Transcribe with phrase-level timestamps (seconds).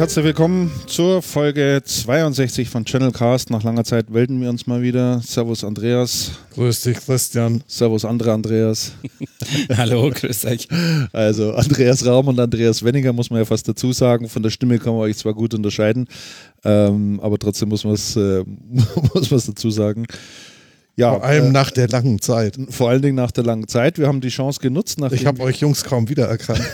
[0.00, 3.50] Herzlich willkommen zur Folge 62 von Channelcast.
[3.50, 5.20] Nach langer Zeit melden wir uns mal wieder.
[5.20, 6.30] Servus Andreas.
[6.54, 7.62] Grüß dich Christian.
[7.66, 8.92] Servus andere Andreas.
[9.76, 10.68] Hallo, grüß euch.
[11.12, 14.30] Also Andreas Raum und Andreas Wenninger muss man ja fast dazu sagen.
[14.30, 16.08] Von der Stimme kann man euch zwar gut unterscheiden,
[16.64, 18.42] ähm, aber trotzdem muss man es äh,
[19.12, 20.06] dazu sagen.
[21.00, 22.58] Ja, vor allem äh, nach der langen Zeit.
[22.68, 23.98] Vor allen Dingen nach der langen Zeit.
[23.98, 24.98] Wir haben die Chance genutzt.
[25.12, 26.60] Ich habe euch Jungs kaum wiedererkannt.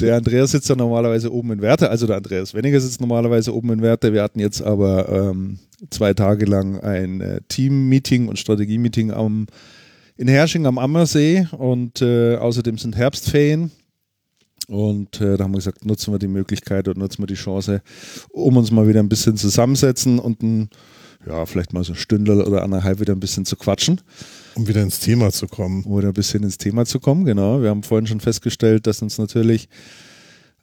[0.00, 3.72] der Andreas sitzt ja normalerweise oben in Werte, also der Andreas Weniger sitzt normalerweise oben
[3.72, 4.12] in Werte.
[4.12, 5.58] Wir hatten jetzt aber ähm,
[5.88, 9.46] zwei Tage lang ein äh, Team-Meeting und Strategie-Meeting am,
[10.18, 13.70] in Hersching am Ammersee und äh, außerdem sind Herbstferien.
[14.68, 17.80] Und äh, da haben wir gesagt, nutzen wir die Möglichkeit und nutzen wir die Chance,
[18.32, 20.68] um uns mal wieder ein bisschen zusammensetzen und ein
[21.26, 24.00] ja, vielleicht mal so ein Stündel oder anderthalb wieder ein bisschen zu quatschen.
[24.54, 25.84] Um wieder ins Thema zu kommen.
[25.84, 27.60] Um wieder ein bisschen ins Thema zu kommen, genau.
[27.60, 29.68] Wir haben vorhin schon festgestellt, dass uns natürlich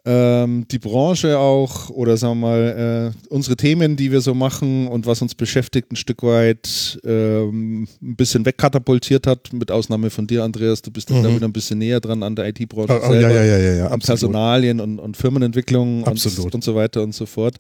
[0.06, 4.88] ähm, die Branche auch oder sagen wir mal äh, unsere Themen, die wir so machen
[4.88, 10.28] und was uns beschäftigt, ein Stück weit ähm, ein bisschen wegkatapultiert hat, mit Ausnahme von
[10.28, 10.82] dir, Andreas.
[10.82, 11.24] Du bist mhm.
[11.24, 13.74] da wieder ein bisschen näher dran an der IT-Branche oh, oh, selber, ja, ja, ja,
[13.76, 17.56] ja, an Personalien und, und Firmenentwicklung und, und, so weiter und so fort.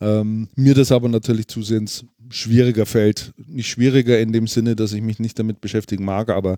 [0.00, 3.32] Ähm, mir das aber natürlich zusehends schwieriger fällt.
[3.46, 6.56] Nicht schwieriger in dem Sinne, dass ich mich nicht damit beschäftigen mag, aber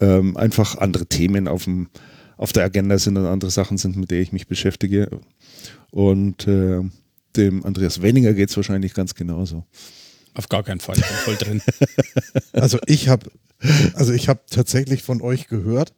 [0.00, 1.88] ähm, einfach andere Themen auf, dem,
[2.36, 5.08] auf der Agenda sind und andere Sachen sind, mit denen ich mich beschäftige.
[5.90, 6.80] Und äh,
[7.36, 9.64] dem Andreas Wenninger geht es wahrscheinlich ganz genauso.
[10.34, 11.62] Auf gar keinen Fall, ich bin voll drin.
[12.52, 13.30] also ich habe
[13.94, 15.94] also ich tatsächlich von euch gehört,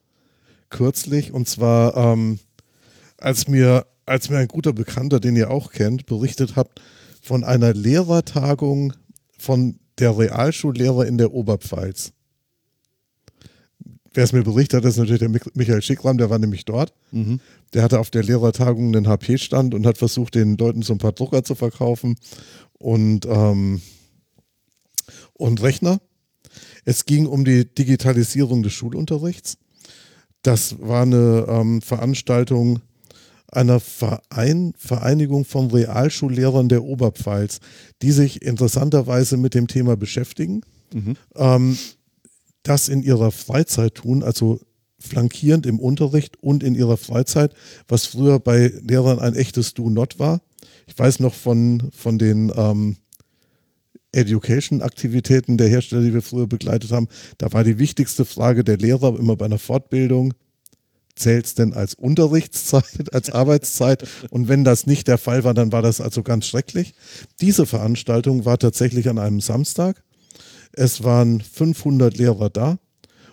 [0.71, 2.39] kürzlich, und zwar ähm,
[3.19, 6.81] als mir, als mir ein guter Bekannter, den ihr auch kennt, berichtet habt
[7.23, 8.93] von einer Lehrertagung
[9.45, 12.13] von der Realschullehrer in der Oberpfalz.
[14.13, 16.95] Wer es mir berichtet hat, ist natürlich der Michael Schickram, der war nämlich dort.
[17.11, 17.41] Mhm.
[17.73, 21.13] Der hatte auf der Lehrertagung einen HP-Stand und hat versucht, den Leuten so ein paar
[21.13, 22.17] Drucker zu verkaufen
[22.79, 23.83] und, ähm,
[25.33, 26.01] und Rechner.
[26.85, 29.59] Es ging um die Digitalisierung des Schulunterrichts.
[30.43, 32.81] Das war eine ähm, Veranstaltung
[33.57, 37.61] einer Verein, Vereinigung von Realschullehrern der Oberpfalz,
[38.03, 41.17] die sich interessanterweise mit dem Thema beschäftigen, mhm.
[41.37, 41.79] ähm,
[42.63, 44.61] das in ihrer Freizeit tun, also
[44.99, 47.55] flankierend im Unterricht und in ihrer Freizeit,
[47.89, 50.41] was früher bei Lehrern ein echtes Do-Not war.
[50.87, 52.97] Ich weiß noch von, von den ähm,
[54.13, 59.19] Education-Aktivitäten der Hersteller, die wir früher begleitet haben, da war die wichtigste Frage der Lehrer
[59.19, 60.35] immer bei einer Fortbildung,
[61.17, 64.07] zählt es denn als Unterrichtszeit, als Arbeitszeit?
[64.31, 66.95] Und wenn das nicht der Fall war, dann war das also ganz schrecklich.
[67.41, 70.03] Diese Veranstaltung war tatsächlich an einem Samstag.
[70.73, 72.79] Es waren 500 Lehrer da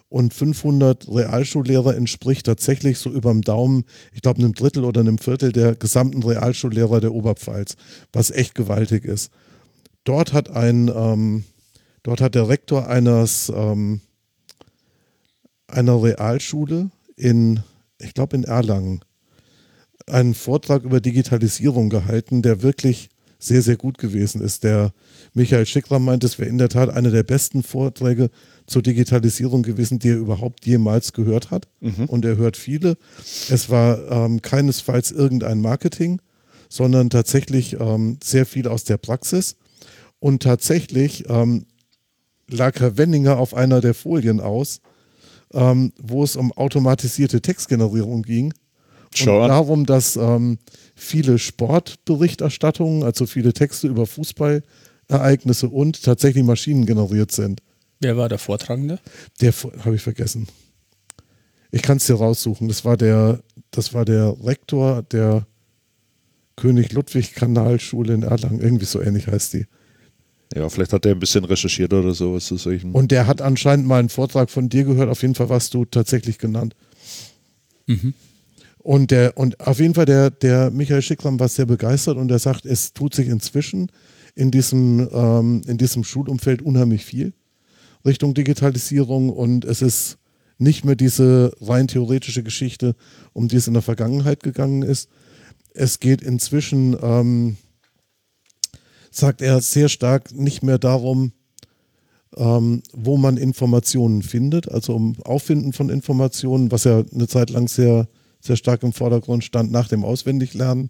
[0.10, 5.54] und 500 Realschullehrer entspricht tatsächlich so überm Daumen, ich glaube, einem Drittel oder einem Viertel
[5.54, 7.78] der gesamten Realschullehrer der Oberpfalz,
[8.12, 9.32] was echt gewaltig ist.
[10.04, 11.46] Dort hat ein, ähm,
[12.04, 14.02] dort hat der Rektor eines, ähm,
[15.68, 17.62] einer Realschule in
[18.02, 19.02] ich glaube in Erlangen,
[20.08, 24.64] einen Vortrag über Digitalisierung gehalten, der wirklich sehr, sehr gut gewesen ist.
[24.64, 24.94] Der
[25.34, 28.30] Michael Schickram meint, es wäre in der Tat einer der besten Vorträge
[28.68, 31.68] zur Digitalisierung gewesen, die er überhaupt jemals gehört hat.
[31.80, 32.06] Mhm.
[32.06, 32.98] Und er hört viele.
[33.50, 36.22] Es war ähm, keinesfalls irgendein Marketing,
[36.70, 39.56] sondern tatsächlich ähm, sehr viel aus der Praxis.
[40.20, 41.66] Und tatsächlich ähm,
[42.48, 44.82] lag Herr Wenninger auf einer der Folien aus
[45.54, 48.54] ähm, wo es um automatisierte Textgenerierung ging.
[49.14, 49.42] Schon.
[49.42, 50.58] Und darum, dass ähm,
[50.96, 57.62] viele Sportberichterstattungen, also viele Texte über Fußballereignisse und tatsächlich Maschinen generiert sind.
[58.00, 59.00] Wer war der Vortragende?
[59.42, 59.54] Der
[59.84, 60.48] habe ich vergessen.
[61.72, 62.68] Ich kann es dir raussuchen.
[62.68, 65.46] Das war der, das war der Rektor der
[66.56, 68.60] König Ludwig Kanalschule in Erlangen.
[68.60, 69.66] Irgendwie so ähnlich heißt die.
[70.56, 72.92] Ja, vielleicht hat er ein bisschen recherchiert oder sowas zu solchen.
[72.92, 75.10] Und der hat anscheinend mal einen Vortrag von dir gehört.
[75.10, 76.76] Auf jeden Fall warst du tatsächlich genannt.
[77.88, 78.14] Mhm.
[78.80, 82.40] Und, der, und auf jeden Fall, der, der Michael Schickram war sehr begeistert und er
[82.40, 83.92] sagt, es tut sich inzwischen
[84.36, 87.34] in diesem, ähm, in diesem Schulumfeld unheimlich viel
[88.06, 90.18] Richtung Digitalisierung und es ist
[90.58, 92.96] nicht mehr diese rein theoretische Geschichte,
[93.34, 95.10] um die es in der Vergangenheit gegangen ist.
[95.74, 97.58] Es geht inzwischen ähm,
[99.12, 101.34] sagt er sehr stark nicht mehr darum,
[102.38, 107.68] ähm, wo man Informationen findet, also um Auffinden von Informationen, was ja eine Zeit lang
[107.68, 108.08] sehr,
[108.40, 110.90] sehr stark im Vordergrund stand nach dem Auswendiglernen.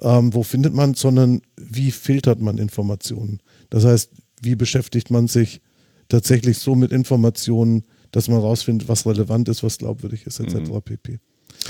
[0.00, 3.38] Ähm, wo findet man, sondern wie filtert man Informationen?
[3.70, 4.10] Das heißt,
[4.42, 5.60] wie beschäftigt man sich
[6.08, 10.54] tatsächlich so mit Informationen, dass man rausfindet, was relevant ist, was glaubwürdig ist, etc.
[10.68, 10.82] Mhm.
[10.82, 11.20] pp.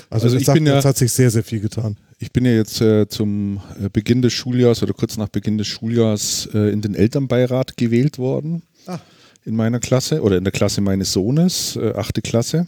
[0.08, 1.98] Also, Also ich sag, bin ja- jetzt hat sich sehr, sehr viel getan.
[2.18, 5.66] Ich bin ja jetzt äh, zum äh, Beginn des Schuljahres oder kurz nach Beginn des
[5.66, 8.62] Schuljahres äh, in den Elternbeirat gewählt worden.
[8.86, 8.98] Ah.
[9.44, 12.66] In meiner Klasse oder in der Klasse meines Sohnes, äh, achte Klasse.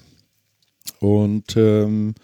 [1.01, 2.15] Und ähm,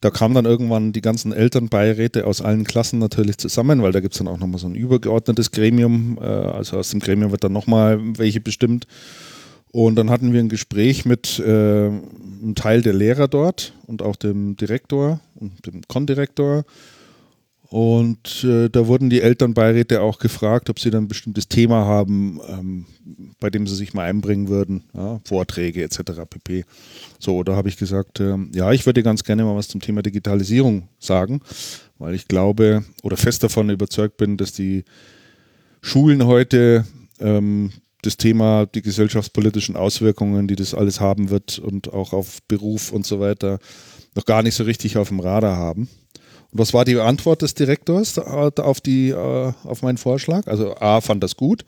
[0.00, 4.14] da kamen dann irgendwann die ganzen Elternbeiräte aus allen Klassen natürlich zusammen, weil da gibt
[4.14, 6.18] es dann auch nochmal so ein übergeordnetes Gremium.
[6.20, 8.86] Äh, also aus dem Gremium wird dann nochmal welche bestimmt.
[9.72, 11.90] Und dann hatten wir ein Gespräch mit äh,
[12.42, 16.64] einem Teil der Lehrer dort und auch dem Direktor und dem Kondirektor.
[17.68, 22.40] Und äh, da wurden die Elternbeiräte auch gefragt, ob sie dann ein bestimmtes Thema haben,
[22.48, 22.86] ähm,
[23.40, 26.22] bei dem sie sich mal einbringen würden, ja, Vorträge etc.
[26.30, 26.64] pp.
[27.18, 30.02] So, da habe ich gesagt, ähm, ja, ich würde ganz gerne mal was zum Thema
[30.02, 31.40] Digitalisierung sagen,
[31.98, 34.84] weil ich glaube oder fest davon überzeugt bin, dass die
[35.80, 36.84] Schulen heute
[37.18, 37.72] ähm,
[38.06, 43.04] das Thema, die gesellschaftspolitischen Auswirkungen, die das alles haben wird und auch auf Beruf und
[43.04, 43.58] so weiter,
[44.14, 45.88] noch gar nicht so richtig auf dem Radar haben.
[46.50, 50.46] Und was war die Antwort des Direktors auf, die, äh, auf meinen Vorschlag?
[50.46, 51.64] Also A fand das gut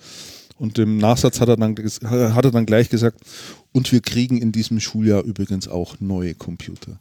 [0.56, 3.20] und im Nachsatz hat er, dann, hat er dann gleich gesagt,
[3.72, 6.98] und wir kriegen in diesem Schuljahr übrigens auch neue Computer.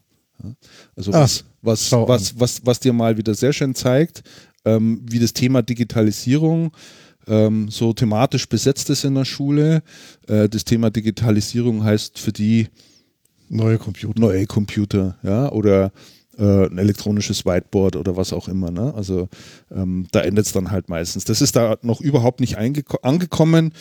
[0.95, 4.23] Also was, was, was, was, was dir mal wieder sehr schön zeigt,
[4.65, 6.71] ähm, wie das Thema Digitalisierung
[7.27, 9.83] ähm, so thematisch besetzt ist in der Schule.
[10.27, 12.67] Äh, das Thema Digitalisierung heißt für die
[13.49, 14.19] Neue Computer.
[14.19, 15.91] neue Computer, ja, oder
[16.37, 18.71] äh, ein elektronisches Whiteboard oder was auch immer.
[18.71, 18.93] Ne?
[18.93, 19.29] Also
[19.71, 21.25] ähm, da endet es dann halt meistens.
[21.25, 23.73] Das ist da noch überhaupt nicht angekommen.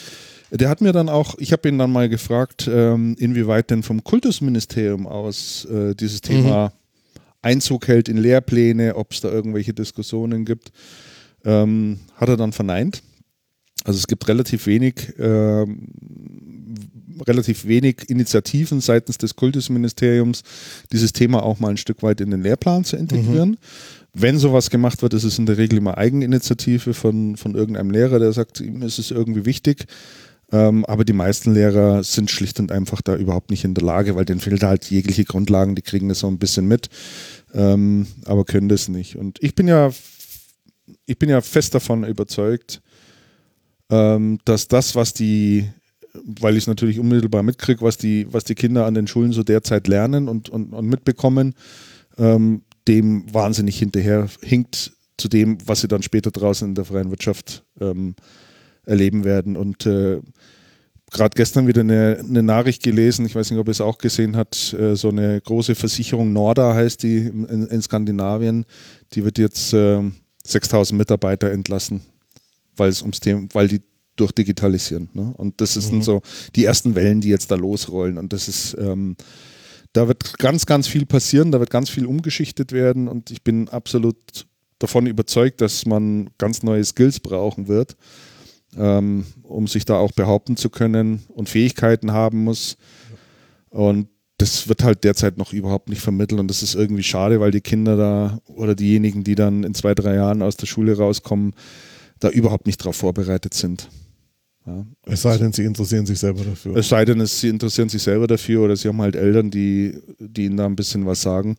[0.50, 4.04] Der hat mir dann auch, ich habe ihn dann mal gefragt, ähm, inwieweit denn vom
[4.04, 6.72] Kultusministerium aus äh, dieses Thema
[7.42, 10.72] Einzug hält in Lehrpläne, ob es da irgendwelche Diskussionen gibt.
[11.44, 13.02] Ähm, hat er dann verneint.
[13.86, 15.86] Also es gibt relativ wenig, ähm,
[17.24, 20.42] relativ wenig Initiativen seitens des Kultusministeriums,
[20.92, 23.58] dieses Thema auch mal ein Stück weit in den Lehrplan zu integrieren.
[24.12, 28.18] Wenn sowas gemacht wird, ist es in der Regel immer Eigeninitiative von, von irgendeinem Lehrer,
[28.18, 29.86] der sagt, ihm ist es irgendwie wichtig.
[30.50, 34.16] Ähm, aber die meisten Lehrer sind schlicht und einfach da überhaupt nicht in der Lage,
[34.16, 36.88] weil denen fehlt halt jegliche Grundlagen, die kriegen das so ein bisschen mit,
[37.54, 39.16] ähm, aber können das nicht.
[39.16, 39.90] Und ich bin ja,
[41.04, 42.80] ich bin ja fest davon überzeugt,
[43.90, 45.68] ähm, dass das, was die,
[46.24, 49.42] weil ich es natürlich unmittelbar mitkriege, was die, was die Kinder an den Schulen so
[49.42, 51.54] derzeit lernen und, und, und mitbekommen,
[52.18, 57.10] ähm, dem wahnsinnig hinterher hinkt zu dem, was sie dann später draußen in der freien
[57.10, 58.14] Wirtschaft ähm,
[58.84, 59.56] erleben werden.
[59.56, 60.20] Und äh,
[61.10, 64.36] gerade gestern wieder eine, eine Nachricht gelesen, ich weiß nicht, ob ihr es auch gesehen
[64.36, 68.64] hat, äh, so eine große Versicherung Norda heißt die in, in Skandinavien,
[69.12, 70.02] die wird jetzt äh,
[70.44, 72.02] 6000 Mitarbeiter entlassen,
[72.76, 73.82] weil es ums Thema, weil die
[74.16, 75.10] durchdigitalisieren.
[75.12, 75.32] Ne?
[75.36, 76.22] Und das sind so
[76.54, 78.18] die ersten Wellen, die jetzt da losrollen.
[78.18, 79.16] Und das ist, ähm,
[79.92, 83.68] da wird ganz, ganz viel passieren, da wird ganz viel umgeschichtet werden und ich bin
[83.68, 84.46] absolut
[84.78, 87.96] davon überzeugt, dass man ganz neue Skills brauchen wird,
[88.76, 92.76] ähm, um sich da auch behaupten zu können und Fähigkeiten haben muss.
[93.70, 97.52] Und das wird halt derzeit noch überhaupt nicht vermittelt und das ist irgendwie schade, weil
[97.52, 101.54] die Kinder da oder diejenigen, die dann in zwei, drei Jahren aus der Schule rauskommen,
[102.20, 103.88] da überhaupt nicht darauf vorbereitet sind.
[104.66, 104.84] Ja.
[105.04, 106.76] Es sei denn, sie interessieren sich selber dafür.
[106.76, 110.46] Es sei denn, sie interessieren sich selber dafür oder sie haben halt Eltern, die, die
[110.46, 111.56] ihnen da ein bisschen was sagen.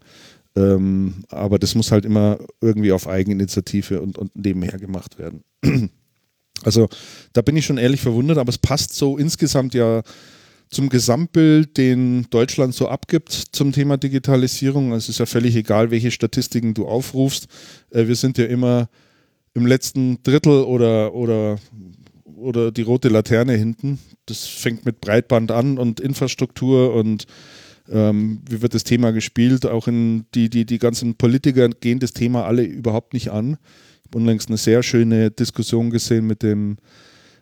[0.55, 5.43] Ähm, aber das muss halt immer irgendwie auf Eigeninitiative und, und nebenher gemacht werden.
[6.63, 6.89] Also
[7.33, 10.01] da bin ich schon ehrlich verwundert, aber es passt so insgesamt ja
[10.69, 14.91] zum Gesamtbild, den Deutschland so abgibt zum Thema Digitalisierung.
[14.93, 17.47] Es ist ja völlig egal, welche Statistiken du aufrufst.
[17.91, 18.89] Äh, wir sind ja immer
[19.57, 21.57] im letzten Drittel oder, oder,
[22.35, 23.99] oder die rote Laterne hinten.
[24.27, 27.25] Das fängt mit Breitband an und Infrastruktur und
[27.89, 29.65] ähm, wie wird das Thema gespielt?
[29.65, 33.57] Auch in die, die, die ganzen Politiker gehen das Thema alle überhaupt nicht an.
[34.01, 36.77] Ich habe unlängst eine sehr schöne Diskussion gesehen mit dem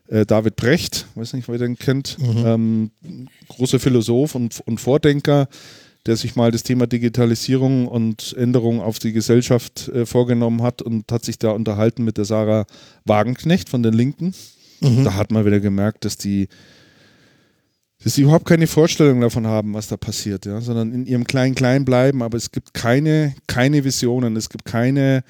[0.07, 2.91] äh, David Brecht, weiß nicht, wer den kennt, ähm,
[3.49, 5.47] großer Philosoph und, und Vordenker,
[6.05, 11.11] der sich mal das Thema Digitalisierung und Änderung auf die Gesellschaft äh, vorgenommen hat und
[11.11, 12.65] hat sich da unterhalten mit der Sarah
[13.05, 14.33] Wagenknecht von den Linken.
[15.03, 16.47] Da hat man wieder gemerkt, dass die
[18.03, 21.85] dass sie überhaupt keine Vorstellung davon haben, was da passiert, ja, sondern in ihrem Klein-Klein
[21.85, 25.23] bleiben, aber es gibt keine, keine Visionen, es gibt keine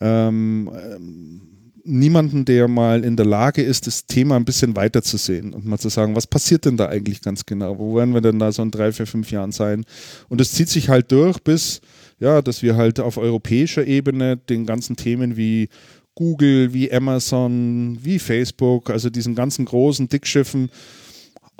[0.00, 1.53] ähm, ähm,
[1.84, 5.66] niemanden, der mal in der Lage ist, das Thema ein bisschen weiter zu sehen und
[5.66, 7.78] mal zu sagen, was passiert denn da eigentlich ganz genau?
[7.78, 9.84] Wo werden wir denn da so in drei, vier, fünf Jahren sein?
[10.28, 11.80] Und es zieht sich halt durch bis,
[12.18, 15.68] ja, dass wir halt auf europäischer Ebene den ganzen Themen wie
[16.14, 20.70] Google, wie Amazon, wie Facebook, also diesen ganzen großen Dickschiffen,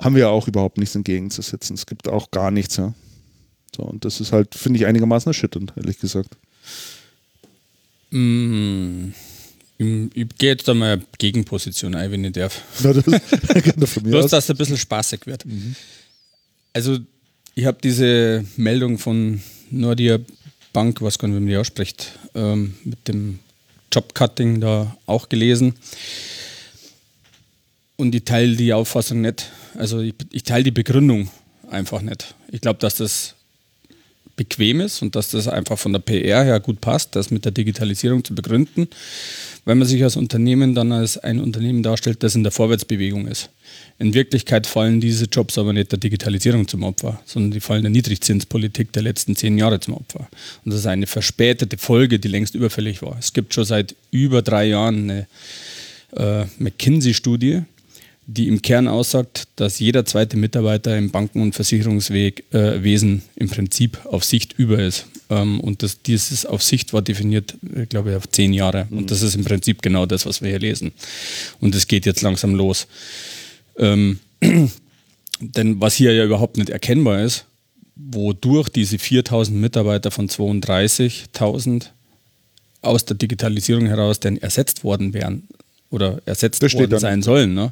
[0.01, 1.75] haben wir auch überhaupt nichts entgegenzusetzen.
[1.75, 2.93] Es gibt auch gar nichts, ja.
[3.75, 6.37] So, und das ist halt, finde ich, einigermaßen erschütternd, ehrlich gesagt.
[8.11, 9.09] Mm,
[9.77, 12.61] ich, gehe jetzt einmal eine Gegenposition ein, wenn ich darf.
[12.83, 13.03] Na, das
[13.63, 15.45] kann von mir Bloß, dass es ein bisschen spaßig wird.
[16.73, 16.99] Also,
[17.55, 19.41] ich habe diese Meldung von
[19.71, 20.19] Nordia
[20.73, 23.39] Bank, was gar nicht, wie man die ausspricht, ähm, mit dem
[23.91, 25.73] Jobcutting da auch gelesen.
[27.97, 29.51] Und ich teile die Auffassung nicht.
[29.75, 31.29] Also, ich, ich teile die Begründung
[31.69, 32.35] einfach nicht.
[32.51, 33.34] Ich glaube, dass das
[34.35, 37.51] bequem ist und dass das einfach von der PR her gut passt, das mit der
[37.51, 38.87] Digitalisierung zu begründen,
[39.63, 43.49] weil man sich als Unternehmen dann als ein Unternehmen darstellt, das in der Vorwärtsbewegung ist.
[43.97, 47.91] In Wirklichkeit fallen diese Jobs aber nicht der Digitalisierung zum Opfer, sondern die fallen der
[47.91, 50.27] Niedrigzinspolitik der letzten zehn Jahre zum Opfer.
[50.63, 53.17] Und das ist eine verspätete Folge, die längst überfällig war.
[53.17, 55.27] Es gibt schon seit über drei Jahren eine
[56.15, 57.63] äh, McKinsey-Studie,
[58.27, 63.99] die im Kern aussagt, dass jeder zweite Mitarbeiter im Banken- und Versicherungswesen äh, im Prinzip
[64.05, 65.05] auf Sicht über ist.
[65.29, 68.87] Ähm, und das, dieses auf Sicht war definiert, ich glaube, auf zehn Jahre.
[68.89, 70.91] Und das ist im Prinzip genau das, was wir hier lesen.
[71.59, 72.87] Und es geht jetzt langsam los.
[73.77, 74.19] Ähm,
[75.39, 77.45] denn was hier ja überhaupt nicht erkennbar ist,
[77.95, 81.87] wodurch diese 4000 Mitarbeiter von 32.000
[82.81, 85.47] aus der Digitalisierung heraus denn ersetzt worden wären
[85.89, 87.25] oder ersetzt worden sein nicht.
[87.25, 87.53] sollen.
[87.53, 87.71] Ne?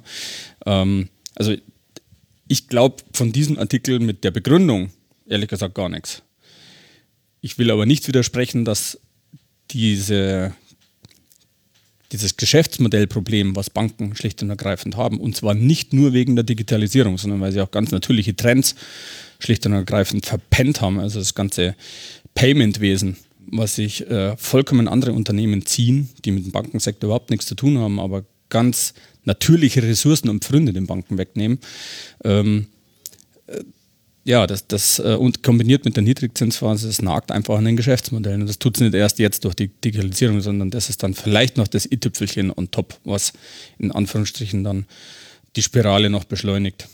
[0.65, 1.55] Ähm, also
[2.47, 4.91] ich glaube von diesem Artikel mit der Begründung
[5.27, 6.21] ehrlich gesagt gar nichts.
[7.41, 8.99] Ich will aber nicht widersprechen, dass
[9.71, 10.53] diese,
[12.11, 17.17] dieses Geschäftsmodellproblem, was Banken schlicht und ergreifend haben, und zwar nicht nur wegen der Digitalisierung,
[17.17, 18.75] sondern weil sie auch ganz natürliche Trends
[19.39, 20.99] schlicht und ergreifend verpennt haben.
[20.99, 21.75] Also das ganze
[22.33, 27.55] Paymentwesen, was sich äh, vollkommen andere Unternehmen ziehen, die mit dem Bankensektor überhaupt nichts zu
[27.55, 28.93] tun haben, aber ganz
[29.25, 31.59] natürliche Ressourcen und Pfründe den Banken wegnehmen.
[32.23, 32.67] Ähm,
[33.47, 33.63] äh,
[34.25, 38.41] ja, das, das äh, und kombiniert mit der Niedrigzinsphase, das nagt einfach an den Geschäftsmodellen.
[38.41, 41.57] Und das tut es nicht erst jetzt durch die Digitalisierung, sondern das ist dann vielleicht
[41.57, 43.33] noch das i-Tüpfelchen on top, was
[43.79, 44.85] in Anführungsstrichen dann
[45.57, 46.87] die Spirale noch beschleunigt.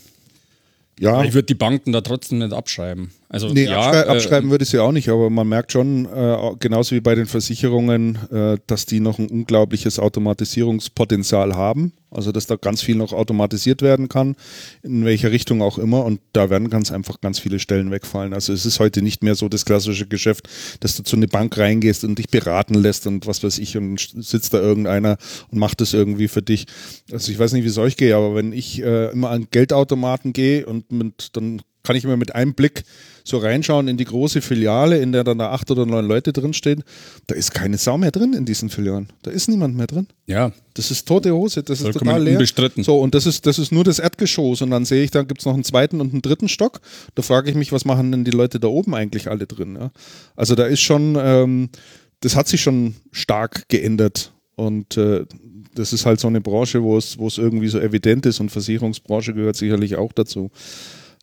[0.98, 3.12] Ja, Aber ich würde die Banken da trotzdem nicht abschreiben.
[3.32, 6.04] Also Nee, ja, abschrei äh, abschreiben würde ich sie auch nicht, aber man merkt schon,
[6.06, 11.92] äh, genauso wie bei den Versicherungen, äh, dass die noch ein unglaubliches Automatisierungspotenzial haben.
[12.10, 14.34] Also, dass da ganz viel noch automatisiert werden kann,
[14.82, 16.04] in welcher Richtung auch immer.
[16.04, 18.34] Und da werden ganz einfach ganz viele Stellen wegfallen.
[18.34, 20.48] Also, es ist heute nicht mehr so das klassische Geschäft,
[20.80, 24.00] dass du zu einer Bank reingehst und dich beraten lässt und was weiß ich, und
[24.00, 25.18] sitzt da irgendeiner
[25.50, 26.66] und macht das irgendwie für dich.
[27.12, 30.32] Also, ich weiß nicht, wie es euch geht, aber wenn ich äh, immer an Geldautomaten
[30.32, 32.84] gehe und mit, dann kann ich immer mit einem Blick
[33.24, 36.84] so reinschauen in die große Filiale, in der dann da acht oder neun Leute drinstehen.
[37.26, 39.08] Da ist keine Sau mehr drin in diesen Filialen.
[39.22, 40.06] Da ist niemand mehr drin.
[40.28, 42.34] ja, Das ist tote Hose, das ist total leer.
[42.34, 42.84] unbestritten.
[42.84, 44.62] So, und das ist, das ist nur das Erdgeschoss.
[44.62, 46.80] Und dann sehe ich, da gibt es noch einen zweiten und einen dritten Stock.
[47.16, 49.74] Da frage ich mich, was machen denn die Leute da oben eigentlich alle drin?
[49.74, 49.90] Ja?
[50.36, 51.70] Also da ist schon, ähm,
[52.20, 54.32] das hat sich schon stark geändert.
[54.54, 55.24] Und äh,
[55.74, 58.50] das ist halt so eine Branche, wo es, wo es irgendwie so evident ist und
[58.50, 60.52] Versicherungsbranche gehört sicherlich auch dazu.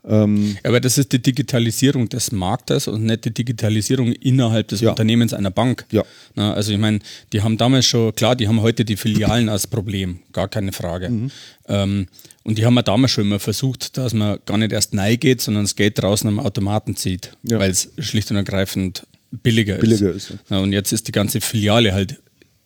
[0.10, 4.92] Ähm, aber das ist die Digitalisierung des Marktes und nicht die Digitalisierung innerhalb des Ja.
[4.92, 5.86] Unternehmens einer Bank.
[5.92, 6.04] Ja.
[6.36, 7.00] Na, also ich meine,
[7.34, 11.10] die haben damals schon, klar, die haben heute die Filialen als Problem, gar keine Frage.
[11.10, 11.32] Mhm.
[11.68, 12.08] Ähm,
[12.44, 15.42] und die haben ja damals schon immer versucht, dass man gar nicht erst neu geht,
[15.42, 17.60] sondern das Geld draußen am Automaten zieht, Ja.
[17.60, 20.30] weil es schlicht und ergreifend billiger, Billiger ist.
[20.30, 22.16] ist, Ja, und jetzt ist die ganze Filiale halt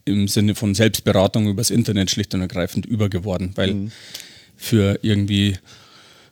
[0.05, 3.91] im Sinne von Selbstberatung übers Internet schlicht und ergreifend übergeworden, weil Mhm.
[4.55, 5.57] für irgendwie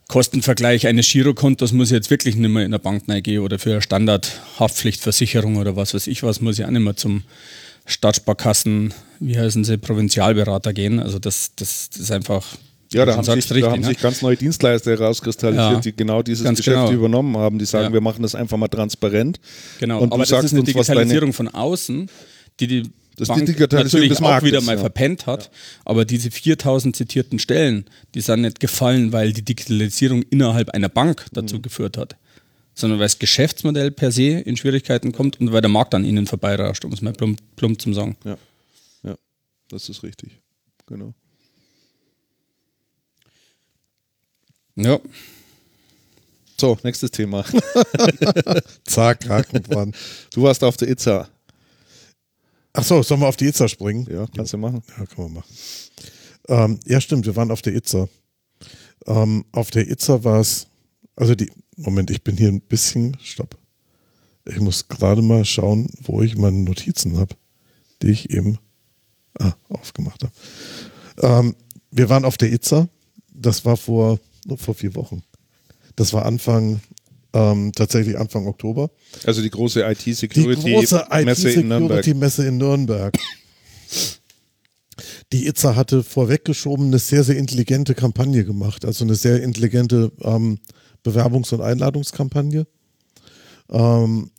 [0.09, 3.73] Kostenvergleich eines Girokontos muss ich jetzt wirklich nicht mehr in der Bank reingehen oder für
[3.73, 7.23] eine Standardhaftpflichtversicherung oder was weiß ich was, muss ich auch nicht mehr zum
[7.85, 10.99] Stadtsparkassen, wie heißen sie, Provinzialberater gehen.
[10.99, 12.45] Also das, das, das ist einfach.
[12.91, 13.87] Ja, da haben, sich, da haben ne?
[13.87, 16.91] sich ganz neue Dienstleister herauskristallisiert, Ja, die genau dieses Geschäft genau.
[16.91, 17.59] übernommen haben.
[17.59, 17.93] Die sagen, Ja.
[17.93, 19.39] wir machen das einfach mal transparent.
[19.79, 22.09] Genau, Und aber das ist eine Digitalisierung von außen,
[22.59, 22.83] die die
[23.19, 24.79] Das die Bank Digitalisierung natürlich des auch wieder mal ja.
[24.79, 25.51] verpennt hat.
[25.85, 27.85] Aber diese 4000 zitierten Stellen,
[28.15, 31.61] die sind nicht gefallen, weil die Digitalisierung innerhalb einer Bank dazu Mhm.
[31.61, 32.15] geführt hat,
[32.73, 36.25] sondern weil das Geschäftsmodell per se in Schwierigkeiten kommt und weil der Markt an ihnen
[36.27, 38.15] vorbeirauscht, um es mal plump, plump zum sagen.
[38.23, 38.37] Ja.
[39.03, 39.15] ja,
[39.69, 40.31] das ist richtig.
[40.87, 41.13] Genau.
[44.75, 44.97] Ja,
[46.59, 47.43] So, nächstes Thema.
[48.85, 49.93] Zack, Haken dran.
[50.33, 51.29] Du warst auf der Itza.
[52.79, 54.07] Achso, sollen wir auf die Itza springen?
[54.09, 54.81] Ja, kannst du machen.
[54.97, 55.53] Ja, kann man machen.
[56.47, 58.07] Ähm, ja, stimmt, wir waren auf der Itza.
[59.05, 60.67] Ähm, auf der Itza war es,
[61.17, 63.57] also die, Moment, ich bin hier ein bisschen, stopp.
[64.45, 67.35] Ich muss gerade mal schauen, wo ich meine Notizen habe,
[68.01, 68.59] die ich eben
[69.39, 70.33] ah, aufgemacht habe.
[71.21, 71.55] Ähm,
[71.91, 72.87] wir waren auf der Itza,
[73.33, 74.19] das war vor,
[74.55, 75.21] vor vier Wochen.
[75.97, 76.79] Das war Anfang
[77.33, 78.89] ähm, tatsächlich Anfang Oktober.
[79.25, 81.99] Also die große Die IT-Security-Messe große in Nürnberg.
[81.99, 83.17] IT-Security-Messe in Nürnberg.
[85.31, 90.59] Die ITSA hatte vorweggeschoben eine sehr, sehr intelligente Kampagne gemacht, also eine sehr intelligente ähm,
[91.05, 92.67] Bewerbungs- und Einladungskampagne,
[93.69, 94.31] ähm,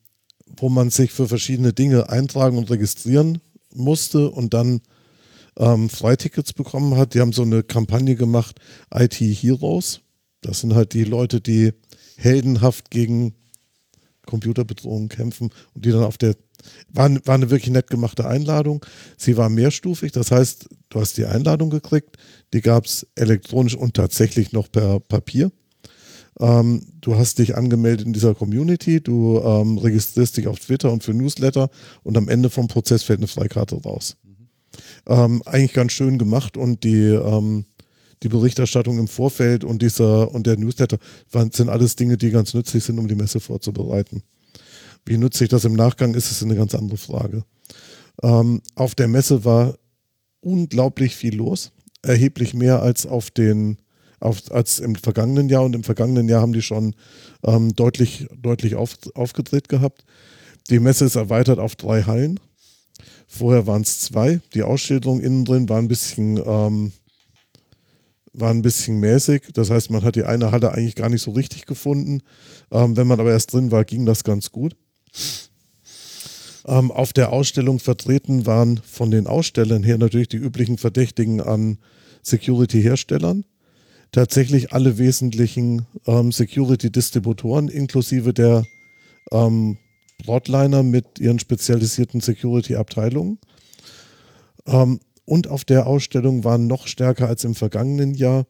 [0.56, 3.38] wo man sich für verschiedene Dinge eintragen und registrieren
[3.72, 4.80] musste und dann
[5.56, 7.14] ähm, Freitickets bekommen hat.
[7.14, 8.60] Die haben so eine Kampagne gemacht,
[8.92, 10.00] IT Heroes.
[10.40, 11.72] Das sind halt die Leute, die
[12.20, 13.34] heldenhaft gegen
[14.26, 16.36] Computerbedrohungen kämpfen und die dann auf der
[16.92, 18.84] war, war eine wirklich nett gemachte Einladung.
[19.16, 22.16] Sie war mehrstufig, das heißt, du hast die Einladung gekriegt,
[22.52, 25.50] die gab es elektronisch und tatsächlich noch per Papier.
[26.38, 31.02] Ähm, du hast dich angemeldet in dieser Community, du ähm, registrierst dich auf Twitter und
[31.02, 31.70] für Newsletter
[32.02, 34.16] und am Ende vom Prozess fällt eine Freikarte raus.
[35.06, 37.64] Ähm, eigentlich ganz schön gemacht und die, ähm,
[38.22, 40.98] die Berichterstattung im Vorfeld und dieser und der Newsletter
[41.30, 44.22] waren, sind alles Dinge, die ganz nützlich sind, um die Messe vorzubereiten.
[45.06, 47.44] Wie nützlich das im Nachgang ist, ist eine ganz andere Frage.
[48.22, 49.74] Ähm, auf der Messe war
[50.40, 51.72] unglaublich viel los,
[52.02, 53.78] erheblich mehr als auf den
[54.20, 56.94] auf, als im vergangenen Jahr und im vergangenen Jahr haben die schon
[57.42, 60.04] ähm, deutlich, deutlich auf, aufgedreht gehabt.
[60.68, 62.38] Die Messe ist erweitert auf drei Hallen.
[63.26, 64.40] Vorher waren es zwei.
[64.54, 66.92] Die Ausschilderung innen drin war ein bisschen, ähm,
[68.32, 69.48] war ein bisschen mäßig.
[69.54, 72.22] Das heißt, man hat die eine Halle eigentlich gar nicht so richtig gefunden.
[72.70, 74.76] Ähm, wenn man aber erst drin war, ging das ganz gut.
[76.66, 81.78] Ähm, auf der Ausstellung vertreten waren von den Ausstellern her natürlich die üblichen Verdächtigen an
[82.22, 83.44] Security-Herstellern.
[84.12, 88.64] Tatsächlich alle wesentlichen ähm, Security-Distributoren inklusive der
[89.30, 89.78] ähm,
[90.24, 93.38] Broadliner mit ihren spezialisierten Security-Abteilungen.
[94.66, 95.00] Ähm,
[95.30, 98.46] und auf der Ausstellung waren noch stärker als im vergangenen Jahr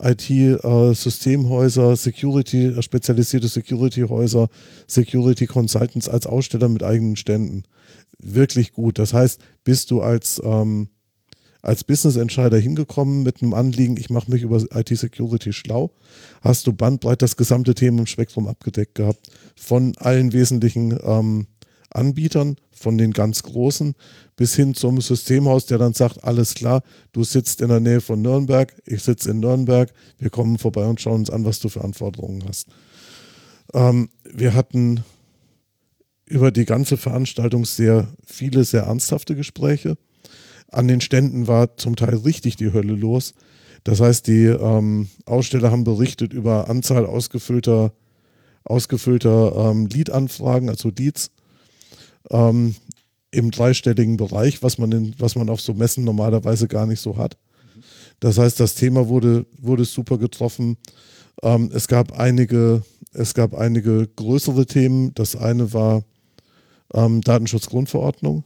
[0.00, 4.48] IT-Systemhäuser, Security, äh, spezialisierte Security-Häuser,
[4.86, 7.64] Security Consultants als Aussteller mit eigenen Ständen.
[8.18, 8.98] Wirklich gut.
[8.98, 10.88] Das heißt, bist du als, ähm,
[11.60, 15.92] als Business-Entscheider hingekommen mit einem Anliegen, ich mache mich über IT-Security schlau,
[16.40, 19.28] hast du bandbreit das gesamte Thema im Spektrum abgedeckt gehabt.
[19.54, 21.46] Von allen wesentlichen ähm,
[21.90, 23.94] Anbietern, von den ganz großen,
[24.36, 28.20] bis hin zum Systemhaus, der dann sagt, alles klar, du sitzt in der Nähe von
[28.20, 31.82] Nürnberg, ich sitze in Nürnberg, wir kommen vorbei und schauen uns an, was du für
[31.82, 32.68] Anforderungen hast.
[33.72, 35.04] Ähm, wir hatten
[36.26, 39.96] über die ganze Veranstaltung sehr viele, sehr ernsthafte Gespräche.
[40.68, 43.34] An den Ständen war zum Teil richtig die Hölle los.
[43.84, 47.92] Das heißt, die ähm, Aussteller haben berichtet über Anzahl ausgefüllter,
[48.64, 51.30] ausgefüllter ähm, Lead-Anfragen, also Leads,
[52.30, 52.74] ähm,
[53.30, 57.16] im dreistelligen Bereich, was man, in, was man auf so Messen normalerweise gar nicht so
[57.16, 57.36] hat.
[58.20, 60.76] Das heißt, das Thema wurde, wurde super getroffen.
[61.42, 62.82] Ähm, es, gab einige,
[63.12, 65.12] es gab einige größere Themen.
[65.14, 66.04] Das eine war
[66.94, 68.44] ähm, Datenschutzgrundverordnung,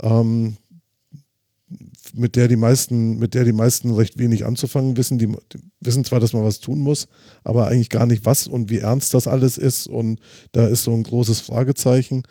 [0.00, 0.56] ähm,
[2.14, 5.18] mit der die meisten, mit der die meisten recht wenig anzufangen wissen.
[5.18, 7.08] Die, die wissen zwar, dass man was tun muss,
[7.44, 9.86] aber eigentlich gar nicht was und wie ernst das alles ist.
[9.86, 10.20] Und
[10.52, 12.22] da ist so ein großes Fragezeichen.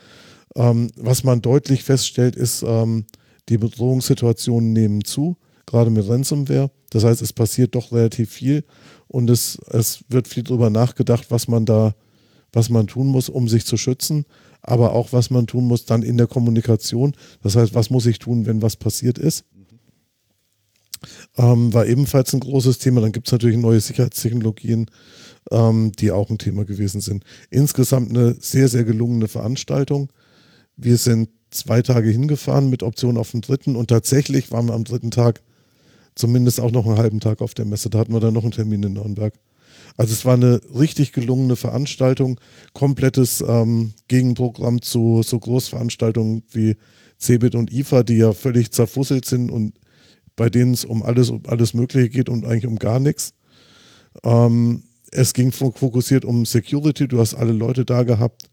[0.55, 3.05] Ähm, was man deutlich feststellt, ist, ähm,
[3.49, 6.71] die Bedrohungssituationen nehmen zu, gerade mit Ransomware.
[6.91, 8.63] Das heißt, es passiert doch relativ viel
[9.07, 11.95] und es, es wird viel darüber nachgedacht, was man da,
[12.53, 14.25] was man tun muss, um sich zu schützen,
[14.61, 17.13] aber auch was man tun muss dann in der Kommunikation.
[17.41, 19.45] Das heißt, was muss ich tun, wenn was passiert ist?
[21.37, 23.01] Ähm, war ebenfalls ein großes Thema.
[23.01, 24.89] Dann gibt es natürlich neue Sicherheitstechnologien,
[25.51, 27.23] ähm, die auch ein Thema gewesen sind.
[27.49, 30.11] Insgesamt eine sehr, sehr gelungene Veranstaltung.
[30.75, 34.83] Wir sind zwei Tage hingefahren mit Option auf den dritten und tatsächlich waren wir am
[34.83, 35.41] dritten Tag
[36.15, 37.89] zumindest auch noch einen halben Tag auf der Messe.
[37.89, 39.33] Da hatten wir dann noch einen Termin in Nürnberg.
[39.97, 42.39] Also es war eine richtig gelungene Veranstaltung,
[42.73, 46.77] komplettes ähm, Gegenprogramm zu so Großveranstaltungen wie
[47.19, 49.73] Cebit und IFA, die ja völlig zerfusselt sind und
[50.39, 53.33] bei denen es um alles, um alles Mögliche geht und eigentlich um gar nichts.
[54.23, 58.49] Ähm, es ging fokussiert um Security, du hast alle Leute da gehabt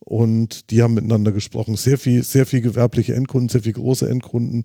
[0.00, 1.76] und die haben miteinander gesprochen.
[1.76, 4.64] Sehr viel, sehr viel gewerbliche Endkunden, sehr viel große Endkunden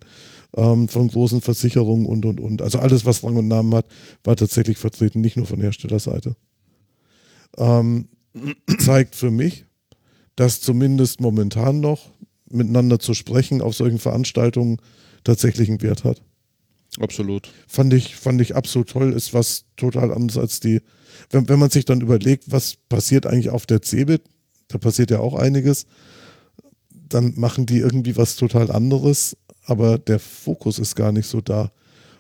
[0.58, 2.64] ähm, von großen Versicherungen und und und.
[2.64, 3.86] Also alles, was Rang und Namen hat,
[4.24, 6.36] war tatsächlich vertreten, nicht nur von Herstellerseite.
[7.58, 8.08] Ähm,
[8.80, 9.66] zeigt für mich,
[10.36, 12.10] dass zumindest momentan noch
[12.50, 14.78] miteinander zu sprechen auf solchen Veranstaltungen
[15.24, 16.24] tatsächlich einen Wert hat.
[17.00, 17.52] Absolut.
[17.68, 20.82] Fand ich, fand ich absolut toll, ist was total anderes als die,
[21.30, 24.24] wenn, wenn man sich dann überlegt, was passiert eigentlich auf der CeBIT,
[24.68, 25.86] da passiert ja auch einiges,
[26.90, 31.72] dann machen die irgendwie was total anderes, aber der Fokus ist gar nicht so da.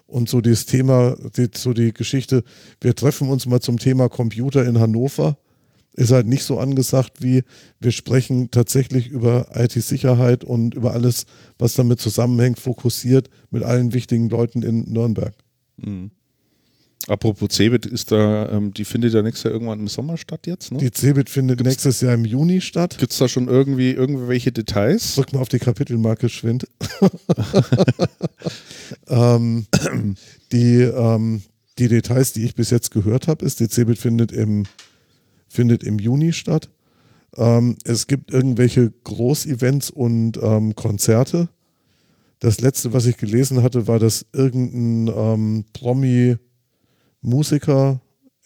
[0.07, 2.43] Und so dieses Thema, die, so die Geschichte,
[2.79, 5.37] wir treffen uns mal zum Thema Computer in Hannover,
[5.95, 7.43] ist halt nicht so angesagt wie
[7.79, 11.25] wir sprechen tatsächlich über IT-Sicherheit und über alles,
[11.57, 15.33] was damit zusammenhängt, fokussiert mit allen wichtigen Leuten in Nürnberg.
[15.77, 16.11] Mhm.
[17.07, 20.71] Apropos Cebit, ist da, ähm, die findet ja nächstes Jahr irgendwann im Sommer statt jetzt,
[20.71, 20.79] ne?
[20.79, 22.97] Die Cebit findet Gibt's- nächstes Jahr im Juni statt.
[22.97, 25.13] Gibt es da schon irgendwie irgendwelche Details?
[25.13, 26.67] Drück mal auf die Kapitelmarke Schwind.
[29.07, 29.67] ähm,
[30.51, 31.43] die, ähm,
[31.77, 34.63] die Details, die ich bis jetzt gehört habe, ist, die Cebit findet im,
[35.55, 36.69] findet im Juni statt.
[37.35, 41.49] Ähm, es gibt irgendwelche Großevents und ähm, Konzerte.
[42.39, 46.39] Das letzte, was ich gelesen hatte, war, dass irgendein ähm, Promi-Musiker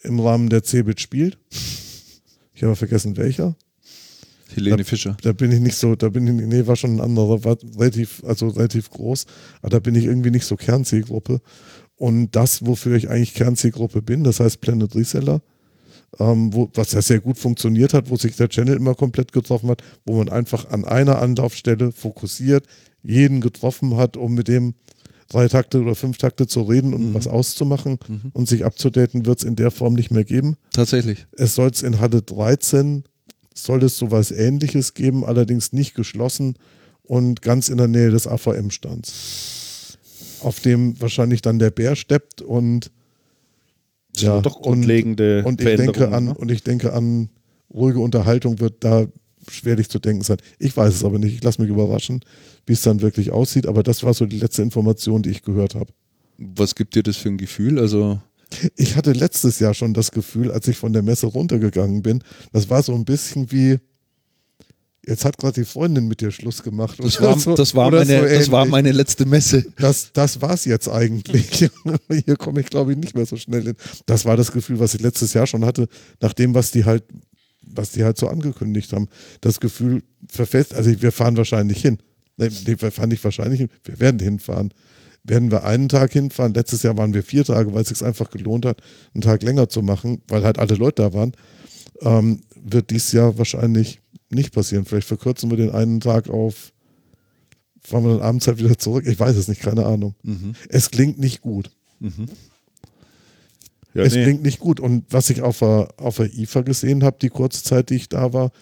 [0.02, 1.38] im Rahmen der Cebit spielt.
[2.52, 3.56] Ich habe vergessen, welcher
[4.54, 5.16] Helene Fischer.
[5.22, 8.22] da bin ich nicht so, da bin ich, nee, war schon ein anderer, war relativ,
[8.24, 9.24] also relativ groß,
[9.62, 11.40] aber da bin ich irgendwie nicht so Kernzielgruppe.
[11.96, 15.40] Und das, wofür ich eigentlich Kernzielgruppe bin, das heißt Planet Reseller,
[16.18, 19.70] ähm, wo, was ja sehr gut funktioniert hat, wo sich der Channel immer komplett getroffen
[19.70, 22.66] hat, wo man einfach an einer Anlaufstelle fokussiert,
[23.02, 24.74] jeden getroffen hat, um mit dem
[25.28, 27.98] drei Takte oder fünf Takte zu reden und was auszumachen
[28.32, 30.56] und sich abzudaten, wird es in der Form nicht mehr geben.
[30.72, 31.26] Tatsächlich.
[31.32, 33.04] Es soll es in Halle 13,
[33.54, 36.56] soll es sowas ähnliches geben, allerdings nicht geschlossen
[37.04, 39.98] und ganz in der Nähe des AVM-Stands.
[40.40, 42.90] Auf dem wahrscheinlich dann der Bär steppt und
[44.26, 46.34] Das sind doch und, grundlegende und ich denke an ne?
[46.34, 47.28] und ich denke an
[47.72, 49.06] ruhige Unterhaltung wird da
[49.48, 50.38] schwerlich zu denken sein.
[50.58, 51.34] Ich weiß es aber nicht.
[51.34, 52.20] Ich lasse mich überraschen,
[52.66, 53.66] wie es dann wirklich aussieht.
[53.66, 55.92] Aber das war so die letzte Information, die ich gehört habe.
[56.36, 57.78] Was gibt dir das für ein Gefühl?
[57.78, 58.20] Also,
[58.76, 62.68] Ich hatte letztes Jahr schon das Gefühl, als ich von der Messe runtergegangen bin, das
[62.68, 63.78] war so ein bisschen wie,
[65.10, 66.98] jetzt hat gerade die Freundin mit dir Schluss gemacht.
[66.98, 69.66] das war, so- das war, meine, so das war meine letzte Messe.
[69.78, 71.70] Das, das war es jetzt eigentlich.
[72.24, 73.74] Hier komme ich, glaube ich, nicht mehr so schnell hin.
[74.06, 75.88] Das war das Gefühl, was ich letztes Jahr schon hatte,
[76.20, 77.04] nach dem, was die halt,
[77.62, 79.08] was die halt so angekündigt haben.
[79.42, 81.98] Das Gefühl verfest, also wir fahren wahrscheinlich hin.
[82.36, 84.72] Nee, wir fahren nicht wahrscheinlich hin, wir werden hinfahren.
[85.22, 86.54] Werden wir einen Tag hinfahren?
[86.54, 88.80] Letztes Jahr waren wir vier Tage, weil es sich einfach gelohnt hat,
[89.14, 91.32] einen Tag länger zu machen, weil halt alle Leute da waren.
[92.00, 94.84] Ähm, wird dies Jahr wahrscheinlich nicht passieren.
[94.84, 96.72] Vielleicht verkürzen wir den einen Tag auf,
[97.80, 99.06] fahren wir dann abends halt wieder zurück.
[99.06, 100.14] Ich weiß es nicht, keine Ahnung.
[100.68, 101.70] Es klingt nicht gut.
[103.94, 104.22] Ja, es nee.
[104.22, 104.80] klingt nicht gut.
[104.80, 108.08] Und was ich auf der, auf der IFA gesehen habe, die kurze Zeit, die ich
[108.08, 108.52] da war,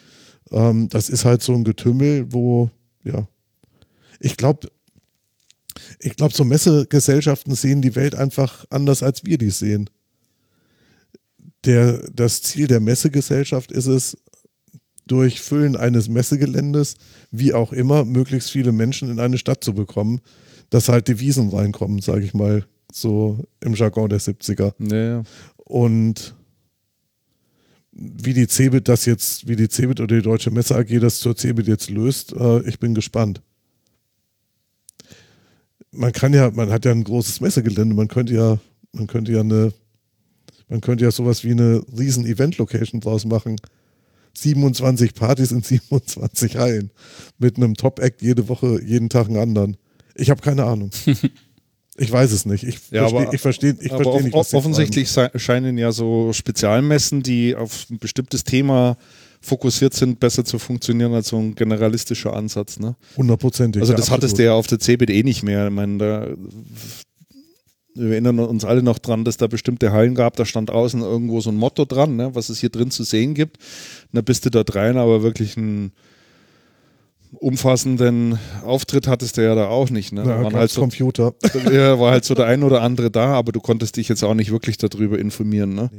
[0.50, 2.70] ähm, das ist halt so ein Getümmel, wo,
[3.04, 3.28] ja,
[4.20, 4.68] ich glaube,
[6.00, 9.90] ich glaube, so Messegesellschaften sehen die Welt einfach anders, als wir die sehen.
[11.64, 14.16] Der, das Ziel der Messegesellschaft ist es,
[15.10, 16.96] durch Füllen eines Messegeländes,
[17.30, 20.20] wie auch immer, möglichst viele Menschen in eine Stadt zu bekommen,
[20.70, 24.72] dass halt Devisen reinkommen, sage ich mal, so im Jargon der 70er.
[24.92, 25.22] Ja,
[25.56, 26.34] Und
[27.92, 31.36] wie die Cebit das jetzt, wie die Cebit oder die Deutsche Messe AG das zur
[31.36, 33.42] Cebit jetzt löst, äh, ich bin gespannt.
[35.90, 38.58] Man kann ja, man hat ja ein großes Messegelände, man könnte ja,
[38.92, 39.72] man könnte ja eine,
[40.68, 43.56] man könnte ja sowas wie eine riesen Event-Location draus machen.
[44.42, 46.90] 27 Partys in 27 Hallen.
[47.38, 49.76] Mit einem Top-Act jede Woche, jeden Tag einen anderen.
[50.14, 50.90] Ich habe keine Ahnung.
[52.00, 52.62] Ich weiß es nicht.
[52.62, 56.32] Ich Ja, verstehe ich versteh, ich aber versteh nicht, was offensichtlich sei- scheinen ja so
[56.32, 58.96] Spezialmessen, die auf ein bestimmtes Thema
[59.40, 62.78] fokussiert sind, besser zu funktionieren als so ein generalistischer Ansatz.
[62.78, 62.94] Ne?
[63.16, 63.80] Hundertprozentig.
[63.82, 64.38] Also ja, das hattest absolut.
[64.38, 65.66] du ja auf der CeBIT eh nicht mehr.
[65.66, 66.28] Ich meine, da
[67.98, 71.40] wir erinnern uns alle noch dran, dass da bestimmte Hallen gab, da stand außen irgendwo
[71.40, 73.58] so ein Motto dran, ne, was es hier drin zu sehen gibt.
[74.12, 75.92] Da bist du dort rein, aber wirklich einen
[77.32, 80.12] umfassenden Auftritt hattest du ja da auch nicht.
[80.12, 80.22] Ne?
[80.24, 81.34] Da Ja, waren halt so, Computer.
[81.72, 84.34] ja, war halt so der ein oder andere da, aber du konntest dich jetzt auch
[84.34, 85.74] nicht wirklich darüber informieren.
[85.74, 85.90] Ne?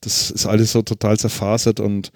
[0.00, 2.12] Das ist alles so total zerfasert und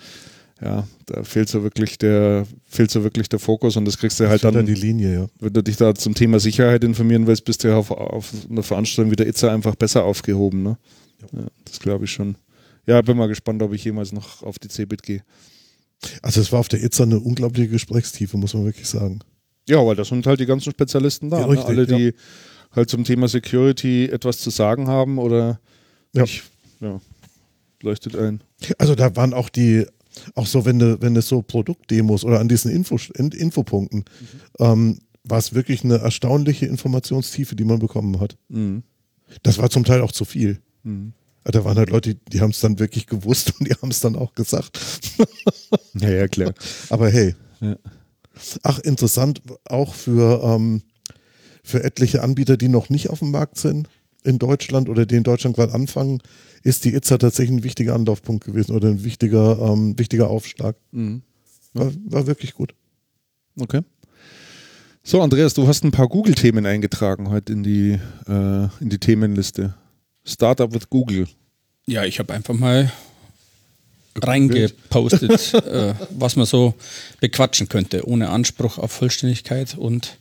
[0.61, 4.29] ja, da fehlt so wirklich der, fehlt so wirklich der Fokus und das kriegst du
[4.29, 5.27] halt dann dann, die Linie, ja.
[5.39, 8.63] wenn du dich da zum Thema Sicherheit informieren willst, bist du ja auf, auf einer
[8.63, 10.63] Veranstaltung wie der ITSA einfach besser aufgehoben.
[10.65, 10.79] Ne?
[11.33, 12.37] Ja, das glaube ich schon.
[12.87, 15.23] Ja, bin mal gespannt, ob ich jemals noch auf die CeBIT gehe.
[16.23, 19.21] Also es war auf der ITSA eine unglaubliche Gesprächstiefe, muss man wirklich sagen.
[19.69, 21.41] Ja, weil das sind halt die ganzen Spezialisten da.
[21.41, 21.53] Ja, ne?
[21.53, 22.15] richtig, Alle, die
[22.73, 25.61] halt zum Thema Security etwas zu sagen haben oder
[26.15, 26.23] Ja.
[26.23, 26.45] nicht.
[26.81, 27.01] Ja,
[27.83, 28.43] leuchtet ein.
[28.79, 29.87] Also da waren auch die,
[30.35, 34.05] auch so, wenn du, wenn es so Produktdemos oder an diesen Info, in- Infopunkten,
[34.59, 38.37] ähm, war es wirklich eine erstaunliche Informationstiefe, die man bekommen hat.
[38.49, 38.83] Mhm.
[39.43, 40.61] Das war zum Teil auch zu viel.
[41.45, 44.01] Da waren halt Leute, die, die haben es dann wirklich gewusst und die haben es
[44.01, 44.79] dann auch gesagt.
[45.95, 46.55] Ja, ja, klar.
[46.91, 47.35] Aber hey.
[47.61, 47.77] Ja.
[48.63, 50.83] Ach, interessant, auch für, ähm,
[51.65, 53.89] für etliche Anbieter, die noch nicht auf dem Markt sind.
[54.25, 56.23] in Deutschland oder die in Deutschland gerade anfangen,
[56.69, 60.77] ist die ITSA tatsächlich ein wichtiger Anlaufpunkt gewesen oder ein wichtiger, ähm, wichtiger Aufschlag.
[60.93, 61.23] Mhm.
[61.73, 62.75] War, war wirklich gut.
[63.59, 63.81] Okay.
[65.03, 69.75] So, Andreas, du hast ein paar Google-Themen eingetragen heute in die, äh, in die Themenliste.
[70.25, 71.27] Startup with Google.
[71.87, 72.93] Ja, ich habe einfach mal
[74.15, 76.75] reingepostet, äh, was man so
[77.21, 80.19] bequatschen könnte, ohne Anspruch auf Vollständigkeit und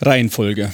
[0.00, 0.72] Reihenfolge.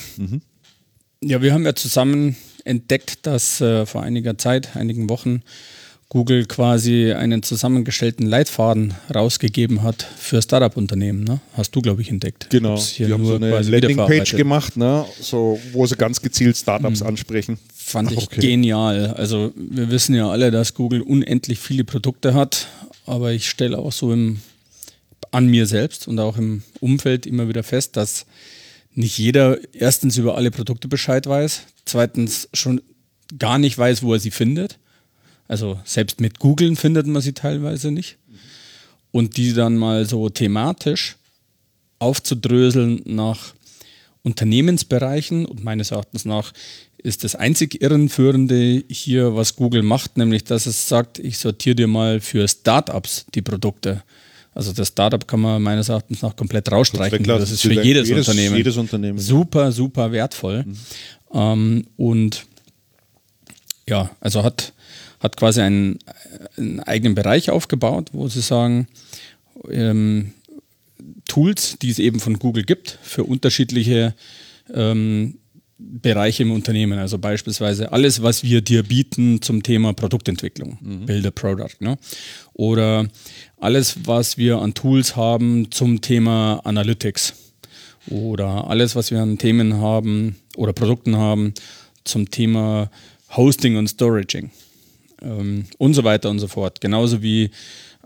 [1.22, 2.36] Ja, wir haben ja zusammen
[2.68, 5.42] entdeckt, dass äh, vor einiger Zeit, einigen Wochen,
[6.10, 11.22] Google quasi einen zusammengestellten Leitfaden rausgegeben hat für Startup-Unternehmen.
[11.22, 11.40] Ne?
[11.52, 12.48] Hast du, glaube ich, entdeckt.
[12.48, 12.70] Genau.
[12.70, 15.04] Hab's hier die haben so eine Landingpage gemacht, ne?
[15.20, 17.58] so, wo sie ganz gezielt Startups ansprechen.
[17.74, 18.40] Fand ich okay.
[18.40, 19.08] genial.
[19.18, 22.68] Also wir wissen ja alle, dass Google unendlich viele Produkte hat,
[23.04, 24.40] aber ich stelle auch so im,
[25.30, 28.24] an mir selbst und auch im Umfeld immer wieder fest, dass
[28.98, 32.82] nicht jeder erstens über alle Produkte Bescheid weiß, zweitens schon
[33.38, 34.78] gar nicht weiß, wo er sie findet.
[35.46, 38.18] Also selbst mit Googlen findet man sie teilweise nicht.
[39.12, 41.16] Und die dann mal so thematisch
[42.00, 43.54] aufzudröseln nach
[44.22, 46.52] Unternehmensbereichen und meines Erachtens nach
[46.98, 51.86] ist das einzig Irrenführende hier, was Google macht, nämlich dass es sagt, ich sortiere dir
[51.86, 54.02] mal für Startups die Produkte.
[54.58, 57.20] Also das Startup kann man meines Erachtens nach komplett rausstreichen.
[57.20, 57.42] weglassen.
[57.42, 58.56] Das ist für jedes, Jedes- Unternehmen.
[58.56, 59.16] jedes Unternehmen.
[59.20, 60.64] Super, super wertvoll.
[61.32, 62.44] Ähm, und
[63.88, 64.72] ja, also hat,
[65.20, 66.00] hat quasi einen,
[66.56, 68.88] einen eigenen Bereich aufgebaut, wo sie sagen,
[69.70, 70.32] ähm,
[71.28, 74.12] Tools, die es eben von Google gibt, für unterschiedliche
[74.74, 75.38] ähm,
[75.78, 76.98] Bereiche im Unternehmen.
[76.98, 81.76] Also beispielsweise alles, was wir dir bieten zum Thema Produktentwicklung, Build a Product.
[81.78, 81.96] Ne?
[82.54, 83.06] Oder
[83.60, 87.34] alles, was wir an Tools haben zum Thema Analytics.
[88.08, 91.52] Oder alles, was wir an Themen haben oder Produkten haben
[92.04, 92.90] zum Thema
[93.36, 94.50] Hosting und Storaging
[95.22, 96.80] ähm, und so weiter und so fort.
[96.80, 97.50] Genauso wie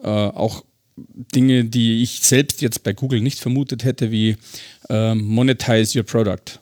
[0.03, 0.65] äh, auch
[0.97, 4.37] Dinge, die ich selbst jetzt bei Google nicht vermutet hätte, wie
[4.89, 6.59] ähm, Monetize Your Product.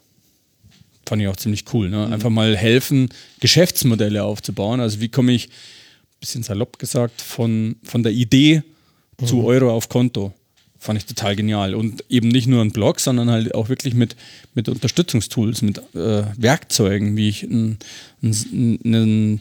[1.07, 1.89] Fand ich auch ziemlich cool.
[1.89, 2.07] Ne?
[2.07, 3.09] Einfach mal helfen,
[3.41, 4.81] Geschäftsmodelle aufzubauen.
[4.81, 5.49] Also wie komme ich,
[6.21, 8.63] bisschen salopp gesagt, von, von der Idee
[9.27, 10.33] zu Euro auf Konto.
[10.79, 11.75] Fand ich total genial.
[11.75, 14.17] Und eben nicht nur ein Blog, sondern halt auch wirklich mit,
[14.55, 17.79] mit Unterstützungstools, mit äh, Werkzeugen, wie ich ein,
[18.23, 19.41] ein, ein,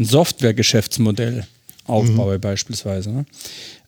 [0.00, 1.44] Software-Geschäftsmodell
[1.84, 3.10] aufbaue, beispielsweise.
[3.10, 3.26] Ne?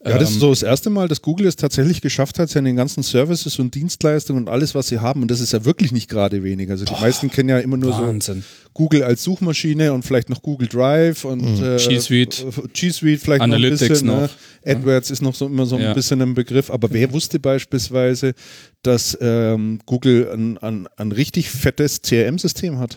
[0.02, 2.74] Ja, das Ähm, ist so das erste Mal, dass Google es tatsächlich geschafft hat, seine
[2.74, 6.08] ganzen Services und Dienstleistungen und alles, was sie haben, und das ist ja wirklich nicht
[6.08, 6.70] gerade wenig.
[6.70, 8.40] Also die meisten kennen ja immer nur Wahnsinn.
[8.40, 12.46] so Google als Suchmaschine und vielleicht noch Google Drive und äh, G Suite.
[12.72, 14.06] G Suite vielleicht Analytics noch ein bisschen.
[14.06, 14.20] noch.
[14.64, 14.76] Ne?
[14.76, 15.92] AdWords ist noch so immer so ein Ja.
[15.92, 18.32] bisschen ein Begriff, aber wer wusste beispielsweise,
[18.82, 22.96] dass ähm, Google ein, ein, ein richtig fettes CRM-System hat,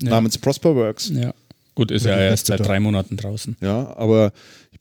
[0.00, 1.10] namens Prosperworks.
[1.12, 1.34] Ja.
[1.76, 3.56] Gut, ist ja erst seit drei Monaten draußen.
[3.60, 4.32] Ja, aber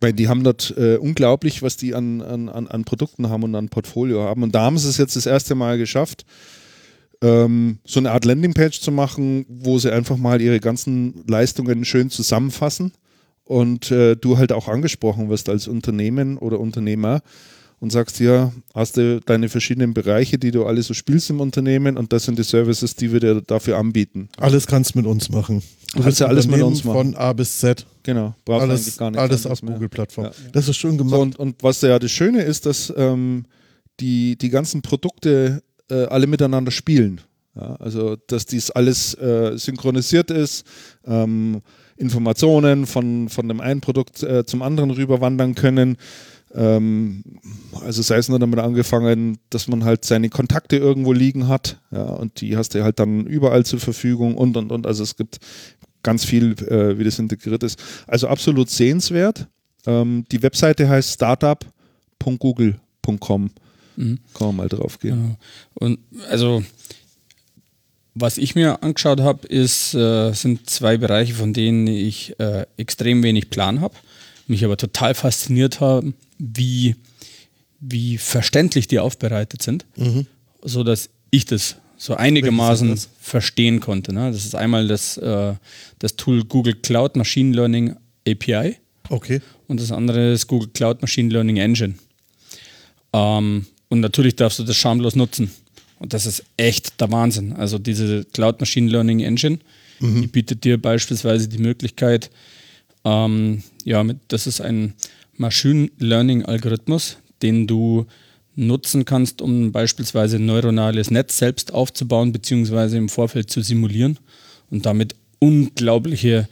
[0.03, 3.69] meine, die haben dort äh, unglaublich, was die an, an, an Produkten haben und an
[3.69, 4.43] Portfolio haben.
[4.43, 6.25] Und da haben sie es jetzt das erste Mal geschafft,
[7.23, 12.11] ähm, so eine Art Landingpage zu machen, wo sie einfach mal ihre ganzen Leistungen schön
[12.11, 12.91] zusammenfassen
[13.45, 17.21] und äh, du halt auch angesprochen wirst als Unternehmen oder Unternehmer
[17.83, 21.97] und sagst, ja, hast du deine verschiedenen Bereiche, die du alle so spielst im Unternehmen
[21.97, 24.29] und das sind die Services, die wir dir dafür anbieten.
[24.37, 25.61] Alles kannst du mit uns machen.
[25.93, 27.13] Du Kannst ja alles mit uns machen.
[27.13, 27.85] Von A bis Z.
[28.03, 29.61] Genau, brauchst Alles, eigentlich gar nichts alles auf.
[29.61, 30.25] Google-Plattform.
[30.27, 30.31] Ja.
[30.53, 31.11] Das ist schön gemacht.
[31.13, 33.43] So, und, und was ja das Schöne ist, dass ähm,
[33.99, 37.19] die, die ganzen Produkte äh, alle miteinander spielen.
[37.53, 40.65] Ja, also, dass dies alles äh, synchronisiert ist,
[41.05, 41.61] ähm,
[41.97, 45.97] Informationen von, von dem einen Produkt äh, zum anderen rüberwandern können.
[46.53, 47.23] Ähm,
[47.81, 52.03] also sei es nur damit angefangen, dass man halt seine Kontakte irgendwo liegen hat, ja,
[52.03, 54.85] und die hast du halt dann überall zur Verfügung und und und.
[54.85, 55.39] Also es gibt
[56.03, 57.81] ganz viel, äh, wie das integriert ist.
[58.07, 59.47] Also absolut sehenswert.
[59.85, 63.49] Ähm, die Webseite heißt startup.google.com.
[64.33, 65.21] Kann man mal drauf gehen.
[65.21, 65.35] Genau.
[65.75, 66.63] Und also,
[68.15, 73.23] was ich mir angeschaut habe, ist, äh, sind zwei Bereiche, von denen ich äh, extrem
[73.23, 73.95] wenig Plan habe,
[74.47, 76.95] mich aber total fasziniert haben, wie,
[77.79, 79.85] wie verständlich die aufbereitet sind,
[80.61, 84.13] so dass ich das so einigermaßen verstehen konnte.
[84.13, 84.31] Ne?
[84.31, 85.53] Das ist einmal das, äh,
[85.99, 87.95] das Tool Google Cloud Machine Learning
[88.27, 88.75] API
[89.09, 89.41] okay.
[89.67, 91.95] und das andere ist Google Cloud Machine Learning Engine.
[93.13, 95.51] Ähm, und natürlich darfst du das schamlos nutzen.
[95.99, 97.53] Und das ist echt der Wahnsinn.
[97.53, 99.59] Also diese Cloud Machine Learning Engine,
[100.01, 102.29] die bietet dir beispielsweise die Möglichkeit,
[103.05, 104.93] ähm, ja, mit, das ist ein
[105.35, 108.05] Machine Learning Algorithmus, den du
[108.55, 114.19] nutzen kannst, um beispielsweise ein neuronales Netz selbst aufzubauen, beziehungsweise im Vorfeld zu simulieren
[114.69, 116.47] und damit unglaubliche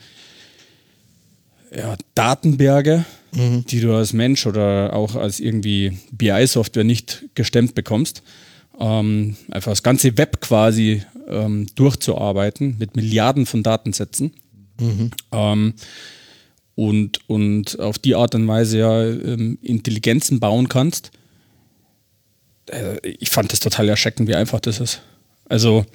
[1.76, 3.06] ja, Datenberge,
[3.70, 8.24] die du als Mensch oder auch als irgendwie BI-Software nicht gestemmt bekommst.
[8.80, 14.34] Ähm, einfach das ganze Web quasi ähm, durchzuarbeiten mit Milliarden von Datensätzen.
[15.32, 15.74] Ähm,
[16.76, 21.12] und, und auf die Art und Weise ja ähm, Intelligenzen bauen kannst.
[22.68, 25.02] Äh, ich fand das total erschreckend, wie einfach das ist.
[25.46, 25.86] Also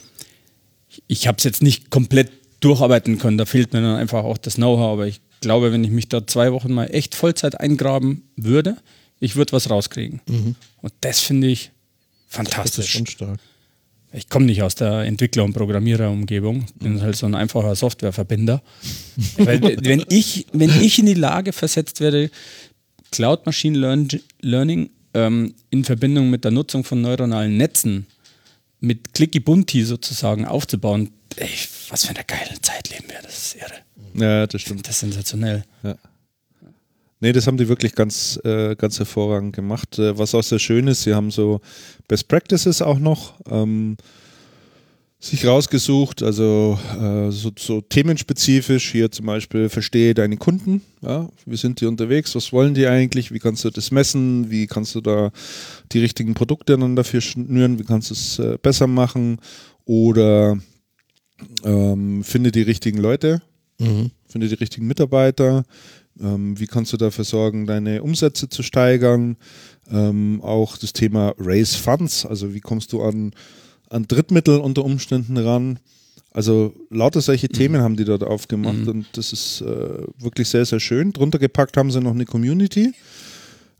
[1.06, 4.54] ich habe es jetzt nicht komplett durcharbeiten können, da fehlt mir dann einfach auch das
[4.54, 8.76] Know-how, aber ich glaube, wenn ich mich da zwei Wochen mal echt Vollzeit eingraben würde,
[9.20, 10.20] ich würde was rauskriegen.
[10.82, 12.90] Und das finde ich Das ist fantastisch.
[12.90, 13.38] schon stark.
[14.16, 18.62] Ich komme nicht aus der Entwickler- und Programmiererumgebung, bin halt so ein einfacher Softwareverbinder.
[19.36, 22.30] Weil, wenn, ich, wenn ich in die Lage versetzt werde,
[23.10, 24.08] Cloud Machine Learn
[24.40, 28.06] Learning ähm, in Verbindung mit der Nutzung von neuronalen Netzen
[28.80, 31.50] mit Clicky Bunti sozusagen aufzubauen, ey,
[31.90, 33.86] was für eine geile Zeit leben wir, das ist irre.
[34.14, 34.86] Ja, das stimmt.
[34.86, 35.64] Das ist sensationell.
[37.20, 39.98] Nee, das haben die wirklich ganz, äh, ganz hervorragend gemacht.
[39.98, 41.60] Äh, was auch sehr schön ist, sie haben so
[42.08, 43.96] Best Practices auch noch ähm,
[45.18, 48.92] sich rausgesucht, also äh, so, so themenspezifisch.
[48.92, 50.82] Hier zum Beispiel, verstehe deine Kunden.
[51.00, 51.28] Ja?
[51.46, 52.34] Wie sind die unterwegs?
[52.34, 53.32] Was wollen die eigentlich?
[53.32, 54.50] Wie kannst du das messen?
[54.50, 55.30] Wie kannst du da
[55.92, 57.78] die richtigen Produkte dann dafür schnüren?
[57.78, 59.38] Wie kannst du es äh, besser machen?
[59.86, 60.58] Oder
[61.64, 63.40] ähm, finde die richtigen Leute,
[63.78, 65.64] finde die richtigen Mitarbeiter.
[66.20, 69.36] Ähm, wie kannst du dafür sorgen, deine Umsätze zu steigern?
[69.90, 73.32] Ähm, auch das Thema Raise Funds, also wie kommst du an,
[73.90, 75.78] an Drittmittel unter Umständen ran?
[76.32, 80.80] Also lauter solche Themen haben die dort aufgemacht und das ist äh, wirklich sehr, sehr
[80.80, 81.12] schön.
[81.14, 82.92] Drunter gepackt haben sie noch eine Community,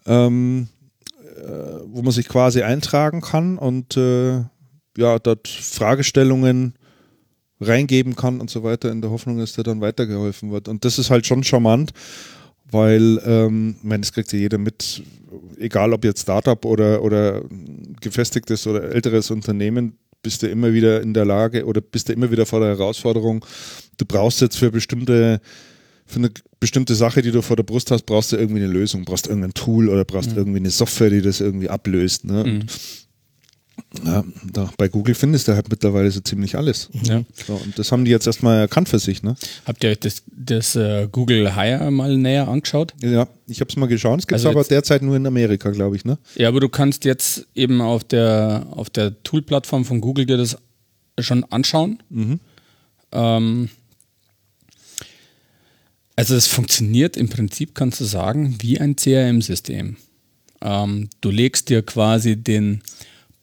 [0.07, 0.69] ähm,
[1.37, 1.51] äh,
[1.87, 4.37] wo man sich quasi eintragen kann und äh,
[4.97, 6.75] ja, dort Fragestellungen
[7.61, 10.69] reingeben kann und so weiter, in der Hoffnung, dass dir dann weitergeholfen wird.
[10.69, 11.93] Und das ist halt schon charmant,
[12.71, 15.03] weil, ähm, ich meine, das kriegt ja jeder mit,
[15.59, 17.43] egal ob jetzt Startup oder, oder
[18.01, 22.31] gefestigtes oder älteres Unternehmen, bist du immer wieder in der Lage oder bist du immer
[22.31, 23.45] wieder vor der Herausforderung,
[23.97, 25.41] du brauchst jetzt für bestimmte
[26.09, 29.05] für eine bestimmte Sache, die du vor der Brust hast, brauchst du irgendwie eine Lösung,
[29.05, 32.25] brauchst irgendein Tool oder brauchst irgendwie eine Software, die das irgendwie ablöst.
[32.25, 32.45] Ne?
[32.45, 32.67] Und,
[34.05, 36.89] ja, da, bei Google findest du halt mittlerweile so ziemlich alles.
[37.05, 37.23] Ja.
[37.47, 39.23] So, und das haben die jetzt erstmal erkannt für sich.
[39.23, 39.37] Ne?
[39.65, 42.95] Habt ihr euch das, das äh, Google Hire mal näher angeschaut?
[43.01, 44.21] Ja, ich habe es mal geschaut.
[44.21, 46.05] Es gibt es Also aber derzeit nur in Amerika, glaube ich.
[46.05, 46.19] Ne?
[46.37, 50.59] Ja, aber du kannst jetzt eben auf der, auf der Tool-Plattform von Google dir das
[51.19, 52.03] schon anschauen.
[53.13, 53.69] Ähm,
[56.17, 59.97] also es funktioniert im Prinzip, kannst du sagen, wie ein CRM-System.
[60.63, 62.83] Ähm, du legst dir quasi den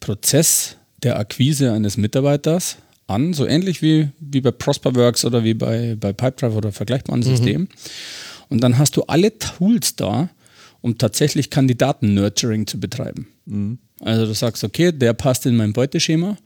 [0.04, 5.96] Prozess der Akquise eines Mitarbeiters an, so ähnlich wie, wie bei Prosperworks oder wie bei,
[5.98, 7.68] bei Pipedrive oder vergleichbaren Systemen.
[8.50, 10.28] Und dann hast du alle Tools da,
[10.82, 13.28] um tatsächlich Kandidaten-Nurturing zu betreiben.
[14.00, 16.36] Also du sagst, okay, der passt in mein Beuteschema,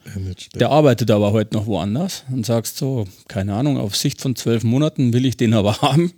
[0.54, 4.62] der arbeitet aber heute noch woanders und sagst so, keine Ahnung, auf Sicht von zwölf
[4.62, 6.12] Monaten will ich den aber haben.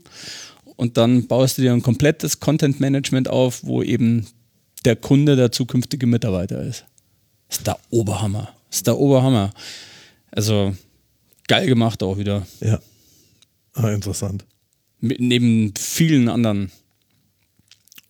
[0.77, 4.27] Und dann baust du dir ein komplettes Content-Management auf, wo eben
[4.85, 6.85] der Kunde der zukünftige Mitarbeiter ist.
[7.51, 8.49] Ist der Oberhammer.
[8.71, 9.51] Ist der Oberhammer.
[10.31, 10.75] Also
[11.49, 12.47] geil gemacht auch wieder.
[12.61, 12.79] Ja.
[13.75, 14.45] Ah, interessant.
[15.01, 16.71] Mit, neben vielen anderen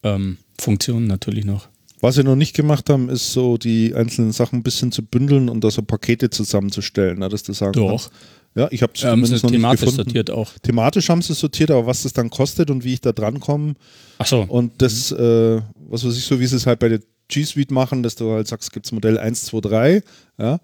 [0.02, 1.68] ähm, Funktionen natürlich noch.
[2.02, 5.48] Was sie noch nicht gemacht haben, ist so die einzelnen Sachen ein bisschen zu bündeln
[5.50, 7.88] und da so Pakete zusammenzustellen, ne, dass du sagen Doch.
[7.88, 8.10] kannst.
[8.56, 10.04] Ja, ich habe es Ähm, zumindest noch nicht thematisch gefunden.
[10.04, 10.50] sortiert auch.
[10.62, 13.74] Thematisch haben sie es sortiert, aber was das dann kostet und wie ich da drankomme
[14.18, 14.42] Achso.
[14.48, 17.00] und das, äh, was weiß ich, so wie sie es halt bei der
[17.30, 20.02] G Suite machen, dass du halt sagst, gibt es Modell 1, 2, 3,
[20.38, 20.60] ja.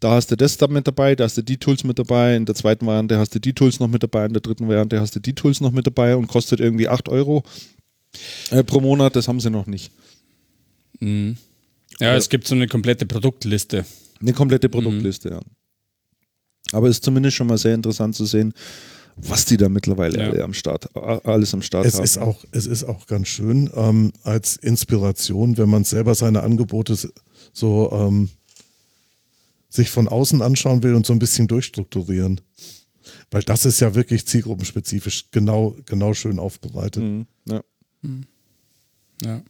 [0.00, 2.46] Da hast du das da mit dabei, da hast du die Tools mit dabei, in
[2.46, 5.16] der zweiten Variante hast du die Tools noch mit dabei, in der dritten Variante hast
[5.16, 7.42] du die Tools noch mit dabei und kostet irgendwie 8 Euro
[8.50, 9.90] äh, pro Monat, das haben sie noch nicht.
[11.98, 13.84] Ja, es gibt so eine komplette Produktliste.
[14.20, 15.40] Eine komplette Produktliste, ja.
[16.72, 18.52] Aber ist zumindest schon mal sehr interessant zu sehen,
[19.22, 20.30] was die da mittlerweile Ja.
[20.30, 22.04] alle am Start, alles am Start Es haben.
[22.04, 26.96] ist auch, es ist auch ganz schön ähm, als Inspiration, wenn man selber seine Angebote
[27.52, 28.28] so ähm,
[29.68, 32.40] sich von außen anschauen will und so ein bisschen durchstrukturieren.
[33.30, 37.02] Weil das ist ja wirklich zielgruppenspezifisch genau, genau schön aufbereitet.
[37.02, 37.60] Mhm, ja.
[39.24, 39.42] Ja.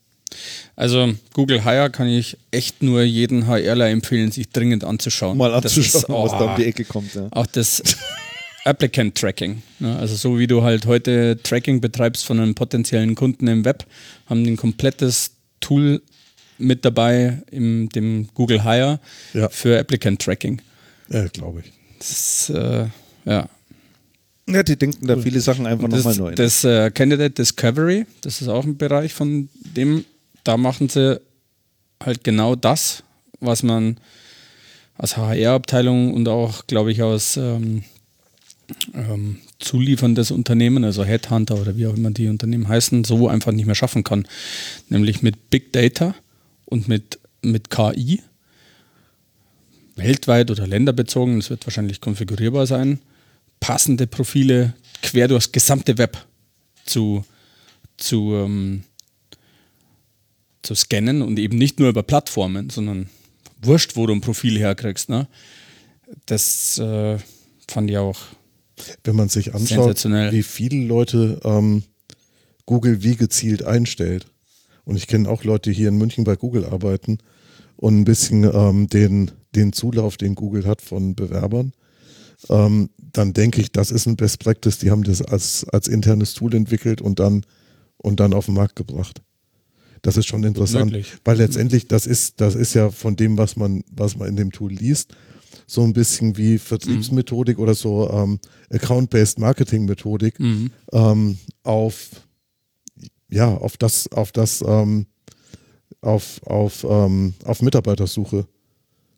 [0.76, 5.38] Also Google Hire kann ich echt nur jeden HRler empfehlen, sich dringend anzuschauen.
[5.38, 7.14] Mal Das anzuschauen, ist- was da um die oh, Ecke kommt.
[7.14, 7.28] Ja.
[7.30, 7.82] Auch das
[8.68, 9.62] Applicant Tracking.
[9.78, 9.96] Ne?
[9.98, 13.86] Also so wie du halt heute Tracking betreibst von einem potenziellen Kunden im Web,
[14.26, 16.02] haben die ein komplettes Tool
[16.58, 19.00] mit dabei im dem Google Hire
[19.32, 19.48] Ja.
[19.48, 20.60] für Applicant Tracking.
[21.08, 21.72] Ja, glaube ich.
[21.98, 22.86] Das äh,
[23.24, 23.48] ja.
[24.48, 26.34] Ja, die denken da viele Sachen einfach nochmal neu.
[26.34, 30.04] das äh, Candidate Discovery, das ist auch ein Bereich von dem,
[30.42, 31.20] da machen sie
[32.02, 33.02] halt genau das,
[33.40, 33.98] was man
[34.96, 37.84] als HR-Abteilung und auch, glaube ich, aus ähm,
[38.94, 43.66] ähm, zulieferndes Unternehmen, also Headhunter oder wie auch immer die Unternehmen heißen, so einfach nicht
[43.66, 44.26] mehr schaffen kann.
[44.88, 46.14] Nämlich mit Big Data
[46.66, 48.22] und mit, mit KI,
[49.96, 53.00] weltweit oder länderbezogen, das wird wahrscheinlich konfigurierbar sein,
[53.60, 56.24] passende Profile quer durchs gesamte Web
[56.84, 57.24] zu,
[57.96, 58.84] zu, ähm,
[60.62, 63.08] zu scannen und eben nicht nur über Plattformen, sondern
[63.62, 65.08] wurscht, wo du ein Profil herkriegst.
[65.08, 65.26] Ne?
[66.26, 67.18] Das äh,
[67.66, 68.18] fand ich auch
[69.04, 71.82] Wenn man sich anschaut, wie viele Leute ähm,
[72.66, 74.26] Google wie gezielt einstellt.
[74.84, 77.18] Und ich kenne auch Leute, die hier in München bei Google arbeiten
[77.76, 81.72] und ein bisschen ähm, den, den Zulauf, den Google hat von Bewerbern.
[82.48, 84.78] Ähm, dann denke ich, das ist ein Best Practice.
[84.78, 87.44] Die haben das als, als internes Tool entwickelt und dann,
[87.96, 89.22] und dann auf den Markt gebracht.
[90.02, 91.14] Das ist schon interessant, Möglich.
[91.24, 94.52] weil letztendlich das ist, das ist ja von dem, was man, was man in dem
[94.52, 95.14] Tool liest,
[95.66, 98.38] so ein bisschen wie Vertriebsmethodik oder so ähm,
[98.70, 100.34] Account-Based Marketing-Methodik
[100.92, 102.08] ähm, auf
[103.30, 105.06] ja auf das auf das ähm,
[106.00, 108.46] auf auf ähm, auf Mitarbeitersuche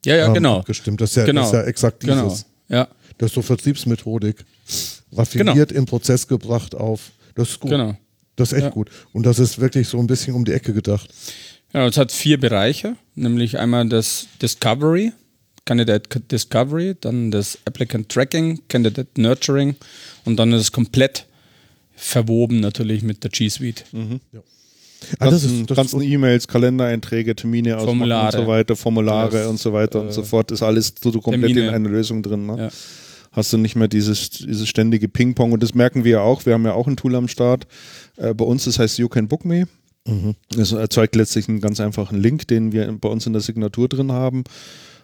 [0.05, 0.59] Ja, ja, ähm, genau.
[0.59, 0.99] abgestimmt.
[1.01, 1.41] Das ist ja, Genau.
[1.41, 2.15] das ist ja exakt dieses.
[2.15, 2.37] Genau.
[2.69, 4.43] Ja, Das ist so Vertriebsmethodik
[5.13, 7.11] raffiniert in Prozess gebracht auf.
[7.35, 7.71] Das ist gut.
[7.71, 7.95] genau.
[8.37, 8.69] Das ist echt Ja.
[8.71, 8.89] gut.
[9.13, 11.09] Und das ist wirklich so ein bisschen um die Ecke gedacht.
[11.73, 15.11] Ja, es hat vier Bereiche, nämlich einmal das Discovery,
[15.65, 19.75] Candidate Discovery, dann das Applicant Tracking, Candidate Nurturing
[20.25, 21.25] und dann ist es komplett
[21.95, 23.85] verwoben natürlich mit der G Suite.
[25.19, 28.37] Ah, das ganzen, ist, das ganzen E-Mails, Kalendereinträge, Termine ausmachen Formulare.
[28.37, 31.53] und so weiter, Formulare Alles, und so weiter und so fort, ist alles so komplett
[31.53, 31.67] Termine.
[31.67, 32.45] in einer Lösung drin.
[32.45, 32.57] Ne?
[32.57, 32.69] Ja.
[33.31, 36.45] Hast du nicht mehr dieses, dieses ständige Ping-Pong und das merken wir ja auch.
[36.45, 37.65] Wir haben ja auch ein Tool am Start.
[38.17, 39.67] Äh, bei uns, das heißt You Can Book Me.
[40.55, 44.11] Das erzeugt letztlich einen ganz einfachen Link, den wir bei uns in der Signatur drin
[44.11, 44.43] haben.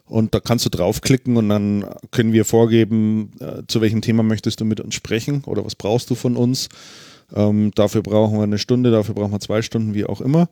[0.08, 4.62] Und da kannst du draufklicken und dann können wir vorgeben, äh, zu welchem Thema möchtest
[4.62, 6.70] du mit uns sprechen oder was brauchst du von uns.
[7.36, 10.50] Ähm, dafür brauchen wir eine Stunde, dafür brauchen wir zwei Stunden, wie auch immer.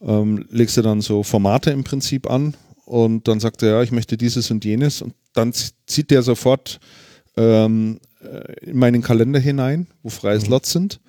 [0.00, 3.90] Ähm, legst du dann so Formate im Prinzip an und dann sagt er, ja, ich
[3.90, 6.78] möchte dieses und jenes und dann zieht der sofort
[7.36, 11.00] ähm, äh, in meinen Kalender hinein, wo freie Slots sind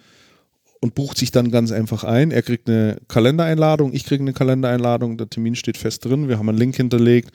[0.80, 2.32] und bucht sich dann ganz einfach ein.
[2.32, 6.28] Er kriegt eine Kalendereinladung, ich kriege eine Kalendereinladung, der Termin steht fest drin.
[6.28, 7.32] Wir haben einen Link hinterlegt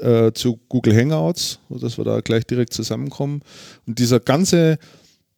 [0.00, 3.40] äh, zu Google Hangouts, sodass wir da gleich direkt zusammenkommen.
[3.86, 4.78] Und dieser ganze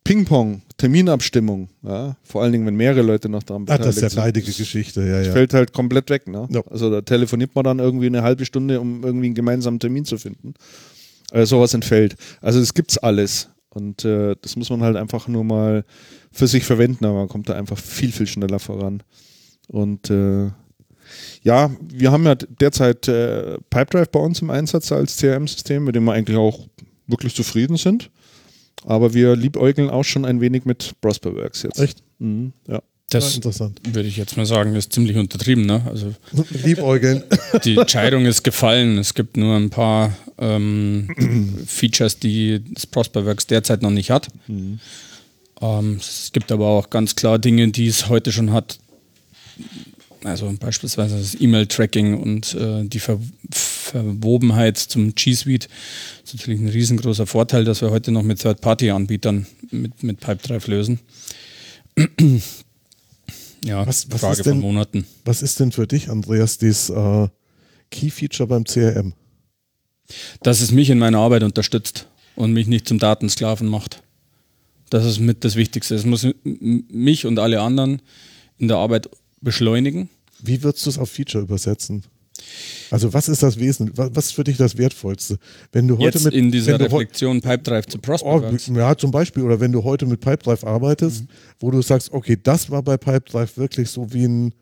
[0.05, 4.11] Ping-Pong, Terminabstimmung, ja, vor allen Dingen, wenn mehrere Leute noch daran ah, das ist ja
[4.11, 5.33] sind, leidige Geschichte, ja, ja.
[5.33, 6.29] fällt halt komplett weg.
[6.29, 6.47] Ne?
[6.51, 6.63] Ja.
[6.71, 10.19] Also da telefoniert man dann irgendwie eine halbe Stunde, um irgendwie einen gemeinsamen Termin zu
[10.19, 10.55] finden.
[11.33, 12.17] Äh, sowas entfällt.
[12.43, 13.49] Also das gibt's alles.
[13.75, 15.85] Und äh, das muss man halt einfach nur mal
[16.33, 19.03] für sich verwenden, aber man kommt da einfach viel, viel schneller voran.
[19.69, 20.51] Und äh,
[21.43, 26.05] ja, wir haben ja derzeit äh, Pipedrive bei uns im Einsatz als CRM-System, mit dem
[26.05, 26.67] wir eigentlich auch
[27.07, 28.11] wirklich zufrieden sind.
[28.87, 31.79] Aber wir liebäugeln auch schon ein wenig mit Prosperworks jetzt.
[31.81, 32.03] Echt?
[32.19, 32.75] Mhm, ja.
[33.13, 33.81] Ja, Das interessant.
[33.93, 35.67] würde ich jetzt mal sagen, ist ziemlich untertrieben.
[35.67, 35.83] Ne?
[35.87, 36.15] Also
[36.65, 37.23] Liebäugeln.
[37.65, 38.99] die Entscheidung ist gefallen.
[38.99, 41.09] Es gibt nur ein paar ähm,
[41.67, 44.29] Features, die das Prosperworks derzeit noch nicht hat.
[44.49, 48.79] Ähm, es gibt aber auch ganz klar Dinge, die es heute schon hat.
[50.25, 53.19] Also beispielsweise das E-Mail-Tracking und äh, die Ver
[53.53, 55.69] Verwobenheit zum G Suite
[56.25, 61.01] ist natürlich ein riesengroßer Vorteil, dass wir heute noch mit Third-Party-Anbietern mit, mit Pipedrive lösen.
[63.65, 65.07] ja, Was- was Frage denn- von Monaten.
[65.25, 67.29] Was ist denn für dich, Andreas, dieses äh,
[67.91, 69.13] Key-Feature beim CRM?
[70.43, 74.03] Dass es mich in meiner Arbeit unterstützt und mich nicht zum Datensklaven macht.
[74.91, 75.95] Das ist mit das Wichtigste.
[75.95, 78.03] Es muss mich und alle anderen
[78.59, 79.09] in der Arbeit
[79.41, 80.09] beschleunigen.
[80.41, 82.05] Wie würdest du es auf Feature übersetzen?
[82.91, 83.91] Also was ist das Wesen?
[83.95, 85.39] Was ist für dich das Wertvollste?
[85.73, 88.67] Wenn du heute Jetzt mit in dieser Reflexion Pipedrive zu Oh, Prosperworks.
[88.69, 91.29] ja, zum Beispiel, oder wenn du heute mit Pipedrive arbeitest, Mhm.
[91.61, 94.53] wo du sagst, okay, das war bei Pipedrive wirklich so wie ein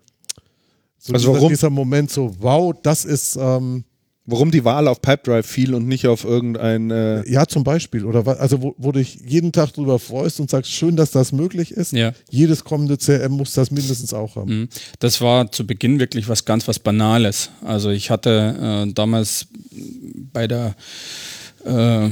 [0.98, 3.84] so Also dieser, warum- dieser Moment so, wow, das ist ähm,
[4.24, 8.24] Warum die Wahl auf Pipedrive fiel und nicht auf irgendein äh, ja zum Beispiel, oder
[8.40, 11.72] also wo, wo du dich jeden Tag drüber freust und sagst, schön, dass das möglich
[11.72, 11.92] ist.
[11.92, 12.12] Ja.
[12.30, 14.60] Jedes kommende CRM muss das mindestens auch haben.
[14.60, 14.68] Mhm.
[15.00, 17.50] Das war zu Beginn wirklich was ganz was Banales.
[17.64, 19.48] Also ich hatte äh, damals
[20.32, 20.76] bei der
[21.64, 22.08] äh,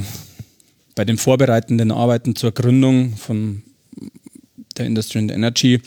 [0.95, 3.63] bei den vorbereitenden Arbeiten zur Gründung von
[4.77, 5.79] der Industry and Energy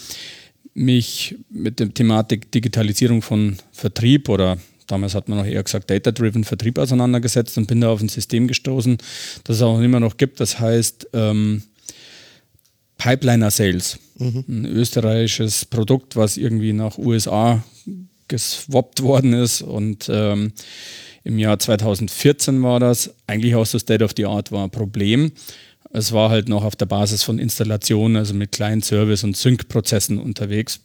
[0.75, 6.45] mich mit der Thematik Digitalisierung von Vertrieb oder damals hat man noch eher gesagt Data-Driven
[6.45, 8.99] Vertrieb auseinandergesetzt und bin da auf ein System gestoßen,
[9.45, 10.41] das es auch immer noch gibt.
[10.41, 11.62] Das heißt ähm,
[12.99, 13.99] Pipeliner Sales.
[14.49, 17.64] Ein österreichisches Produkt, was irgendwie nach USA
[18.28, 20.53] geswappt worden ist und ähm,
[21.24, 25.32] im Jahr 2014 war das, eigentlich auch so State of the Art war ein Problem.
[25.91, 30.18] Es war halt noch auf der Basis von Installationen, also mit kleinen Service- und Sync-Prozessen
[30.18, 30.80] unterwegs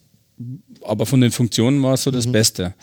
[0.83, 2.31] aber von den Funktionen war es so das mhm.
[2.31, 2.73] Beste.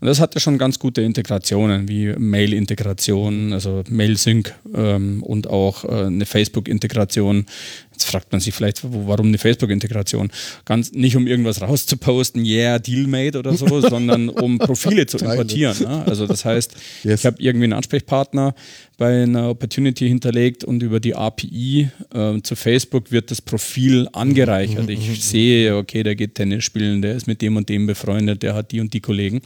[0.00, 6.06] Und das hatte schon ganz gute Integrationen, wie Mail-Integration, also Mail-Sync ähm, und auch äh,
[6.06, 7.46] eine Facebook-Integration.
[7.94, 10.32] Jetzt fragt man sich vielleicht, warum eine Facebook-Integration?
[10.64, 15.78] Ganz nicht um irgendwas rauszuposten, yeah, Deal made oder so, sondern um Profile zu importieren.
[15.78, 16.04] Ne?
[16.04, 16.74] Also das heißt,
[17.04, 17.20] yes.
[17.20, 18.56] ich habe irgendwie einen Ansprechpartner
[18.98, 24.90] bei einer Opportunity hinterlegt und über die API äh, zu Facebook wird das Profil angereichert.
[24.90, 28.54] Ich sehe, okay, der geht Tennis spielen, der ist mit dem und dem befreundet, der
[28.54, 29.40] hat die und die Kollegen.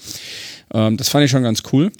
[0.72, 1.92] Ähm, das fand ich schon ganz cool.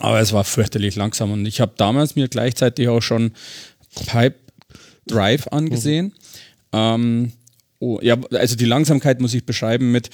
[0.00, 3.32] Aber es war fürchterlich langsam und ich habe damals mir gleichzeitig auch schon
[4.06, 4.36] Pipe
[5.06, 6.06] Drive angesehen.
[6.06, 6.12] Mhm.
[6.72, 7.32] Ähm,
[7.78, 10.10] oh, ja, also die Langsamkeit muss ich beschreiben mit,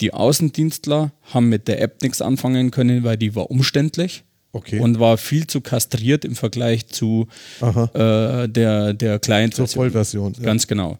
[0.00, 4.24] die Außendienstler haben mit der App nichts anfangen können, weil die war umständlich.
[4.52, 4.78] Okay.
[4.78, 7.26] Und war viel zu kastriert im Vergleich zu
[7.60, 9.66] äh, der, der Client-Version.
[9.66, 10.34] Zur Vollversion.
[10.34, 10.44] Ja.
[10.44, 10.98] Ganz genau.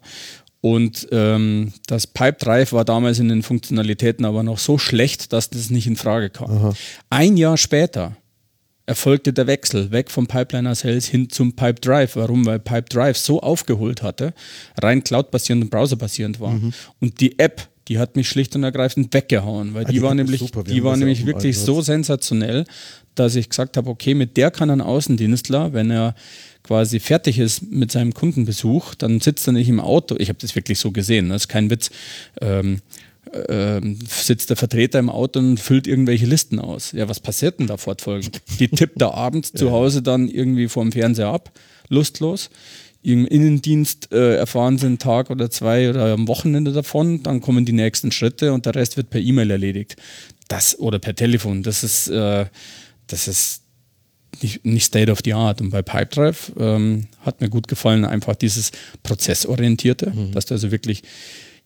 [0.59, 5.49] Und ähm, das Pipe Drive war damals in den Funktionalitäten aber noch so schlecht, dass
[5.49, 6.51] das nicht in Frage kam.
[6.51, 6.73] Aha.
[7.09, 8.17] Ein Jahr später
[8.85, 12.15] erfolgte der Wechsel weg vom Pipeliner Sales hin zum Pipe Drive.
[12.15, 12.45] Warum?
[12.45, 14.33] Weil Pipe Drive so aufgeholt hatte,
[14.81, 16.53] rein cloud-basierend und browser-basierend war.
[16.53, 16.73] Mhm.
[16.99, 20.13] Und die App, die hat mich schlicht und ergreifend weggehauen, weil ah, die, die, war
[20.13, 22.65] nämlich, die war nämlich wirklich so sensationell,
[23.15, 26.15] dass ich gesagt habe, okay, mit der kann ein Außendienstler, wenn er
[26.63, 30.15] quasi fertig ist mit seinem Kundenbesuch, dann sitzt er nicht im Auto.
[30.17, 31.91] Ich habe das wirklich so gesehen, das ist kein Witz.
[32.41, 32.81] Ähm,
[33.49, 36.91] ähm, sitzt der Vertreter im Auto und füllt irgendwelche Listen aus.
[36.91, 38.41] Ja, was passiert denn da fortfolgend?
[38.59, 41.51] Die tippt da abends zu Hause dann irgendwie vorm Fernseher ab,
[41.89, 42.49] lustlos.
[43.01, 47.63] Im Innendienst äh, erfahren sie einen Tag oder zwei oder am Wochenende davon, dann kommen
[47.63, 49.95] die nächsten Schritte und der Rest wird per E-Mail erledigt.
[50.47, 51.61] Das oder per Telefon.
[51.61, 52.45] Das ist, äh,
[53.05, 53.61] das ist
[54.41, 55.61] nicht, nicht State of the Art.
[55.61, 58.71] Und bei Pipedrive ähm, hat mir gut gefallen, einfach dieses
[59.03, 60.31] Prozessorientierte, mhm.
[60.31, 61.03] dass du also wirklich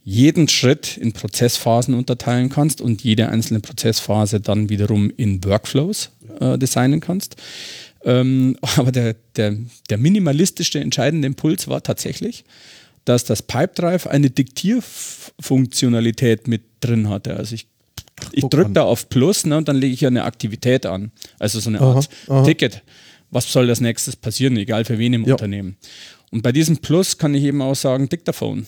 [0.04, 6.58] jeden Schritt in Prozessphasen unterteilen kannst und jede einzelne Prozessphase dann wiederum in Workflows äh,
[6.58, 7.36] designen kannst.
[8.04, 9.56] Ähm, aber der, der,
[9.90, 12.46] der minimalistische entscheidende Impuls war tatsächlich,
[13.06, 17.36] dass das Pipedrive eine Diktierfunktionalität mit drin hatte.
[17.36, 17.68] Also ich,
[18.32, 21.12] ich drücke da auf Plus ne, und dann lege ich eine Aktivität an.
[21.40, 22.46] Also so eine Art aha, aha.
[22.46, 22.84] Ticket.
[23.32, 25.34] Was soll das nächstes passieren, egal für wen im ja.
[25.34, 25.78] Unternehmen.
[26.32, 28.66] Und bei diesem Plus kann ich eben auch sagen Diktaphone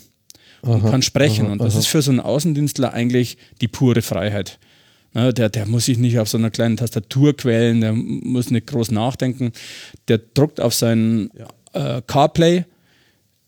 [0.62, 1.46] und kann sprechen.
[1.46, 1.80] Aha, und das aha.
[1.80, 4.60] ist für so einen Außendienstler eigentlich die pure Freiheit.
[5.14, 8.68] Ja, der, der muss sich nicht auf so einer kleinen Tastatur quälen, der muss nicht
[8.68, 9.52] groß nachdenken.
[10.08, 11.32] Der druckt auf seinen
[11.74, 12.66] äh, CarPlay,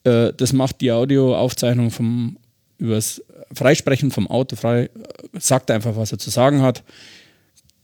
[0.04, 2.38] äh, das macht die Audioaufzeichnung vom
[2.78, 3.22] übers
[3.54, 4.90] Freisprechen vom Auto frei,
[5.38, 6.84] sagt einfach, was er zu sagen hat,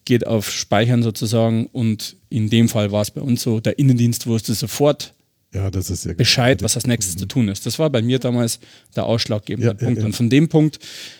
[0.03, 4.27] geht auf Speichern sozusagen und in dem Fall war es bei uns so, der Innendienst
[4.27, 5.13] wusste sofort,
[5.53, 7.19] ja, das ist ja Bescheid, was als nächstes mhm.
[7.19, 7.65] zu tun ist.
[7.65, 8.59] Das war bei mir damals
[8.95, 9.97] der ausschlaggebende ja, Punkt.
[9.97, 10.05] Ja, ja.
[10.05, 10.79] Und von dem Punkt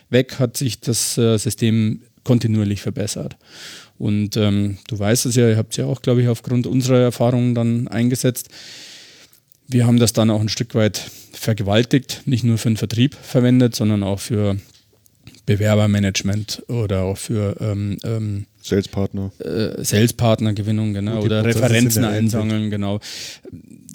[0.10, 3.38] weg hat sich das äh, System kontinuierlich verbessert.
[3.98, 7.00] Und ähm, du weißt es ja, ihr habt es ja auch, glaube ich, aufgrund unserer
[7.00, 8.50] Erfahrungen dann eingesetzt.
[9.68, 13.76] Wir haben das dann auch ein Stück weit vergewaltigt, nicht nur für den Vertrieb verwendet,
[13.76, 14.58] sondern auch für
[15.46, 19.32] Bewerbermanagement oder auch für ähm, ähm, Salespartner.
[19.40, 23.00] Äh, Salespartnergewinnung, genau, oder Referenzen einsammeln, genau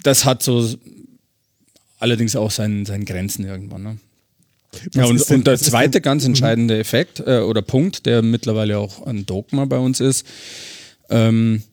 [0.05, 0.67] das hat so
[1.99, 3.83] allerdings auch seinen, seinen Grenzen irgendwann.
[3.83, 3.97] Ne?
[4.93, 6.31] Ja, und, denn, und, der zweite ganz mhm.
[6.31, 10.25] entscheidende Effekt äh, oder Punkt, der mittlerweile auch ein Dogma bei uns ist,
[11.09, 11.63] ähm,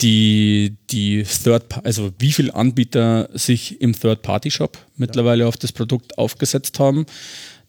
[0.00, 6.78] die, die Third, also wie viele Anbieter sich im Third-Party-Shop mittlerweile auf das Produkt aufgesetzt
[6.78, 7.06] haben.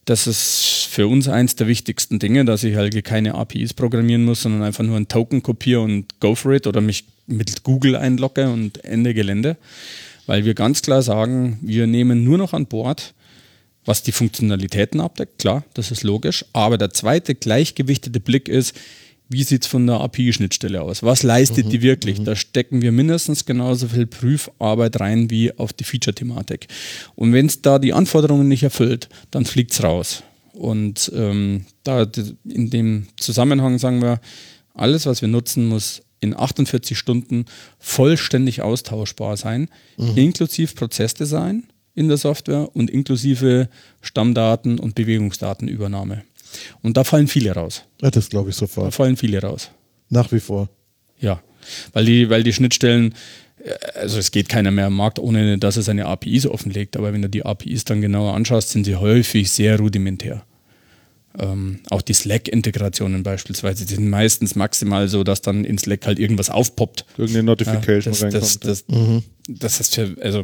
[0.08, 4.42] Das ist für uns eins der wichtigsten Dinge, dass ich halt keine APIs programmieren muss,
[4.42, 8.50] sondern einfach nur ein Token kopiere und go for it oder mich mit Google einlogge
[8.50, 9.58] und Ende Gelände,
[10.26, 13.16] weil wir ganz klar sagen, wir nehmen nur noch an Bord,
[13.84, 18.78] was die Funktionalitäten abdeckt, klar, das ist logisch, aber der zweite gleichgewichtete Blick ist,
[19.30, 21.04] wie sieht es von der API-Schnittstelle aus?
[21.04, 22.20] Was leistet mhm, die wirklich?
[22.20, 22.26] Mhm.
[22.26, 26.68] Da stecken wir mindestens genauso viel Prüfarbeit rein wie auf die Feature-Thematik.
[27.16, 30.24] Und wenn es da die Anforderungen nicht erfüllt, dann fliegt es raus.
[30.54, 32.08] Und ähm, da
[32.48, 34.20] in dem Zusammenhang sagen wir,
[34.74, 37.46] alles, was wir nutzen, muss in 48 Stunden
[37.80, 40.18] vollständig austauschbar sein, mhm.
[40.18, 43.70] inklusive Prozessdesign in der Software und inklusive
[44.02, 46.24] Stammdaten und Bewegungsdatenübernahme.
[46.82, 47.84] Und da fallen viele raus.
[48.02, 48.88] Ja, das glaube ich sofort.
[48.88, 49.72] Da fallen viele raus.
[50.10, 50.70] Nach wie vor.
[51.20, 51.42] Ja,
[51.94, 53.14] weil die, weil die Schnittstellen
[53.96, 56.98] also es geht keiner mehr am Markt, ohne dass er seine APIs offenlegt.
[56.98, 60.46] Aber wenn du die APIs dann genauer anschaust, sind sie häufig sehr rudimentär.
[61.40, 66.18] Ähm, auch die Slack-Integrationen beispielsweise, die sind meistens maximal so, dass dann in Slack halt
[66.18, 67.06] irgendwas aufpoppt.
[67.18, 68.66] Irgendeine Notification ja, das, reinkommt.
[68.66, 69.24] Das, das, mhm.
[69.48, 70.44] das, ist für, also,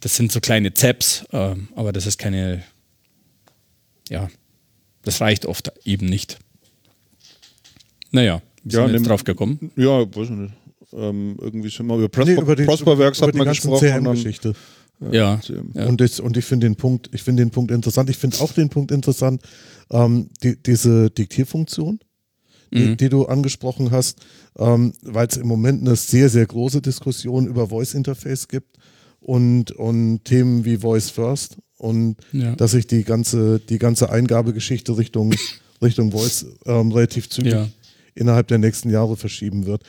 [0.00, 2.62] das sind so kleine Zaps, ähm, aber das ist keine,
[4.08, 4.30] ja,
[5.02, 6.38] das reicht oft eben nicht.
[8.10, 9.70] Naja, wie ja, sind wir jetzt drauf gekommen?
[9.76, 10.54] Ja, weiß ich nicht.
[10.92, 14.04] Ähm, irgendwie sind wir über, Prosper, nee, über die, Prosperworks hat man gesprochen.
[14.04, 14.54] Geschichte.
[15.00, 15.40] Ja.
[15.74, 15.86] ja.
[15.86, 18.10] Und, ich, und ich finde den Punkt, ich finde den Punkt interessant.
[18.10, 19.42] Ich finde auch den Punkt interessant,
[19.90, 22.00] ähm, die, diese Diktierfunktion,
[22.72, 22.96] die, mhm.
[22.96, 24.18] die, du angesprochen hast,
[24.58, 28.76] ähm, weil es im Moment eine sehr, sehr große Diskussion über Voice Interface gibt
[29.20, 32.54] und, und Themen wie Voice First und ja.
[32.56, 35.34] dass sich die ganze, die ganze Eingabegeschichte Richtung,
[35.82, 37.68] Richtung Voice ähm, relativ zügig ja.
[38.14, 39.82] innerhalb der nächsten Jahre verschieben wird.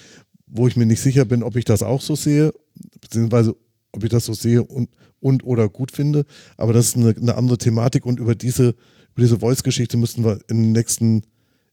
[0.48, 2.54] Wo ich mir nicht sicher bin, ob ich das auch so sehe,
[3.02, 3.56] beziehungsweise
[3.92, 4.90] ob ich das so sehe und,
[5.20, 6.26] und oder gut finde.
[6.56, 10.40] Aber das ist eine, eine andere Thematik und über diese, über diese Voice-Geschichte müssten wir
[10.48, 11.24] im nächsten,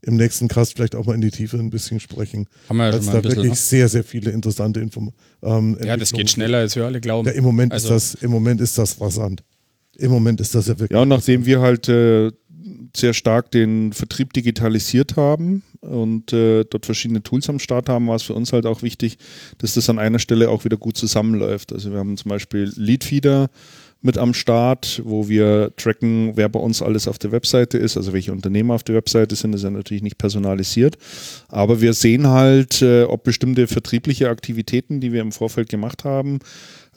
[0.03, 2.49] im nächsten Cast vielleicht auch mal in die Tiefe ein bisschen sprechen.
[2.69, 3.57] Haben wir ja schon mal da wirklich noch?
[3.57, 5.79] sehr, sehr viele interessante Informationen.
[5.79, 7.29] Ähm, ja, das geht schneller, als wir alle glauben.
[7.29, 7.95] Ja, im Moment also.
[7.95, 9.45] ist das, im Moment ist das rasant.
[9.99, 10.97] Im Moment ist das ja wirklich.
[10.97, 12.31] Ja, und nachdem wir halt äh,
[12.97, 18.17] sehr stark den Vertrieb digitalisiert haben und äh, dort verschiedene Tools am Start haben, war
[18.17, 19.19] es für uns halt auch wichtig,
[19.59, 21.73] dass das an einer Stelle auch wieder gut zusammenläuft.
[21.73, 23.51] Also wir haben zum Beispiel Leadfeeder
[24.01, 28.13] mit am Start, wo wir tracken, wer bei uns alles auf der Webseite ist, also
[28.13, 29.53] welche Unternehmer auf der Webseite sind.
[29.53, 30.97] Das ist ja natürlich nicht personalisiert,
[31.49, 36.39] aber wir sehen halt, äh, ob bestimmte vertriebliche Aktivitäten, die wir im Vorfeld gemacht haben,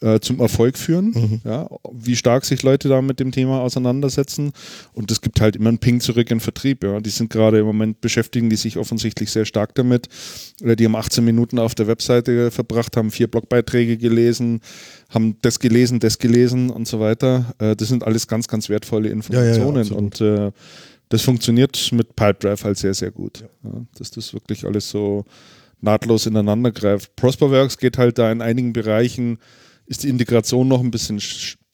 [0.01, 1.41] äh, zum Erfolg führen, mhm.
[1.45, 4.51] ja, wie stark sich Leute da mit dem Thema auseinandersetzen.
[4.93, 6.83] Und es gibt halt immer einen Ping zurück in Vertrieb.
[6.83, 6.99] Ja.
[6.99, 10.07] Die sind gerade im Moment beschäftigen die sich offensichtlich sehr stark damit.
[10.61, 14.61] Oder die haben 18 Minuten auf der Webseite verbracht, haben vier Blogbeiträge gelesen,
[15.09, 17.53] haben das gelesen, das gelesen und so weiter.
[17.59, 19.83] Äh, das sind alles ganz, ganz wertvolle Informationen.
[19.83, 20.51] Ja, ja, und äh,
[21.09, 23.43] das funktioniert mit Pipedrive halt sehr, sehr gut.
[23.97, 25.25] Dass das wirklich alles so
[25.81, 27.15] nahtlos ineinander greift.
[27.15, 29.39] Prosperworks geht halt da in einigen Bereichen
[29.91, 31.21] ist die Integration noch ein bisschen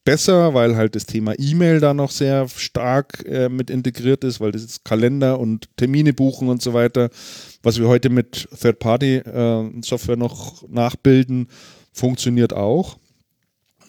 [0.04, 4.50] besser, weil halt das Thema E-Mail da noch sehr stark äh, mit integriert ist, weil
[4.50, 7.10] das ist Kalender und Termine buchen und so weiter,
[7.62, 11.46] was wir heute mit Third-Party-Software äh, noch nachbilden,
[11.92, 12.98] funktioniert auch.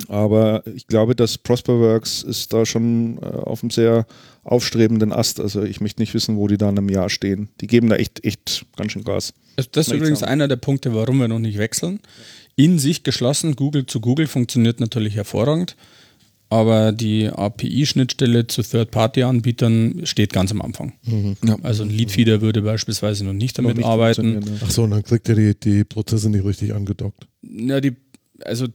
[0.07, 4.05] Aber ich glaube, dass Prosperworks ist da schon äh, auf einem sehr
[4.43, 5.39] aufstrebenden Ast.
[5.39, 7.49] Also ich möchte nicht wissen, wo die da in einem Jahr stehen.
[7.61, 9.33] Die geben da echt, echt ganz schön Gas.
[9.71, 11.99] Das ist übrigens einer der Punkte, warum wir noch nicht wechseln
[12.59, 15.77] in sich geschlossen, Google zu Google, funktioniert natürlich hervorragend.
[16.49, 20.93] Aber die API-Schnittstelle zu Third-Party-Anbietern steht ganz am Anfang.
[21.05, 21.37] Mhm.
[21.45, 21.57] Ja.
[21.61, 24.43] Also ein Leadfeeder würde beispielsweise noch nicht damit noch nicht arbeiten.
[24.61, 27.27] Ach so, und dann kriegt er die, die Prozesse nicht richtig angedockt.
[27.43, 27.95] Ja, die,
[28.43, 28.65] also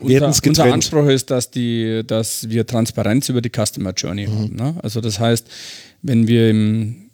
[0.00, 4.32] unser, unser, Anspruch ist, dass, die, dass wir Transparenz über die Customer Journey mhm.
[4.32, 4.56] haben.
[4.56, 4.74] Ne?
[4.82, 5.48] Also das heißt,
[6.02, 7.07] wenn wir im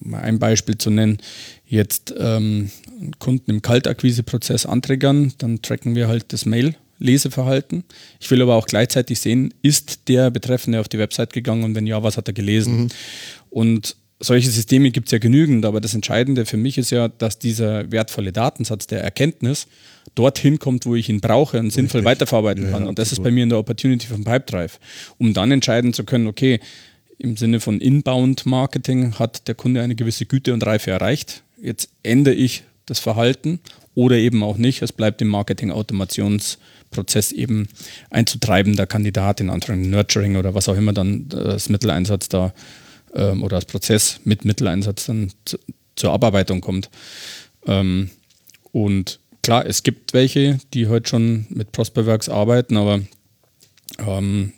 [0.00, 1.18] mal ein Beispiel zu nennen,
[1.66, 2.70] jetzt ähm,
[3.18, 7.84] Kunden im Kaltakquiseprozess anträgern, dann tracken wir halt das Mail-Leseverhalten.
[8.20, 11.86] Ich will aber auch gleichzeitig sehen, ist der Betreffende auf die Website gegangen und wenn
[11.86, 12.82] ja, was hat er gelesen?
[12.82, 12.88] Mhm.
[13.50, 17.38] Und solche Systeme gibt es ja genügend, aber das Entscheidende für mich ist ja, dass
[17.38, 19.68] dieser wertvolle Datensatz der Erkenntnis
[20.14, 22.10] dorthin kommt, wo ich ihn brauche und sinnvoll Richtig.
[22.10, 22.82] weiterverarbeiten kann.
[22.82, 24.78] Ja, und das ist bei mir in der Opportunity vom Pipedrive,
[25.18, 26.60] um dann entscheiden zu können, okay,
[27.18, 31.42] im Sinne von Inbound-Marketing hat der Kunde eine gewisse Güte und Reife erreicht.
[31.60, 33.60] Jetzt ändere ich das Verhalten
[33.94, 34.82] oder eben auch nicht.
[34.82, 37.68] Es bleibt im Marketing-Automationsprozess eben
[38.10, 42.54] ein zu treibender Kandidat in anderen Nurturing oder was auch immer dann das Mitteleinsatz da
[43.14, 45.58] ähm, oder das Prozess mit Mitteleinsatz dann zu,
[45.96, 46.88] zur Abarbeitung kommt.
[47.66, 48.10] Ähm,
[48.70, 53.00] und klar, es gibt welche, die heute schon mit Prosperworks arbeiten, aber
[53.98, 54.52] ähm,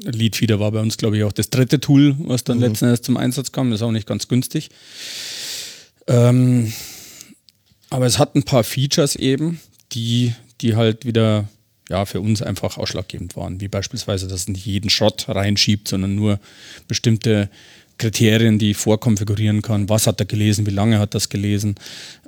[0.00, 2.64] Leadfeeder war bei uns, glaube ich, auch das dritte Tool, was dann mhm.
[2.64, 3.70] letzten Endes zum Einsatz kam.
[3.70, 4.70] Das ist auch nicht ganz günstig.
[6.06, 6.72] Ähm,
[7.90, 9.60] aber es hat ein paar Features eben,
[9.92, 11.48] die, die halt wieder
[11.88, 13.60] ja, für uns einfach ausschlaggebend waren.
[13.60, 16.40] Wie beispielsweise, dass es nicht jeden Schrott reinschiebt, sondern nur
[16.88, 17.50] bestimmte
[17.98, 19.88] Kriterien, die ich vorkonfigurieren kann.
[19.88, 21.76] Was hat er gelesen, wie lange hat er das gelesen,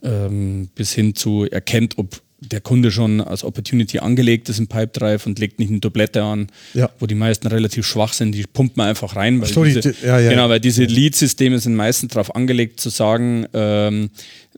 [0.02, 5.26] ähm, bis hin zu erkennt, ob der Kunde schon als Opportunity angelegt ist im Pipedrive
[5.26, 6.90] und legt nicht eine Dublette an, ja.
[6.98, 9.94] wo die meisten relativ schwach sind, die pumpt man einfach rein, weil, so, diese, die,
[10.04, 14.10] ja, ja, genau, weil diese Lead-Systeme sind meistens darauf angelegt zu sagen, ähm,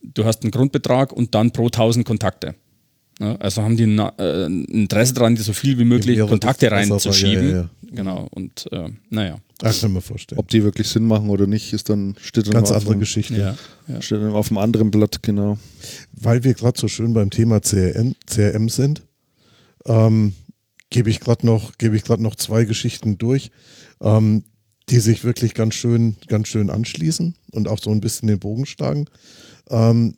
[0.03, 2.57] du hast einen Grundbetrag und dann pro 1000 Kontakte.
[3.21, 7.71] also haben die ein äh, Interesse daran, so viel wie möglich Kontakte reinzuschieben.
[7.91, 9.39] Genau, und äh, naja.
[9.59, 10.39] Das kann man vorstellen.
[10.39, 13.57] Ob die wirklich Sinn machen oder nicht, ist dann steht dann ganz andere Geschichte.
[13.89, 15.59] Ja, Steht dann auf einem anderen Blatt, genau.
[16.13, 19.03] Weil wir gerade so schön beim Thema CRM, CRM sind,
[19.87, 20.35] ähm,
[20.91, 23.51] gebe ich gerade noch, gebe ich gerade noch zwei Geschichten durch,
[24.01, 24.45] ähm,
[24.91, 28.67] die sich wirklich ganz schön, ganz schön anschließen und auch so ein bisschen den Bogen
[28.67, 29.07] schlagen.
[29.71, 30.15] Ähm,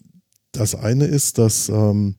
[0.52, 2.16] das eine ist, dass ähm,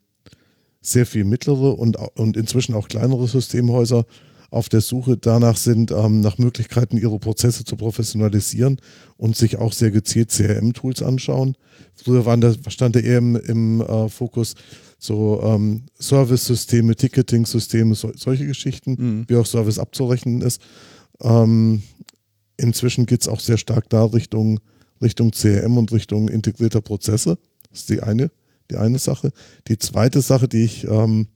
[0.82, 4.06] sehr viel mittlere und, und inzwischen auch kleinere Systemhäuser
[4.52, 8.78] auf der Suche danach sind, ähm, nach Möglichkeiten, ihre Prozesse zu professionalisieren
[9.16, 11.56] und sich auch sehr gezielt CRM-Tools anschauen.
[11.96, 14.56] Früher waren das, stand eher im, im äh, Fokus
[15.00, 19.26] so ähm, Service-Systeme, Ticketing-Systeme, so, solche Geschichten, mhm.
[19.28, 20.62] wie auch Service abzurechnen ist.
[21.22, 21.82] Ähm,
[22.58, 24.60] inzwischen geht es auch sehr stark da Richtung,
[25.02, 27.38] Richtung CRM und Richtung integrierter Prozesse.
[27.70, 28.32] Das ist die eine,
[28.70, 29.32] die eine Sache.
[29.70, 31.28] Die zweite Sache, die ich ähm,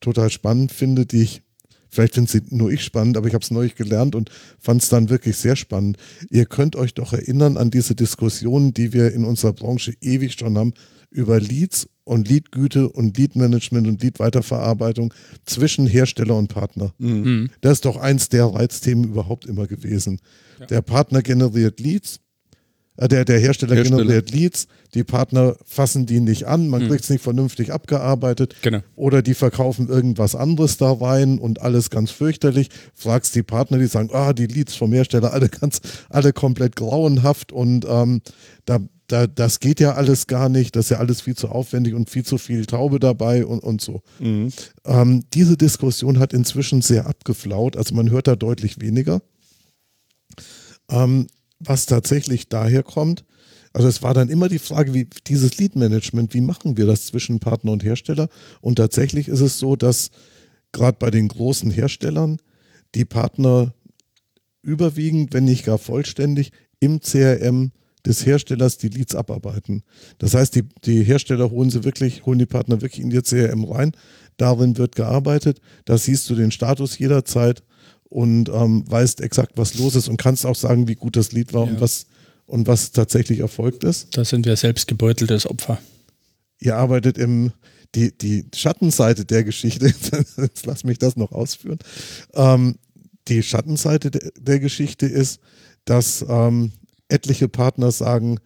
[0.00, 1.42] total spannend finde, die ich
[1.90, 4.88] Vielleicht finde es nur ich spannend, aber ich habe es neulich gelernt und fand es
[4.88, 5.96] dann wirklich sehr spannend.
[6.30, 10.58] Ihr könnt euch doch erinnern an diese Diskussionen, die wir in unserer Branche ewig schon
[10.58, 10.74] haben,
[11.10, 15.12] über Leads und Leadgüte und Leadmanagement und Leadweiterverarbeitung
[15.44, 16.92] zwischen Hersteller und Partner.
[16.98, 17.50] Mhm.
[17.60, 20.20] Das ist doch eins der Reizthemen überhaupt immer gewesen.
[20.58, 20.66] Ja.
[20.66, 22.20] Der Partner generiert Leads,
[23.06, 26.88] der, der Hersteller, Hersteller, generiert Leads, die Partner fassen die nicht an, man mhm.
[26.88, 28.80] kriegt es nicht vernünftig abgearbeitet genau.
[28.96, 32.70] oder die verkaufen irgendwas anderes da rein und alles ganz fürchterlich.
[32.94, 37.52] Fragst die Partner, die sagen, ah, die Leads vom Hersteller, alle ganz, alle komplett grauenhaft
[37.52, 38.20] und ähm,
[38.64, 41.94] da, da, das geht ja alles gar nicht, das ist ja alles viel zu aufwendig
[41.94, 44.02] und viel zu viel Taube dabei und, und so.
[44.18, 44.50] Mhm.
[44.84, 49.22] Ähm, diese Diskussion hat inzwischen sehr abgeflaut, also man hört da deutlich weniger.
[50.90, 51.26] Ähm,
[51.60, 53.24] was tatsächlich daher kommt,
[53.72, 57.38] also es war dann immer die Frage, wie dieses Lead-Management, wie machen wir das zwischen
[57.38, 58.28] Partner und Hersteller?
[58.60, 60.10] Und tatsächlich ist es so, dass
[60.72, 62.38] gerade bei den großen Herstellern
[62.94, 63.74] die Partner
[64.62, 67.72] überwiegend, wenn nicht gar vollständig, im CRM
[68.06, 69.82] des Herstellers die Leads abarbeiten.
[70.18, 73.64] Das heißt, die, die Hersteller holen sie wirklich, holen die Partner wirklich in ihr CRM
[73.64, 73.92] rein.
[74.36, 75.60] Darin wird gearbeitet.
[75.84, 77.62] Da siehst du den Status jederzeit
[78.08, 81.52] und ähm, weißt exakt, was los ist und kannst auch sagen, wie gut das Lied
[81.52, 81.72] war ja.
[81.72, 82.06] und was
[82.46, 84.16] und was tatsächlich erfolgt ist.
[84.16, 85.78] Da sind wir selbst gebeuteltes Opfer.
[86.58, 87.52] Ihr arbeitet im
[87.94, 89.86] die, die Schattenseite der Geschichte,
[90.36, 91.78] jetzt lass mich das noch ausführen.
[92.34, 92.76] Ähm,
[93.28, 95.40] die Schattenseite de, der Geschichte ist,
[95.84, 96.72] dass ähm,
[97.08, 98.38] etliche Partner sagen,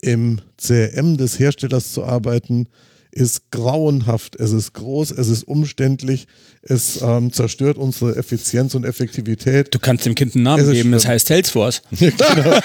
[0.00, 2.68] im CRM des Herstellers zu arbeiten,
[3.12, 4.36] ist grauenhaft.
[4.36, 6.26] Es ist groß, es ist umständlich,
[6.62, 9.74] es ähm, zerstört unsere Effizienz und Effektivität.
[9.74, 11.82] Du kannst dem Kind einen Namen geben, das heißt Salesforce.
[11.90, 12.58] genau.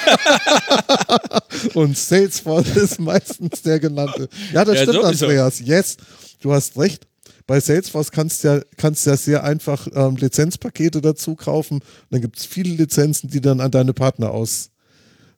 [1.74, 4.30] und Salesforce ist meistens der genannte.
[4.54, 5.26] Ja, das ja, stimmt, sowieso.
[5.26, 5.60] Andreas.
[5.60, 5.98] Yes,
[6.42, 7.06] du hast recht.
[7.46, 11.82] Bei Salesforce kannst du ja, kannst ja sehr einfach ähm, Lizenzpakete dazu kaufen.
[12.10, 14.70] Dann gibt es viele Lizenzen, die dann an deine Partner aus,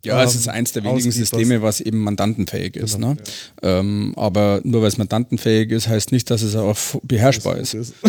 [0.03, 2.95] ja, es ist ähm, eins der wenigen Systeme, was eben mandantenfähig ist.
[2.95, 3.17] Genau, ne?
[3.61, 3.79] Ja.
[3.79, 7.73] Ähm, aber nur weil es mandantenfähig ist, heißt nicht, dass es auch beherrschbar ist.
[7.73, 7.93] ist.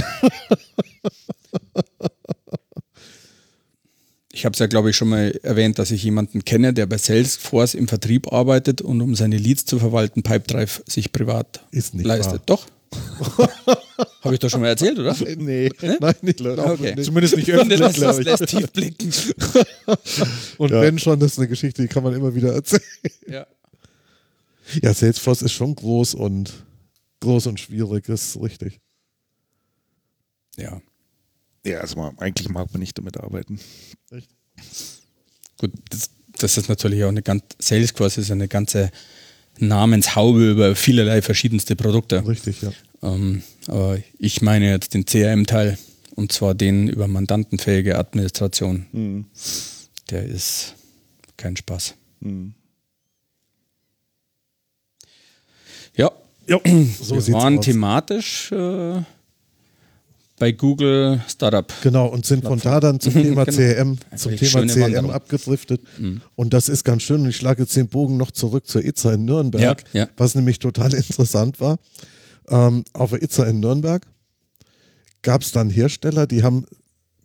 [4.32, 6.96] ich habe es ja, glaube ich, schon mal erwähnt, dass ich jemanden kenne, der bei
[6.96, 11.60] Salesforce im Vertrieb arbeitet und um seine Leads zu verwalten, Pipedrive sich privat
[11.92, 12.34] leistet.
[12.34, 12.42] Wahr.
[12.46, 12.66] Doch.
[14.22, 15.14] Habe ich doch schon mal erzählt, oder?
[15.38, 15.96] Nee, nee?
[16.00, 16.94] nein, nicht glaube okay.
[16.94, 17.04] nicht.
[17.04, 19.12] Zumindest nicht öffentlich, das, das lässt tief blicken.
[20.58, 20.82] Und ja.
[20.82, 22.82] wenn schon, das ist eine Geschichte, die kann man immer wieder erzählen.
[23.26, 23.46] Ja.
[24.82, 26.52] Ja, Salesforce ist schon groß und
[27.20, 28.80] groß und schwierig, ist richtig.
[30.56, 30.80] Ja.
[31.64, 33.58] Ja, also man, eigentlich mag man nicht damit arbeiten.
[34.10, 34.30] Echt?
[35.58, 38.90] Gut, das, das ist natürlich auch eine ganz, Salesforce ist eine ganze
[39.60, 42.26] Namenshaube über vielerlei verschiedenste Produkte.
[42.26, 42.72] Richtig, ja.
[43.02, 45.78] Ähm, aber ich meine jetzt den CRM-Teil
[46.14, 48.86] und zwar den über mandantenfähige Administration.
[48.92, 49.24] Mhm.
[50.10, 50.74] Der ist
[51.36, 51.94] kein Spaß.
[52.20, 52.54] Mhm.
[55.96, 56.10] Ja,
[56.46, 56.58] ja
[57.00, 57.64] so wir waren aus.
[57.64, 59.02] thematisch äh,
[60.40, 61.70] bei Google Startup.
[61.82, 63.56] Genau, und sind von da dann zum Thema genau.
[63.56, 65.82] CRM, zum Thema CRM abgedriftet.
[65.98, 66.22] Mhm.
[66.34, 67.20] Und das ist ganz schön.
[67.20, 70.08] Und ich schlage jetzt den Bogen noch zurück zur ITSA in Nürnberg, ja, ja.
[70.16, 71.78] was nämlich total interessant war.
[72.48, 74.06] Ähm, auf der ITSA in Nürnberg
[75.20, 76.64] gab es dann Hersteller, die haben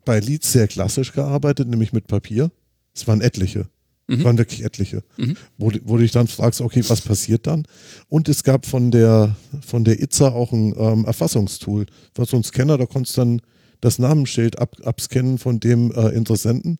[0.03, 2.51] bei Leads sehr klassisch gearbeitet, nämlich mit Papier.
[2.93, 3.67] Es waren etliche.
[4.07, 4.23] Mhm.
[4.23, 5.03] waren wirklich etliche.
[5.17, 5.35] Mhm.
[5.57, 7.63] Wo, wo du dich dann fragst, okay, was passiert dann?
[8.07, 11.87] Und es gab von der, von der ITSA auch ein ähm, Erfassungstool.
[12.13, 13.41] Was so ein Scanner, da konntest du dann
[13.81, 16.77] das Namensschild ab, abscannen von dem äh, Interessenten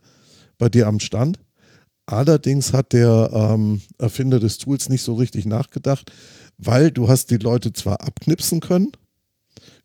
[0.57, 1.39] bei dir am Stand.
[2.05, 6.11] Allerdings hat der ähm, Erfinder des Tools nicht so richtig nachgedacht,
[6.57, 8.91] weil du hast die Leute zwar abknipsen können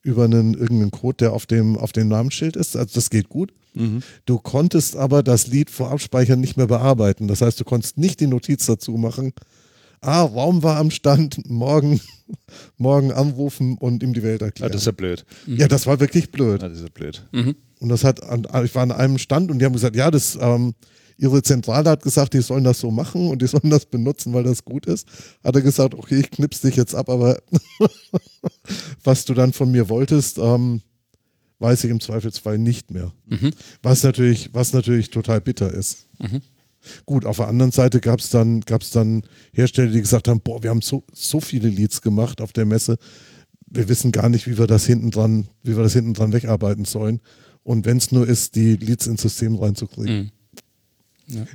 [0.02, 3.52] über einen irgendeinen Code, der auf dem, auf dem Namensschild ist, also das geht gut.
[3.74, 4.02] Mhm.
[4.26, 7.28] Du konntest aber das Lied vor Abspeichern nicht mehr bearbeiten.
[7.28, 9.32] Das heißt, du konntest nicht die Notiz dazu machen,
[10.00, 12.00] ah, Raum war am Stand, morgen,
[12.78, 14.72] morgen anrufen und ihm die Welt Ah, erklären.
[14.72, 15.24] das ist ja blöd.
[15.46, 16.62] ja, das war wirklich blöd.
[16.62, 17.22] Ah, das ist ja blöd.
[17.80, 20.36] Und das hat, an, ich war an einem Stand und die haben gesagt, ja, das,
[20.40, 20.74] ähm,
[21.16, 24.42] ihre Zentrale hat gesagt, die sollen das so machen und die sollen das benutzen, weil
[24.44, 25.06] das gut ist.
[25.44, 27.38] Hat er gesagt, okay, ich knips dich jetzt ab, aber
[29.04, 30.80] was du dann von mir wolltest, ähm,
[31.60, 33.12] weiß ich im Zweifelsfall nicht mehr.
[33.82, 36.08] Was natürlich, was natürlich total bitter ist.
[37.06, 40.62] Gut, auf der anderen Seite gab es dann, gab's dann Hersteller, die gesagt haben, boah,
[40.62, 42.96] wir haben so, so viele Leads gemacht auf der Messe,
[43.66, 46.84] wir wissen gar nicht, wie wir das hinten dran, wie wir das hinten dran wegarbeiten
[46.86, 47.20] sollen.
[47.62, 50.32] Und wenn es nur ist, die Leads ins System reinzukriegen.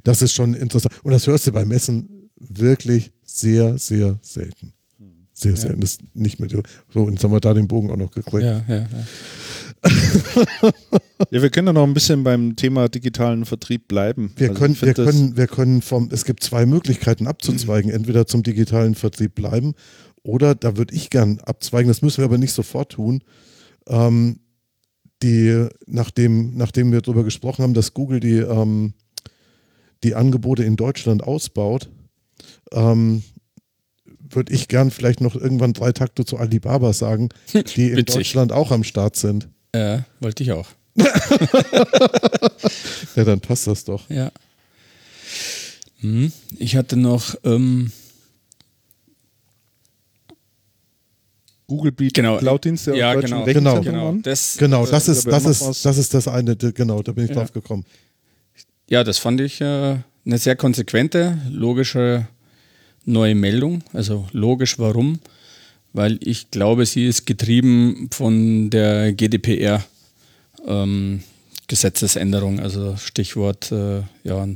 [0.03, 0.93] Das ist schon interessant.
[1.03, 4.73] Und das hörst du bei Messen wirklich sehr, sehr selten.
[5.33, 5.81] Sehr selten.
[5.81, 7.01] Das ist nicht mehr so.
[7.01, 8.43] Und jetzt haben wir da den Bogen auch noch gekriegt.
[8.43, 8.87] Ja, ja, ja.
[11.31, 14.33] Ja, wir können ja noch ein bisschen beim Thema digitalen Vertrieb bleiben.
[14.35, 17.89] Wir Also können, wir können, wir können vom, es gibt zwei Möglichkeiten abzuzweigen.
[17.89, 19.75] Entweder zum digitalen Vertrieb bleiben
[20.23, 23.23] oder, da würde ich gern abzweigen, das müssen wir aber nicht sofort tun,
[23.87, 24.39] ähm,
[25.23, 28.93] die, nachdem, nachdem wir darüber gesprochen haben, dass Google die, ähm,
[30.03, 31.89] die Angebote in Deutschland ausbaut,
[32.73, 33.23] ähm,
[34.29, 38.05] würde ich gern vielleicht noch irgendwann drei Takte zu Alibaba sagen, die in.
[38.05, 39.49] Deutschland auch am Start sind.
[39.75, 40.67] Äh, wollte ich auch.
[43.15, 44.09] Ja, dann passt das doch.
[44.09, 44.29] Ja.
[46.01, 46.31] Hm.
[46.57, 47.91] Ich hatte noch, ähm,
[51.67, 52.37] Google bietet Genau.
[52.37, 53.81] Cloud-Dienste Ja, auf deutschen genau.
[53.81, 54.21] Genau, an.
[54.21, 57.23] das, Genau, äh, das ist, da das ist, das ist das eine, genau, da bin
[57.25, 57.37] ich Ja.
[57.37, 57.85] drauf gekommen.
[58.89, 62.27] Ja, das fand ich äh, eine sehr konsequente, logische
[63.05, 63.83] neue Meldung.
[63.93, 65.19] Also logisch, warum?
[65.95, 69.81] Weil ich glaube, sie ist getrieben von der GDPR.
[70.67, 71.23] Ähm,
[71.67, 74.47] Gesetzesänderung, also Stichwort, äh, ja,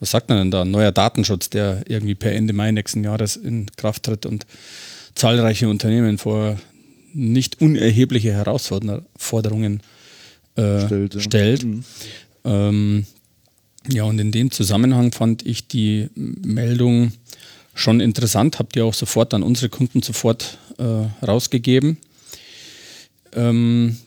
[0.00, 0.64] was sagt man denn da?
[0.64, 4.46] Neuer Datenschutz, der irgendwie per Ende Mai nächsten Jahres in Kraft tritt und
[5.14, 6.58] zahlreiche Unternehmen vor
[7.12, 9.80] nicht unerhebliche Herausforderungen
[10.56, 11.20] äh, Stellt, ja.
[11.20, 11.64] stellt.
[11.64, 11.84] Mhm.
[12.44, 13.06] Ähm,
[13.88, 17.12] ja, und in dem Zusammenhang fand ich die Meldung
[17.76, 21.98] schon interessant, habt ihr auch sofort an unsere Kunden sofort äh, rausgegeben.
[23.32, 23.98] Ähm,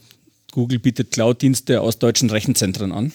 [0.52, 3.12] Google bietet Cloud-Dienste aus deutschen Rechenzentren an.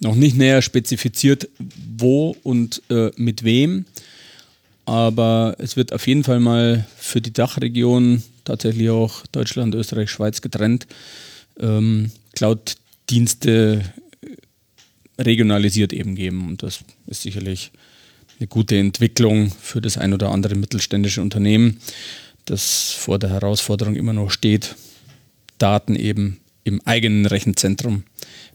[0.00, 1.48] Noch nicht näher spezifiziert,
[1.96, 3.86] wo und äh, mit wem,
[4.84, 10.40] aber es wird auf jeden Fall mal für die Dachregion, tatsächlich auch Deutschland, Österreich, Schweiz
[10.40, 10.88] getrennt,
[11.60, 13.82] ähm, Cloud-Dienste
[15.18, 16.48] regionalisiert eben geben.
[16.48, 17.70] Und das ist sicherlich
[18.42, 21.78] eine gute Entwicklung für das ein oder andere mittelständische Unternehmen,
[22.44, 24.74] das vor der Herausforderung immer noch steht,
[25.58, 28.02] Daten eben im eigenen Rechenzentrum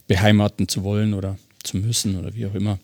[0.06, 2.78] beheimaten zu wollen oder zu müssen oder wie auch immer.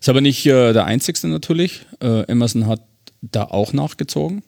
[0.00, 1.86] Ist aber nicht äh, der einzigste natürlich.
[2.00, 2.82] Äh, Amazon hat
[3.22, 4.42] da auch nachgezogen.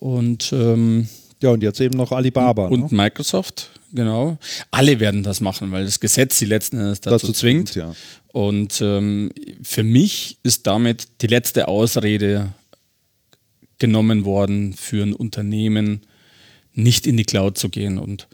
[0.00, 1.08] Und ähm,
[1.40, 2.66] Ja, und jetzt eben noch Alibaba.
[2.66, 2.96] und ne?
[3.04, 4.38] Microsoft, genau.
[4.70, 7.70] Alle werden das machen, weil das Gesetz sie letzten Endes dazu, Dazu zwingt.
[7.70, 7.94] zwingt, ja.
[8.32, 9.30] Und ähm,
[9.62, 12.52] für mich ist damit die letzte Ausrede
[13.78, 16.02] genommen worden, für ein Unternehmen
[16.74, 17.98] nicht in die Cloud zu gehen.
[17.98, 18.28] Und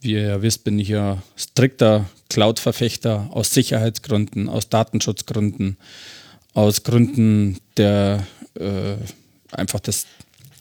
[0.00, 5.76] wie ihr ja wisst, bin ich ja strikter Cloud-Verfechter aus Sicherheitsgründen, aus Datenschutzgründen,
[6.54, 8.96] aus Gründen der äh,
[9.52, 10.06] einfach des,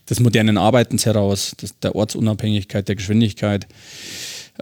[0.10, 3.68] des modernen Arbeitens heraus, des, der Ortsunabhängigkeit, der Geschwindigkeit.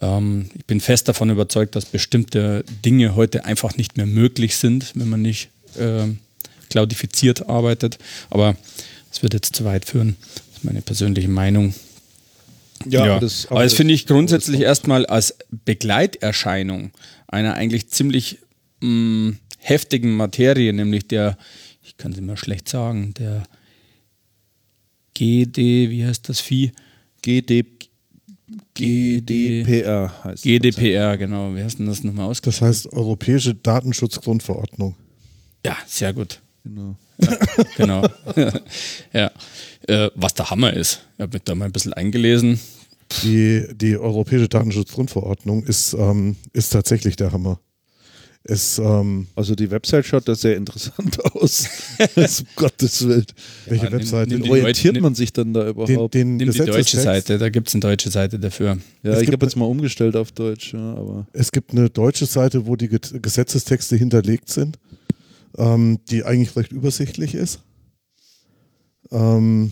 [0.01, 4.91] Ähm, ich bin fest davon überzeugt, dass bestimmte Dinge heute einfach nicht mehr möglich sind,
[4.95, 6.19] wenn man nicht ähm,
[6.69, 7.97] cloudifiziert arbeitet.
[8.29, 8.55] Aber
[9.11, 10.17] es wird jetzt zu weit führen.
[10.35, 11.73] Das ist meine persönliche Meinung.
[12.87, 16.91] Ja, Das, aber das finde ich grundsätzlich erstmal als Begleiterscheinung
[17.27, 18.39] einer eigentlich ziemlich
[18.81, 21.37] mh, heftigen Materie, nämlich der,
[21.81, 23.43] ich kann es immer schlecht sagen, der
[25.15, 26.71] GD, wie heißt das Vieh?
[27.21, 27.65] GD,
[28.75, 30.43] GD, GDPR heißt.
[30.43, 31.55] GDPR, genau.
[31.55, 32.41] Wie heißt denn das nochmal aus?
[32.41, 34.95] Das heißt Europäische Datenschutzgrundverordnung.
[35.65, 36.41] Ja, sehr gut.
[36.63, 36.95] Genau.
[37.77, 38.05] Genau.
[39.13, 39.31] ja.
[39.87, 41.01] Äh, was der Hammer ist.
[41.15, 42.59] Ich habe mich da mal ein bisschen eingelesen.
[43.23, 47.59] Die, die Europäische Datenschutzgrundverordnung ist, ähm, ist tatsächlich der Hammer.
[48.47, 51.67] Es, ähm, Also die Website schaut da sehr interessant aus.
[52.13, 53.25] Das, um Gottes Willen.
[53.65, 54.29] welche Ja, nimm- Webseite?
[54.29, 56.13] nimm Wie die orientiert Leute- man sich dann da den, überhaupt?
[56.13, 56.99] den Nimm die deutsche.
[56.99, 58.77] Seite, da gibt es eine deutsche Seite dafür.
[59.01, 61.89] ja, es ich gibt habe jetzt mal umgestellt auf Deutsch, ja, aber Es gibt eine
[61.89, 64.77] deutsche Seite, wo die Gesetzestexte hinterlegt sind,
[65.57, 67.61] ähm, die eigentlich recht übersichtlich ist.
[69.11, 69.71] Ähm,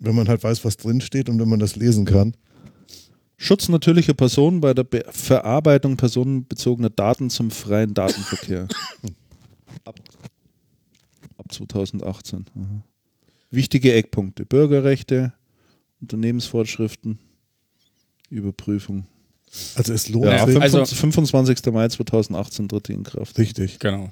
[0.00, 2.34] wenn man halt weiß, was drin steht und wenn man das lesen kann.
[3.36, 8.68] Schutz natürlicher Personen bei der Be Verarbeitung personenbezogener Daten zum freien Datenverkehr.
[9.86, 12.46] Ab 2018.
[12.54, 12.82] Aha.
[13.50, 15.32] Wichtige Eckpunkte: Bürgerrechte,
[16.00, 17.18] Unternehmensvorschriften,
[18.30, 19.06] Überprüfung.
[19.74, 20.54] Also es lohnt Ja, sich.
[20.54, 20.80] 25.
[20.80, 21.72] also- 25.
[21.72, 23.36] Mai 2018 tritt die in Kraft.
[23.38, 23.78] Richtig.
[23.80, 24.10] Genau.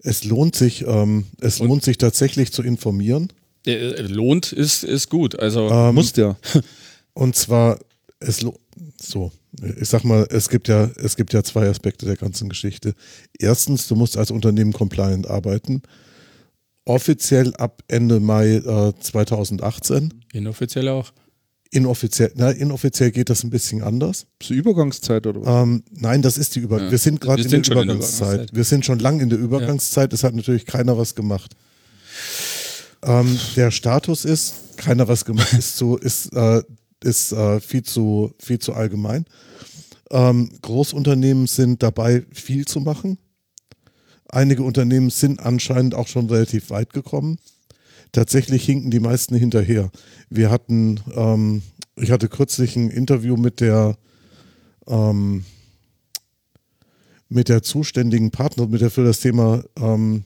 [0.00, 3.32] Es lohnt sich, ähm, es lohnt sich tatsächlich zu informieren.
[3.66, 5.38] Äh, lohnt ist, ist gut.
[5.38, 6.36] Also Ähm, Musst ja.
[7.14, 7.78] Und zwar,
[8.20, 8.58] es lo-
[9.00, 9.32] so,
[9.80, 12.94] ich sag mal, es gibt ja, es gibt ja zwei Aspekte der ganzen Geschichte.
[13.38, 15.82] Erstens, du musst als Unternehmen compliant arbeiten.
[16.84, 20.14] Offiziell ab Ende Mai äh, 2018.
[20.32, 21.12] inoffiziell auch.
[21.72, 24.26] Inoffiziell, na, inoffiziell geht das ein bisschen anders.
[24.40, 25.62] Ist die Übergangszeit oder was?
[25.64, 26.80] Ähm, nein, das ist die Über.
[26.80, 26.90] Ja.
[26.92, 28.28] Wir sind gerade in, in der Übergangszeit.
[28.28, 28.56] Übergangszeit.
[28.56, 30.12] Wir sind schon lang in der Übergangszeit.
[30.12, 31.56] Es hat natürlich keiner was gemacht.
[33.02, 36.62] Ähm, der Status ist, keiner was gemacht, ist zu, ist, äh,
[37.02, 39.24] ist äh, viel zu, viel zu allgemein.
[40.10, 43.18] Ähm, Großunternehmen sind dabei, viel zu machen.
[44.28, 47.38] Einige Unternehmen sind anscheinend auch schon relativ weit gekommen.
[48.12, 49.90] Tatsächlich hinken die meisten hinterher.
[50.30, 51.62] Wir hatten, ähm,
[51.96, 53.96] ich hatte kürzlich ein Interview mit der
[54.86, 55.44] ähm,
[57.28, 60.24] mit der zuständigen Partner, mit der für das Thema ähm,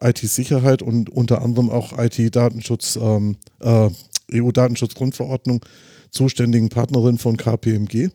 [0.00, 3.90] IT-Sicherheit und unter anderem auch IT-Datenschutz, ähm, äh,
[4.32, 5.64] EU-Datenschutzgrundverordnung
[6.10, 8.10] zuständigen Partnerin von KPMG,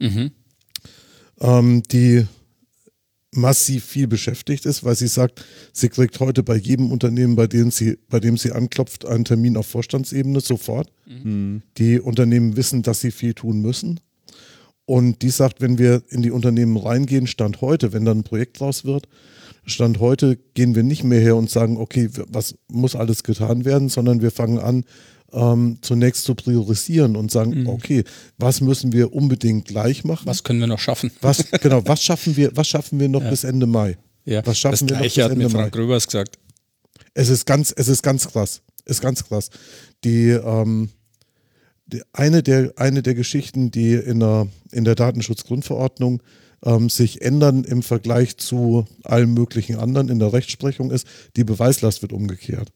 [0.00, 0.30] Mhm.
[1.40, 2.26] ähm, die
[3.34, 5.42] massiv viel beschäftigt ist, weil sie sagt,
[5.72, 9.56] sie kriegt heute bei jedem Unternehmen, bei dem sie, bei dem sie anklopft, einen Termin
[9.56, 10.92] auf Vorstandsebene sofort.
[11.78, 14.00] Die Unternehmen wissen, dass sie viel tun müssen.
[14.84, 18.60] Und die sagt, wenn wir in die Unternehmen reingehen, Stand heute, wenn dann ein Projekt
[18.60, 19.08] draus wird,
[19.64, 23.88] Stand heute gehen wir nicht mehr her und sagen, okay, was muss alles getan werden,
[23.88, 24.84] sondern wir fangen an,
[25.32, 28.04] ähm, zunächst zu priorisieren und sagen, okay,
[28.38, 30.26] was müssen wir unbedingt gleich machen?
[30.26, 31.10] Was können wir noch schaffen?
[31.20, 33.96] Was, genau, was schaffen wir, was schaffen wir noch bis Ende Mai?
[34.24, 35.58] Ja, was schaffen das wir noch bis hat Ende mir Mai?
[35.60, 36.38] Frank Gröbers gesagt.
[37.14, 38.62] Es ist ganz, es ist ganz krass.
[38.84, 39.50] Ist ganz krass.
[40.04, 40.90] Die, ähm,
[41.86, 46.22] die eine, der, eine der Geschichten, die in der, in der Datenschutzgrundverordnung
[46.64, 51.06] ähm, sich ändern im Vergleich zu allen möglichen anderen in der Rechtsprechung ist,
[51.36, 52.72] die Beweislast wird umgekehrt.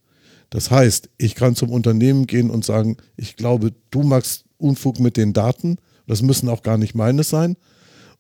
[0.57, 5.18] Das heißt, ich kann zum Unternehmen gehen und sagen, ich glaube, du machst Unfug mit
[5.18, 5.76] den Daten.
[6.07, 7.59] Das müssen auch gar nicht meine sein.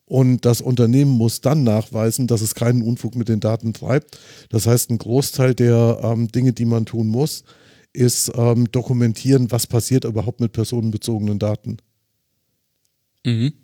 [0.04, 4.18] Und das Unternehmen muss dann nachweisen, dass es keinen Unfug mit den Daten treibt.
[4.50, 7.42] Das heißt, ein Großteil der ähm, Dinge, die man tun muss,
[7.94, 11.78] ist ähm, dokumentieren, was passiert überhaupt mit personenbezogenen Daten.
[13.24, 13.54] Mhm.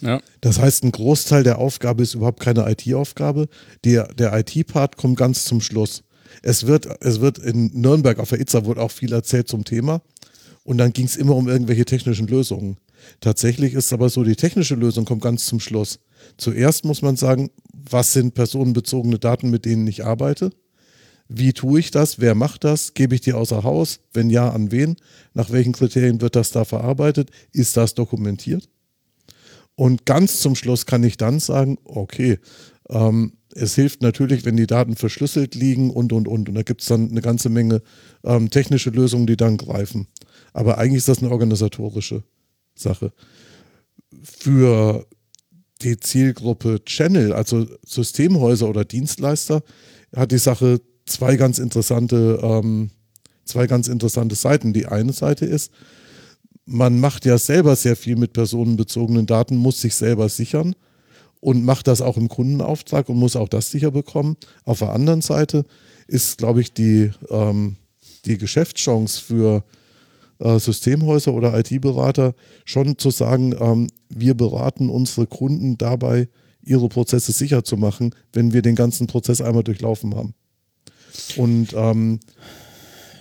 [0.00, 0.20] Ja.
[0.40, 3.46] Das heißt, ein Großteil der Aufgabe ist überhaupt keine IT-Aufgabe.
[3.84, 6.02] Der, der IT-Part kommt ganz zum Schluss.
[6.42, 10.02] Es wird, es wird in Nürnberg auf der ITSA wurde auch viel erzählt zum Thema.
[10.64, 12.76] Und dann ging es immer um irgendwelche technischen Lösungen.
[13.20, 15.98] Tatsächlich ist es aber so, die technische Lösung kommt ganz zum Schluss.
[16.36, 20.50] Zuerst muss man sagen, was sind personenbezogene Daten, mit denen ich arbeite?
[21.28, 22.20] Wie tue ich das?
[22.20, 22.94] Wer macht das?
[22.94, 24.00] Gebe ich die außer Haus?
[24.12, 24.96] Wenn ja, an wen?
[25.34, 27.30] Nach welchen Kriterien wird das da verarbeitet?
[27.52, 28.68] Ist das dokumentiert?
[29.74, 32.38] Und ganz zum Schluss kann ich dann sagen, okay,
[32.90, 36.48] ähm, es hilft natürlich, wenn die Daten verschlüsselt liegen und, und, und.
[36.48, 37.82] Und da gibt es dann eine ganze Menge
[38.24, 40.06] ähm, technische Lösungen, die dann greifen.
[40.52, 42.22] Aber eigentlich ist das eine organisatorische
[42.74, 43.12] Sache.
[44.22, 45.06] Für
[45.82, 49.62] die Zielgruppe Channel, also Systemhäuser oder Dienstleister,
[50.14, 52.90] hat die Sache zwei ganz interessante, ähm,
[53.44, 54.72] zwei ganz interessante Seiten.
[54.72, 55.72] Die eine Seite ist,
[56.64, 60.74] man macht ja selber sehr viel mit personenbezogenen Daten, muss sich selber sichern
[61.42, 64.36] und macht das auch im Kundenauftrag und muss auch das sicher bekommen.
[64.64, 65.64] Auf der anderen Seite
[66.06, 67.76] ist, glaube ich, die, ähm,
[68.24, 69.64] die Geschäftschance für
[70.38, 72.34] äh, Systemhäuser oder IT-Berater
[72.64, 76.28] schon zu sagen, ähm, wir beraten unsere Kunden dabei,
[76.62, 80.34] ihre Prozesse sicher zu machen, wenn wir den ganzen Prozess einmal durchlaufen haben.
[81.36, 82.20] Und ähm,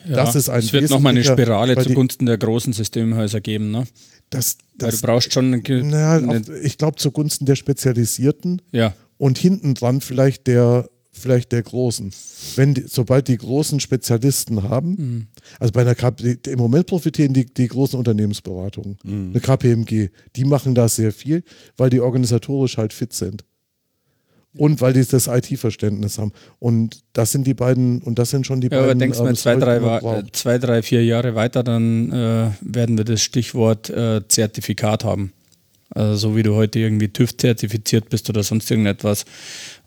[0.07, 3.85] das ist ein Es wird nochmal eine Spirale zugunsten der großen Systemhäuser geben, ne?
[4.31, 8.95] Das, das du brauchst schon eine, naja, eine auf, ich glaube zugunsten der Spezialisierten ja,
[9.17, 12.11] und hinten dran vielleicht der vielleicht der Großen.
[12.55, 15.27] Wenn die, sobald die großen Spezialisten haben,
[15.59, 20.73] also bei einer KP, im Moment profitieren die, die großen Unternehmensberatungen, eine KPMG, die machen
[20.73, 21.43] da sehr viel,
[21.75, 23.43] weil die organisatorisch halt fit sind.
[24.53, 26.33] Und weil die das IT-Verständnis haben.
[26.59, 28.99] Und das sind die beiden, und das sind schon die ja aber beiden.
[28.99, 32.97] denkst du mal ähm, zwei drei, äh, zwei, drei, vier Jahre weiter, dann äh, werden
[32.97, 35.31] wir das Stichwort äh, Zertifikat haben.
[35.93, 39.25] Also so wie du heute irgendwie TÜV zertifiziert bist oder sonst irgendetwas,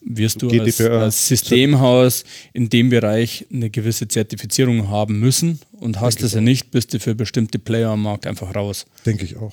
[0.02, 1.00] wirst du als, GDPR.
[1.00, 6.70] als Systemhaus in dem Bereich eine gewisse Zertifizierung haben müssen und hast es ja nicht,
[6.70, 8.84] bist du für bestimmte Player am Markt einfach raus.
[9.06, 9.52] Denke ich auch.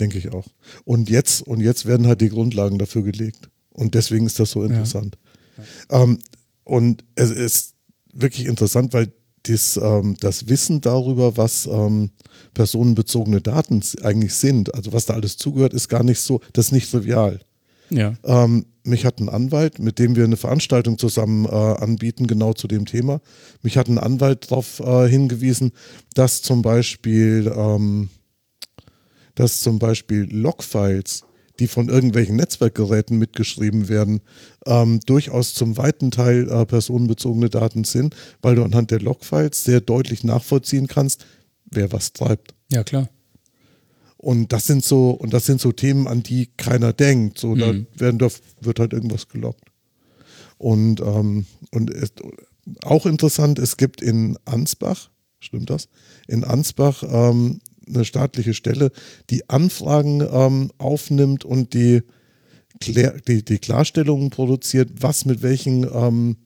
[0.00, 0.46] Denke ich auch.
[0.84, 3.48] Und jetzt, und jetzt werden halt die Grundlagen dafür gelegt.
[3.74, 5.18] Und deswegen ist das so interessant.
[5.90, 6.18] Ähm,
[6.64, 7.74] und es ist,
[8.14, 9.12] wirklich interessant, weil
[9.42, 12.10] das, ähm, das Wissen darüber, was ähm,
[12.54, 16.72] personenbezogene Daten eigentlich sind, also was da alles zugehört, ist gar nicht so, das ist
[16.72, 17.40] nicht trivial.
[17.90, 18.14] Ja.
[18.24, 22.68] Ähm, mich hat ein Anwalt, mit dem wir eine Veranstaltung zusammen äh, anbieten, genau zu
[22.68, 23.20] dem Thema.
[23.62, 25.72] Mich hat ein Anwalt darauf äh, hingewiesen,
[26.14, 28.08] dass zum Beispiel, ähm,
[29.34, 31.24] dass zum Beispiel Logfiles,
[31.60, 34.20] die von irgendwelchen Netzwerkgeräten mitgeschrieben werden,
[34.66, 39.80] ähm, durchaus zum weiten Teil äh, personenbezogene Daten sind, weil du anhand der Logfiles sehr
[39.80, 41.26] deutlich nachvollziehen kannst,
[41.70, 42.54] wer was treibt.
[42.72, 43.08] Ja, klar.
[44.16, 47.38] Und das sind so, und das sind so Themen, an die keiner denkt.
[47.38, 47.86] So, da Mhm.
[47.94, 48.28] werden, da
[48.60, 49.68] wird halt irgendwas gelockt.
[50.56, 52.12] Und, ähm, und es,
[52.82, 55.88] auch interessant, es gibt in Ansbach, stimmt das?
[56.26, 58.90] In Ansbach ähm, eine staatliche Stelle,
[59.30, 62.02] die Anfragen ähm, aufnimmt und die,
[62.80, 66.36] Klär, die, die Klarstellungen produziert, was mit welchen ähm,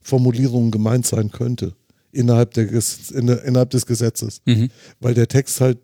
[0.00, 1.74] Formulierungen gemeint sein könnte
[2.12, 2.68] innerhalb, der,
[3.10, 4.40] innerhalb des Gesetzes.
[4.46, 4.70] Mhm.
[5.00, 5.78] Weil der Text halt,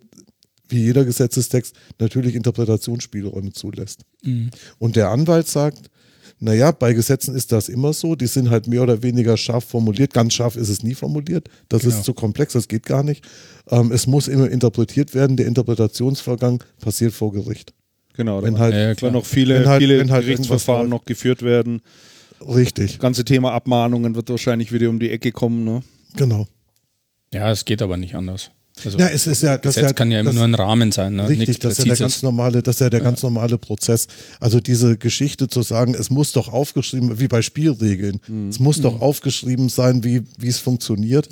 [0.69, 4.03] wie jeder Gesetzestext, natürlich Interpretationsspielräume zulässt.
[4.23, 4.51] Mhm.
[4.79, 5.91] Und der Anwalt sagt,
[6.45, 10.13] naja, bei Gesetzen ist das immer so, die sind halt mehr oder weniger scharf formuliert.
[10.13, 11.49] Ganz scharf ist es nie formuliert.
[11.69, 11.95] Das Genau.
[11.95, 13.25] ist zu komplex, das geht gar nicht.
[13.71, 15.37] Ähm, es muss immer interpretiert werden.
[15.37, 17.73] Der Interpretationsvorgang passiert vor Gericht.
[18.15, 19.11] Genau, Wenn halt- Ja, klar.
[19.11, 21.81] noch viele, Wenn halt- viele wenn halt Gerichtsverfahren noch geführt werden.
[22.47, 25.65] Richtig, Das ganze Thema Abmahnungen wird wahrscheinlich wieder um die Ecke kommen.
[25.65, 25.83] Ne?
[26.15, 26.47] genau.
[27.33, 28.51] Ja, es geht aber nicht anders.
[28.85, 31.15] Also, Ja, es ist ja, das Gesetz ja, kann ja immer nur ein Rahmen sein.
[31.15, 31.29] Ne?
[31.29, 34.09] Richtig, Nichts das ist ja der ganz normale, das ist ja der ganz normale Prozess.
[34.41, 39.01] Also diese Geschichte zu sagen, es muss doch aufgeschrieben, wie bei Spielregeln, es muss doch
[39.01, 41.29] aufgeschrieben sein, wie, wie es funktioniert.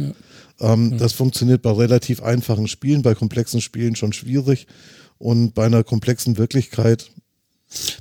[0.61, 4.66] Ähm, Das funktioniert bei relativ einfachen Spielen, bei komplexen Spielen schon schwierig.
[5.18, 7.11] Und bei einer komplexen Wirklichkeit,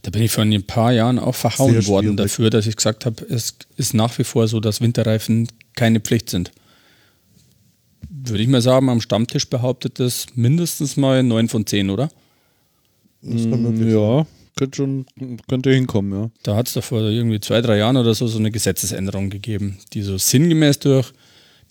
[0.02, 3.26] Da bin ich vor ein paar Jahren auch verhauen worden dafür, dass ich gesagt habe,
[3.30, 6.52] es ist nach wie vor so, dass Winterreifen keine Pflicht sind.
[8.24, 12.10] Würde ich mal sagen, am Stammtisch behauptet das mindestens mal 9 von 10, oder?
[13.58, 13.94] möglich.
[13.94, 15.06] Ja, könnte schon,
[15.48, 16.32] könnte hinkommen, ja.
[16.44, 19.78] Da hat es doch vor irgendwie zwei, drei Jahren oder so so eine Gesetzesänderung gegeben,
[19.94, 21.14] die so sinngemäß durch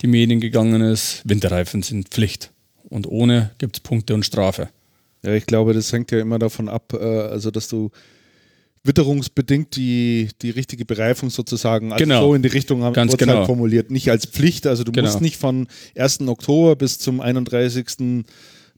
[0.01, 1.21] die Medien gegangen ist.
[1.25, 2.51] Winterreifen sind Pflicht.
[2.89, 4.69] Und ohne gibt es Punkte und Strafe.
[5.23, 7.91] Ja, ich glaube, das hängt ja immer davon ab, äh, also dass du
[8.83, 12.21] witterungsbedingt die, die richtige Bereifung sozusagen also Genau.
[12.27, 13.37] so in die Richtung haben, Ganz wird's genau.
[13.37, 13.91] halt formuliert.
[13.91, 15.07] Nicht als Pflicht, also du Genau.
[15.07, 16.21] musst nicht von 1.
[16.27, 18.25] Oktober bis zum 31.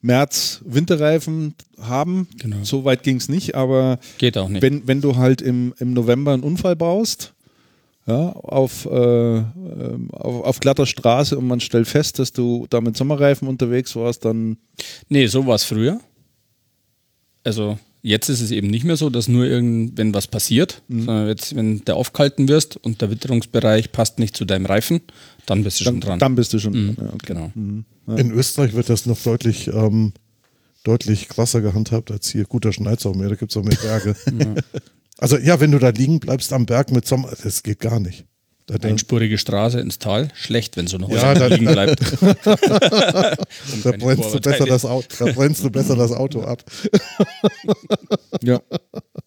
[0.02, 2.28] März Winterreifen haben.
[2.38, 2.58] Genau.
[2.64, 4.62] So weit ging es nicht, aber Geht auch nicht.
[4.62, 7.34] wenn, wenn du halt im, im November einen Unfall baust,
[8.06, 12.82] ja, auf, äh, ähm, auf, auf glatter Straße und man stellt fest, dass du da
[12.82, 14.58] mit Sommerreifen unterwegs warst, dann
[15.08, 16.02] Nee, so war es früher.
[17.46, 21.28] Also jetzt ist es eben nicht mehr so, dass nur irgend, wenn was passiert, sondern
[21.28, 25.02] jetzt, wenn du aufgehalten wirst und der Witterungsbereich passt nicht zu deinem Reifen,
[25.46, 26.20] dann bist du dann, schon dran.
[26.20, 27.06] dann bist du schon Mhm, dran.
[27.08, 27.26] Ja, okay.
[27.26, 27.52] genau.
[28.20, 30.14] In Österreich wird das noch deutlich, ähm,
[30.84, 32.44] deutlich krasser gehandhabt als hier.
[32.44, 34.16] Gut, da schneit es auch mehr, da gibt es auch mehr Berge.
[35.20, 38.26] Also ja, wenn du da liegen bleibst am Berg mit Sommer, das geht gar nicht.
[38.66, 42.00] Da, Einspurige Straße ins Tal, schlecht, wenn so eine Ja, Häuser da- liegen bleibt.
[42.22, 46.64] da, brennst du besser das Auto, da brennst du besser das Auto ab.
[48.42, 48.62] Ja,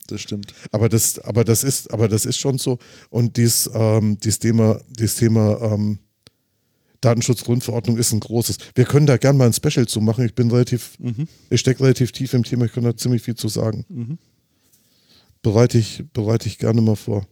[0.08, 0.52] das stimmt.
[0.72, 2.78] Aber das, aber das ist, aber das ist schon so.
[3.08, 5.98] Und dies, ähm, dieses Thema, dieses Thema ähm,
[7.00, 8.58] Datenschutzgrundverordnung ist ein großes.
[8.74, 10.26] Wir können da gerne mal ein Special zu machen.
[10.26, 10.98] Ich bin relativ,
[11.48, 14.18] ich stecke relativ tief im Thema, ich kann da ziemlich viel zu sagen.
[15.40, 17.26] Bereite ich, bereite ich gerne mal vor.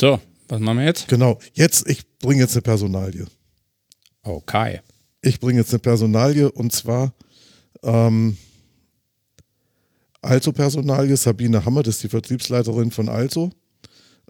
[0.00, 1.08] So, was machen wir jetzt?
[1.08, 1.38] Genau.
[1.54, 3.26] Jetzt, ich bringe jetzt eine Personalie.
[4.22, 4.80] Okay.
[5.22, 7.12] Ich bringe jetzt eine Personalie und zwar
[7.82, 8.36] ähm,
[10.22, 13.50] Also-Personalie, Sabine Hammer, das ist die Vertriebsleiterin von Also,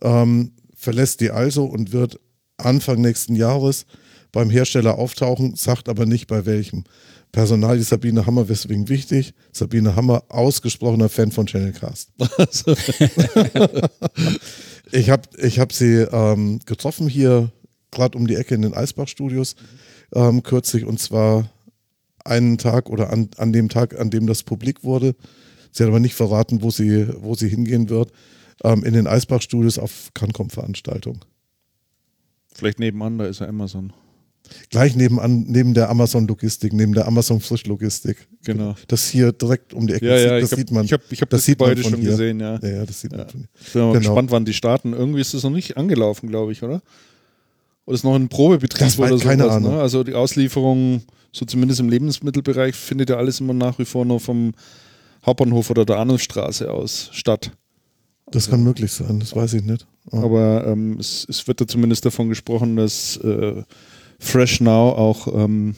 [0.01, 2.19] ähm, verlässt die Also und wird
[2.57, 3.85] Anfang nächsten Jahres
[4.33, 6.85] beim Hersteller auftauchen, sagt aber nicht bei welchem.
[7.31, 9.35] Personalie Sabine Hammer, weswegen wichtig?
[9.53, 12.11] Sabine Hammer, ausgesprochener Fan von Channelcast.
[14.91, 17.51] ich habe ich hab sie ähm, getroffen hier,
[17.91, 19.57] gerade um die Ecke in den Eisbach-Studios
[20.15, 21.51] ähm, kürzlich und zwar
[22.25, 25.15] einen Tag oder an, an dem Tag, an dem das publik wurde.
[25.71, 28.13] Sie hat aber nicht verraten, wo sie, wo sie hingehen wird.
[28.65, 31.25] Ähm, in den Eisbach-Studios auf Cancom-Veranstaltung.
[32.53, 33.93] Vielleicht nebenan, da ist ja Amazon.
[34.71, 38.29] Gleich nebenan, neben der Amazon-Logistik, neben der Amazon-Frischlogistik.
[38.45, 38.75] Genau.
[38.89, 40.07] Das hier direkt um die Ecke.
[40.07, 40.85] Ja, das, ja, sieht- das ich habe sieht man.
[40.85, 42.11] ich hab, ich hab das das von schon hier.
[42.11, 42.59] gesehen, ja.
[42.63, 43.19] Ja, ja, das sieht Ja.
[43.19, 43.49] man von hier.
[43.67, 43.99] Ich bin mal Genau.
[44.01, 44.93] gespannt, wann die starten.
[44.93, 46.83] Irgendwie ist das noch nicht angelaufen, glaube ich, oder?
[47.87, 49.25] Oder ist noch ein Probebetrieb Das oder so?
[49.25, 49.73] keine Ahnung.
[49.75, 49.81] Ne?
[49.81, 51.03] Also die Auslieferung,
[51.33, 54.53] so zumindest im Lebensmittelbereich, findet ja alles immer nach wie vor nur vom
[55.25, 57.51] Hauptbahnhof oder der Arnulfstraße aus statt.
[58.31, 59.87] Das kann möglich sein, das weiß ich nicht.
[60.13, 60.23] Ja.
[60.23, 63.63] Aber ähm, es, es, wird da zumindest davon gesprochen, dass äh,
[64.19, 65.77] Fresh Now auch ähm,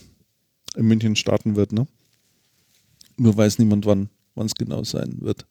[0.77, 1.73] in München starten wird.
[1.73, 1.87] Ne?
[3.17, 5.47] Nur weiß niemand, wann es genau sein wird.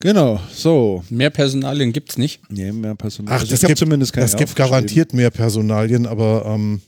[0.00, 1.04] Genau, so.
[1.10, 2.40] Mehr Personalien gibt es nicht.
[2.50, 3.42] Nee, mehr Personalien.
[3.42, 6.80] Ach, das gibt zumindest keine Es gibt garantiert mehr Personalien, aber ähm,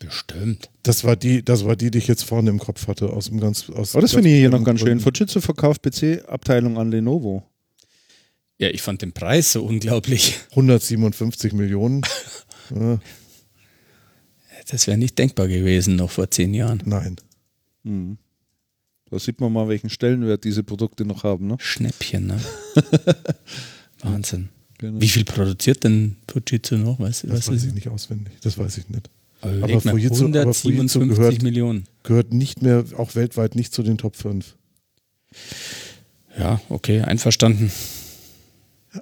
[0.00, 0.70] Bestimmt.
[0.82, 3.40] Das war die, das war die, die ich jetzt vorne im Kopf hatte aus dem
[3.40, 3.68] ganz.
[3.70, 5.00] Aus Aber das finde ich hier noch ganz schön.
[5.00, 7.42] Fujitsu verkauft PC-Abteilung an Lenovo.
[8.58, 10.38] Ja, ich fand den Preis so unglaublich.
[10.50, 12.02] 157 Millionen.
[12.74, 12.98] ja.
[14.68, 16.82] Das wäre nicht denkbar gewesen noch vor zehn Jahren.
[16.84, 17.16] Nein.
[17.82, 18.18] Mhm.
[19.10, 21.46] Da sieht man mal, welchen Stellenwert diese Produkte noch haben.
[21.46, 21.56] Ne?
[21.58, 22.38] Schnäppchen, ne?
[24.02, 24.50] Wahnsinn.
[24.76, 25.00] Genau.
[25.00, 27.00] Wie viel produziert denn Fujitsu noch?
[27.00, 28.34] Weißt, das weiß ich nicht auswendig.
[28.42, 29.10] Das weiß ich nicht.
[29.40, 31.84] Aber, aber Fujitsu, 157 aber gehört, Millionen.
[32.02, 34.54] Gehört nicht mehr, auch weltweit nicht zu den Top 5.
[36.38, 37.72] Ja, okay, einverstanden.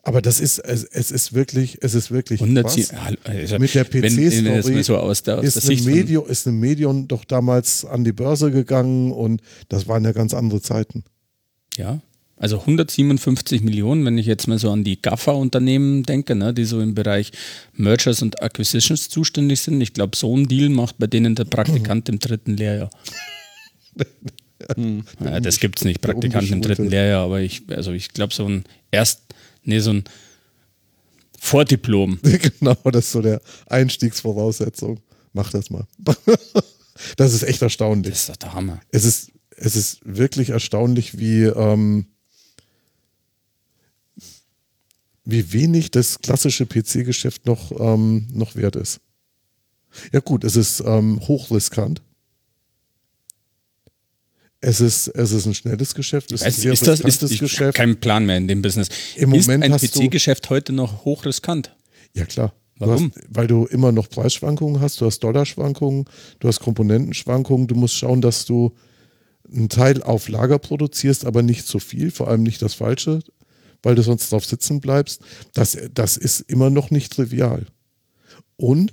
[0.03, 2.67] Aber das ist, es, es ist wirklich, es ist wirklich 100,
[3.25, 9.13] also mit der PC-Story so ist, ist eine Medium doch damals an die Börse gegangen
[9.13, 11.05] und das waren ja ganz andere Zeiten.
[11.77, 12.01] Ja,
[12.39, 16.81] also 157 Millionen, wenn ich jetzt mal so an die GAFA-Unternehmen denke, ne, die so
[16.81, 17.33] im Bereich
[17.73, 19.81] Mergers und Acquisitions zuständig sind.
[19.81, 22.91] Ich glaube, so ein Deal macht bei denen der Praktikant im dritten Lehrjahr.
[24.75, 25.05] hm.
[25.25, 28.47] ja, das gibt es nicht, Praktikant im dritten Lehrjahr, aber ich, also ich glaube, so
[28.47, 29.23] ein Erst,
[29.67, 30.05] nee, so ein
[31.39, 32.19] Vordiplom.
[32.59, 35.01] genau, das ist so der Einstiegsvoraussetzung.
[35.33, 35.87] Mach das mal.
[37.17, 38.13] das ist echt erstaunlich.
[38.13, 38.81] Das ist doch der Hammer.
[38.91, 42.07] Es ist, es ist wirklich erstaunlich, wie, ähm,
[45.25, 49.01] wie wenig das klassische PC-Geschäft noch, ähm, noch wert ist.
[50.13, 52.03] Ja gut, es ist ähm, hochriskant.
[54.61, 56.33] Es ist, es ist ein schnelles Geschäft.
[56.33, 57.77] Es ist, ist das ist, ich Geschäft.
[57.77, 58.89] kein Plan mehr in dem Business.
[59.17, 61.77] Im ist Moment ein PC-Geschäft heute noch hochriskant?
[62.15, 62.55] Ja klar.
[62.79, 63.11] Warum?
[63.11, 66.05] Du hast, weil du immer noch Preisschwankungen hast, du hast Dollarschwankungen,
[66.41, 68.75] du hast Komponentenschwankungen, du musst schauen, dass du
[69.53, 73.21] einen Teil auf Lager produzierst, aber nicht zu viel, vor allem nicht das Falsche,
[73.83, 75.21] weil du sonst drauf sitzen bleibst,
[75.55, 77.67] das, das ist immer noch nicht trivial.
[78.57, 78.93] Und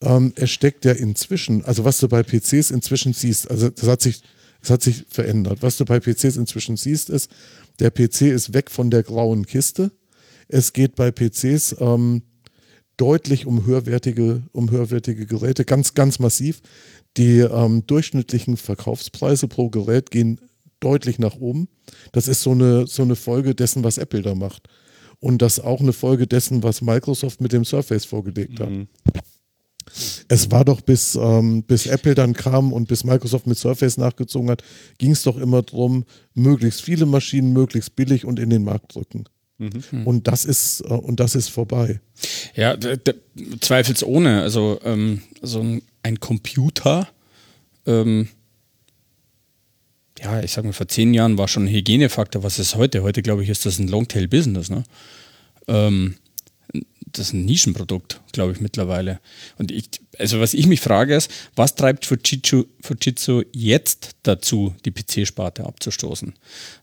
[0.00, 4.00] ähm, es steckt ja inzwischen, also was du bei PCs inzwischen siehst, also das hat
[4.02, 4.22] sich,
[4.66, 5.58] das hat sich verändert.
[5.62, 7.30] Was du bei PCs inzwischen siehst, ist,
[7.78, 9.92] der PC ist weg von der grauen Kiste.
[10.48, 12.22] Es geht bei PCs ähm,
[12.96, 16.62] deutlich um höherwertige, um höherwertige Geräte, ganz, ganz massiv.
[17.16, 20.40] Die ähm, durchschnittlichen Verkaufspreise pro Gerät gehen
[20.80, 21.68] deutlich nach oben.
[22.10, 24.68] Das ist so eine, so eine Folge dessen, was Apple da macht.
[25.20, 28.68] Und das auch eine Folge dessen, was Microsoft mit dem Surface vorgelegt hat.
[30.28, 34.50] Es war doch bis, ähm, bis Apple dann kam und bis Microsoft mit Surface nachgezogen
[34.50, 34.62] hat,
[34.98, 36.04] ging es doch immer darum,
[36.34, 39.24] möglichst viele Maschinen möglichst billig und in den Markt drücken.
[39.58, 40.06] Mhm.
[40.06, 42.00] Und das ist äh, und das ist vorbei.
[42.54, 42.76] Ja,
[43.60, 44.42] zweifelsohne.
[44.42, 47.08] Also ähm, so ein, ein Computer
[47.86, 48.28] ähm,
[50.22, 52.42] ja, ich sag mal, vor zehn Jahren war schon ein Hygienefaktor.
[52.42, 53.02] Was ist heute?
[53.02, 54.70] Heute, glaube ich, ist das ein Longtail-Business.
[54.70, 54.84] Ne?
[55.68, 56.16] Ähm,
[57.12, 59.20] das ist ein Nischenprodukt, glaube ich, mittlerweile.
[59.58, 59.88] Und ich,
[60.18, 66.34] also was ich mich frage ist, was treibt Fujitsu, Fujitsu jetzt dazu, die PC-Sparte abzustoßen?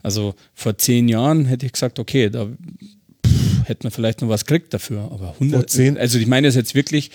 [0.01, 4.45] Also vor zehn Jahren hätte ich gesagt, okay, da pff, hätte man vielleicht noch was
[4.45, 5.09] gekriegt dafür.
[5.11, 7.11] Aber 100, also ich meine es jetzt wirklich,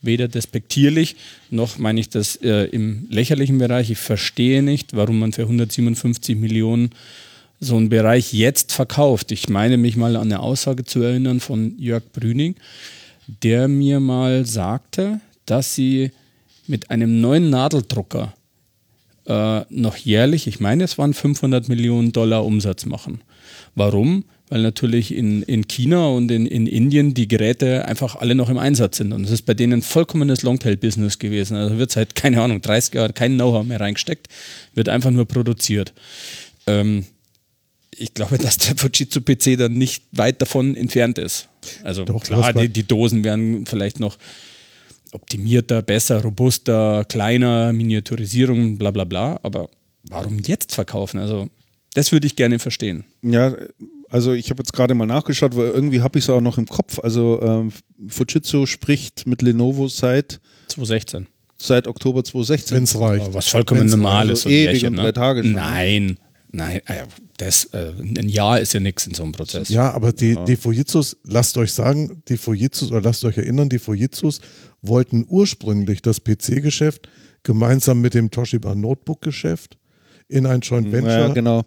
[0.00, 1.16] weder despektierlich,
[1.50, 3.90] noch meine ich das äh, im lächerlichen Bereich.
[3.90, 6.90] Ich verstehe nicht, warum man für 157 Millionen
[7.62, 9.30] so einen Bereich jetzt verkauft.
[9.32, 12.56] Ich meine mich mal an eine Aussage zu erinnern von Jörg Brüning,
[13.42, 16.10] der mir mal sagte, dass sie
[16.66, 18.34] mit einem neuen Nadeldrucker
[19.26, 23.20] äh, noch jährlich, ich meine es waren 500 Millionen Dollar Umsatz machen.
[23.74, 24.24] Warum?
[24.52, 28.58] weil natürlich in, in China und in, in Indien die Geräte einfach alle noch im
[28.58, 29.14] Einsatz sind.
[29.14, 31.56] Und es ist bei denen ein vollkommenes Longtail-Business gewesen.
[31.56, 34.28] Also wird seit, keine Ahnung, 30 Jahren kein Know-how mehr reingesteckt,
[34.74, 35.94] wird einfach nur produziert.
[36.66, 37.06] Ähm,
[37.96, 41.48] ich glaube, dass der Fujitsu PC dann nicht weit davon entfernt ist.
[41.84, 44.18] Also Doch, klar, die, die Dosen werden vielleicht noch
[45.12, 49.38] optimierter, besser, robuster, kleiner, Miniaturisierung, bla bla bla.
[49.42, 49.68] Aber
[50.04, 51.20] warum jetzt verkaufen?
[51.20, 51.48] Also
[51.94, 53.04] das würde ich gerne verstehen.
[53.22, 53.54] Ja,
[54.08, 56.66] also ich habe jetzt gerade mal nachgeschaut, weil irgendwie habe ich es auch noch im
[56.66, 56.98] Kopf.
[56.98, 57.72] Also ähm,
[58.08, 61.26] Fujitsu spricht mit Lenovo seit 2016.
[61.58, 62.76] Seit Oktober 2016.
[62.76, 63.32] Wenn es reicht.
[63.34, 64.46] Was vollkommen normal ist.
[64.46, 65.02] Also ewig und ne?
[65.02, 65.52] drei Tage schon.
[65.52, 66.18] Nein,
[66.50, 67.04] nein, äh,
[67.44, 69.68] das, äh, ein Jahr ist ja nichts in so einem Prozess.
[69.68, 70.44] Ja, aber die, ja.
[70.44, 74.40] die Fujitsus, lasst euch sagen, die Fujitsus, oder lasst euch erinnern, die Fujitsus
[74.80, 77.08] wollten ursprünglich das PC-Geschäft
[77.42, 79.76] gemeinsam mit dem Toshiba Notebook-Geschäft
[80.28, 81.62] in ein Joint Venture ja, genau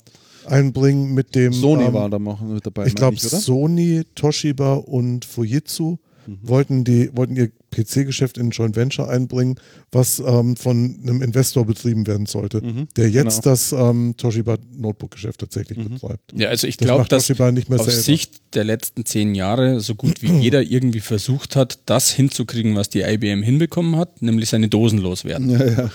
[0.47, 1.53] einbringen mit dem.
[1.53, 2.88] Sony ähm, war da noch mit dabei.
[2.88, 3.18] Ich glaube?
[3.18, 5.97] Sony, Toshiba und Fujitsu
[6.27, 6.39] Mhm.
[6.41, 9.60] wollten, die, wollten ihr PC-Geschäft in ein Joint Venture einbringen,
[9.91, 13.53] was ähm, von einem Investor betrieben werden sollte, Mhm, der jetzt genau.
[13.53, 16.31] das ähm, Toshiba Notebook-Geschäft tatsächlich betreibt.
[16.34, 18.02] Ja, also ich Das glaube, dass Toshiba nicht mehr auf selber.
[18.02, 22.89] Sicht der letzten zehn Jahre so gut wie jeder irgendwie versucht hat, das hinzukriegen, was
[22.89, 25.49] die IBM hinbekommen hat, nämlich seine Dosen loswerden.
[25.49, 25.91] Ja, ja.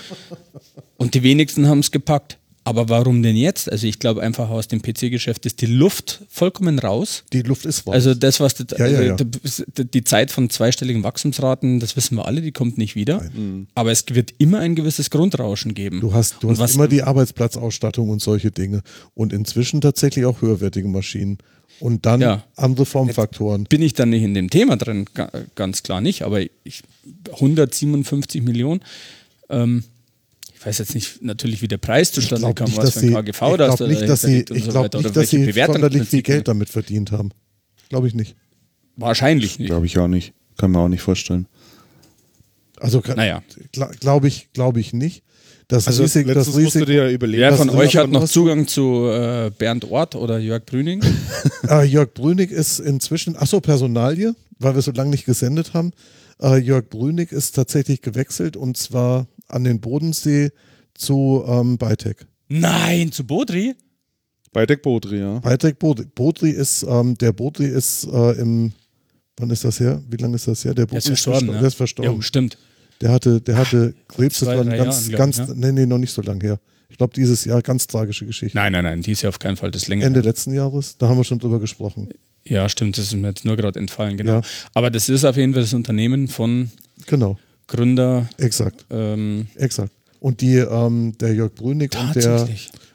[0.98, 2.38] Und die wenigsten haben es gepackt.
[2.62, 3.72] Aber warum denn jetzt?
[3.72, 7.24] Also ich glaube einfach aus dem PC-Geschäft ist die Luft vollkommen raus.
[7.32, 7.94] Die Luft ist raus.
[7.94, 9.16] Also das, was die, Ja, ja, ja.
[9.16, 13.28] die- die Zeit von zweistelligen Wachstumsraten, das wissen wir alle, die kommt nicht wieder.
[13.74, 16.00] Aber es wird immer ein gewisses Grundrauschen geben.
[16.00, 18.82] Du hast, du hast was- immer die Arbeitsplatzausstattung und solche Dinge.
[19.14, 21.38] Und inzwischen tatsächlich auch höherwertige Maschinen.
[21.80, 22.44] Und dann Ja.
[22.56, 23.64] andere Formfaktoren.
[23.64, 26.82] bin ich dann nicht in dem Thema drin, ga- ganz klar nicht, aber ich,
[27.40, 28.80] 157 Millionen.
[29.48, 29.84] Ähm,
[30.60, 33.08] ich weiß jetzt nicht natürlich, wie der Preis zustande kam, nicht, was dass für ein
[33.08, 34.98] sie- KGV ich das da nicht, dass sie, ich so glaub weiter.
[35.00, 36.22] nicht, dass sie sonderlich viel.
[36.22, 37.30] Geld damit verdient haben.
[37.88, 38.36] Glaube ich nicht.
[38.96, 39.68] Wahrscheinlich nicht.
[39.68, 40.34] Glaube ich auch nicht.
[40.58, 41.46] Kann man auch nicht vorstellen.
[42.78, 43.42] Also Naja.
[43.74, 45.22] gla- glaube ich, glaube ich nicht.
[45.68, 47.40] Das Also Risiko, das letztens musst du Risiko, dir ja überlegen.
[47.42, 51.00] Wer von euch hat noch Zugang zu äh, Bernd Ort oder Jörg Brüning?
[51.68, 55.92] äh, Jörg Brünig ist inzwischen, achso, Personalie, weil wir so lange nicht gesendet haben.
[56.42, 60.50] Äh, Jörg Brünig ist tatsächlich gewechselt und zwar an den Bodensee
[60.94, 62.26] zu ähm, Bytec.
[62.48, 63.74] Nein, zu Bodri?
[64.52, 65.38] Bei Deck Bodri, ja.
[65.38, 66.06] Bytec Bodri.
[66.14, 68.72] Bodri ist, ähm, der Bodri ist äh, im,
[69.36, 70.02] wann ist das her?
[70.08, 70.74] Wie lange ist das her?
[70.74, 71.38] Der Der ist Bodri verstorben.
[71.40, 71.60] verstor- ja.
[71.60, 72.14] Der ist verstorben.
[72.16, 72.58] Jo, stimmt.
[73.00, 76.12] Der hatte, der hatte Krebs, das war ganz, Jahren, ganz, ich, nee, nee, noch nicht
[76.12, 76.60] so lange her.
[76.88, 78.58] Ich glaube, dieses Jahr ganz tragische Geschichte.
[78.58, 80.04] Nein, nein, nein, die ist ja auf keinen Fall das länger.
[80.04, 82.08] Ende letzten Jahres, da haben wir schon drüber gesprochen.
[82.44, 84.40] Ja, stimmt, das ist mir jetzt nur gerade entfallen, genau.
[84.40, 84.42] Ja.
[84.74, 86.70] Aber das ist auf jeden Fall das Unternehmen von
[87.06, 87.38] Genau,
[87.70, 88.28] Gründer.
[88.38, 89.92] exakt, Ähm, exakt.
[90.20, 92.48] Und die, ähm, der Jörg Brünig und der,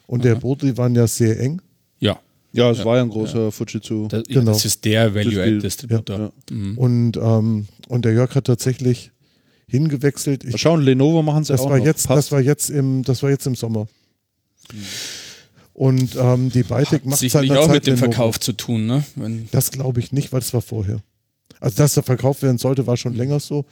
[0.08, 1.62] und der Bodri waren ja sehr eng.
[2.00, 2.20] ja,
[2.54, 4.08] Ja, es war ja ein großer Fujitsu.
[4.08, 4.52] das, Genau.
[4.52, 5.42] das ist der Distributor.
[5.44, 6.20] Value-Add-Distributor.
[6.20, 6.32] Ja.
[6.56, 6.78] Mhm.
[6.78, 9.12] Und, ähm, und der Jörg hat tatsächlich
[9.68, 10.44] hingewechselt.
[10.44, 11.86] Mal Ich, schauen, Lenovo machen sie das auch war noch.
[11.86, 12.18] jetzt, Passt.
[12.28, 13.88] das war jetzt im, das war jetzt im Sommer.
[15.74, 18.12] Und ähm, die Bytec macht Sicherlich einer auch Zeit mit dem Lenovo.
[18.12, 19.04] Verkauf zu tun, ne?
[19.16, 21.00] Wenn, Das glaube ich nicht, weil das war vorher.
[21.60, 23.66] Also, dass er verkauft werden sollte, war schon länger so.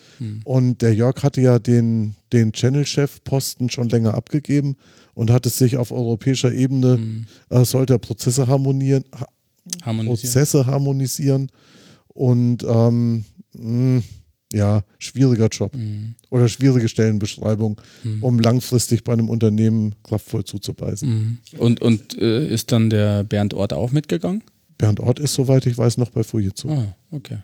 [0.43, 4.75] Und der Jörg hatte ja den, den Channel-Chef-Posten schon länger abgegeben
[5.13, 9.27] und hat es sich auf europäischer Ebene, äh, sollte er Prozesse harmonieren, ha
[9.83, 10.15] harmonisieren.
[10.33, 11.49] Prozesse harmonisieren
[12.07, 14.01] und ähm, mh,
[14.53, 16.15] ja, schwieriger Job Mhm.
[16.29, 17.81] oder schwierige Stellenbeschreibung,
[18.21, 21.09] um langfristig bei einem Unternehmen kraftvoll zuzubeißen.
[21.09, 21.37] Mhm.
[21.57, 24.43] Und, und äh, ist dann der Bernd Ort auch mitgegangen?
[24.77, 26.69] Bernd Ort ist, soweit ich weiß, noch bei Fujitsu.
[26.69, 27.37] Ah, okay.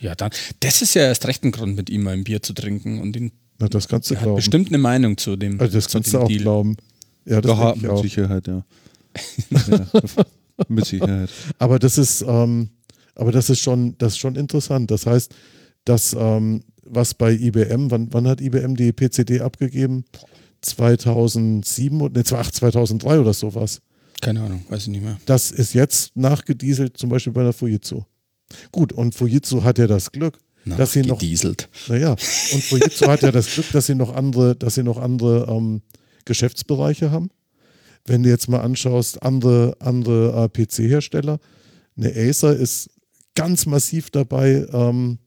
[0.00, 0.30] Ja, dann.
[0.60, 3.16] Das ist ja erst recht ein Grund, mit ihm mal ein Bier zu trinken und
[3.16, 4.36] ihn, Na, das kannst du er hat glauben.
[4.36, 5.60] bestimmt eine Meinung zu dem.
[5.60, 6.40] Also das zu kannst dem du auch Deal.
[6.40, 6.76] glauben.
[7.26, 8.02] Ja, das Da mit auch.
[8.02, 8.64] Sicherheit, ja.
[9.68, 9.86] ja.
[10.68, 11.30] Mit Sicherheit.
[11.58, 12.70] Aber das ist, ähm,
[13.14, 14.90] aber das ist schon, das ist schon interessant.
[14.90, 15.34] Das heißt,
[15.84, 20.04] dass ähm, was bei IBM, wann, wann hat IBM die PCD abgegeben?
[20.62, 23.80] 2007 und ne, ach, 2003 oder sowas.
[24.20, 25.18] Keine Ahnung, weiß ich nicht mehr.
[25.24, 28.02] Das ist jetzt nachgedieselt, zum Beispiel bei der Fujitsu.
[28.72, 30.38] Gut, und Fujitsu hat ja das Glück,
[30.76, 31.20] dass sie noch,
[31.88, 35.46] naja, und Fujitsu hat ja das Glück, dass sie noch andere, dass sie noch andere
[35.50, 35.82] ähm,
[36.24, 37.30] Geschäftsbereiche haben.
[38.06, 41.38] Wenn du jetzt mal anschaust, andere, andere äh, PC-Hersteller,
[41.96, 42.90] eine Acer ist
[43.34, 45.18] ganz massiv dabei, ähm,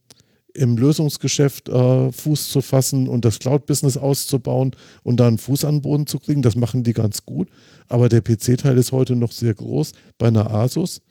[0.54, 4.70] im Lösungsgeschäft äh, Fuß zu fassen und das Cloud-Business auszubauen
[5.02, 6.42] und da einen Fuß an den Boden zu kriegen.
[6.42, 7.48] Das machen die ganz gut.
[7.88, 11.02] Aber der PC-Teil ist heute noch sehr groß bei einer Asus.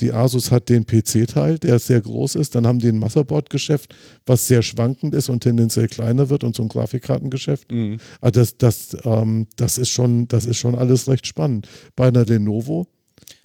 [0.00, 2.54] Die Asus hat den PC-Teil, der sehr groß ist.
[2.54, 3.94] Dann haben die ein Motherboard-Geschäft,
[4.26, 7.72] was sehr schwankend ist und tendenziell kleiner wird und so ein Grafikkartengeschäft.
[8.20, 11.68] Also das, das, ähm, das, ist schon, das ist schon alles recht spannend.
[11.96, 12.86] Bei einer Lenovo,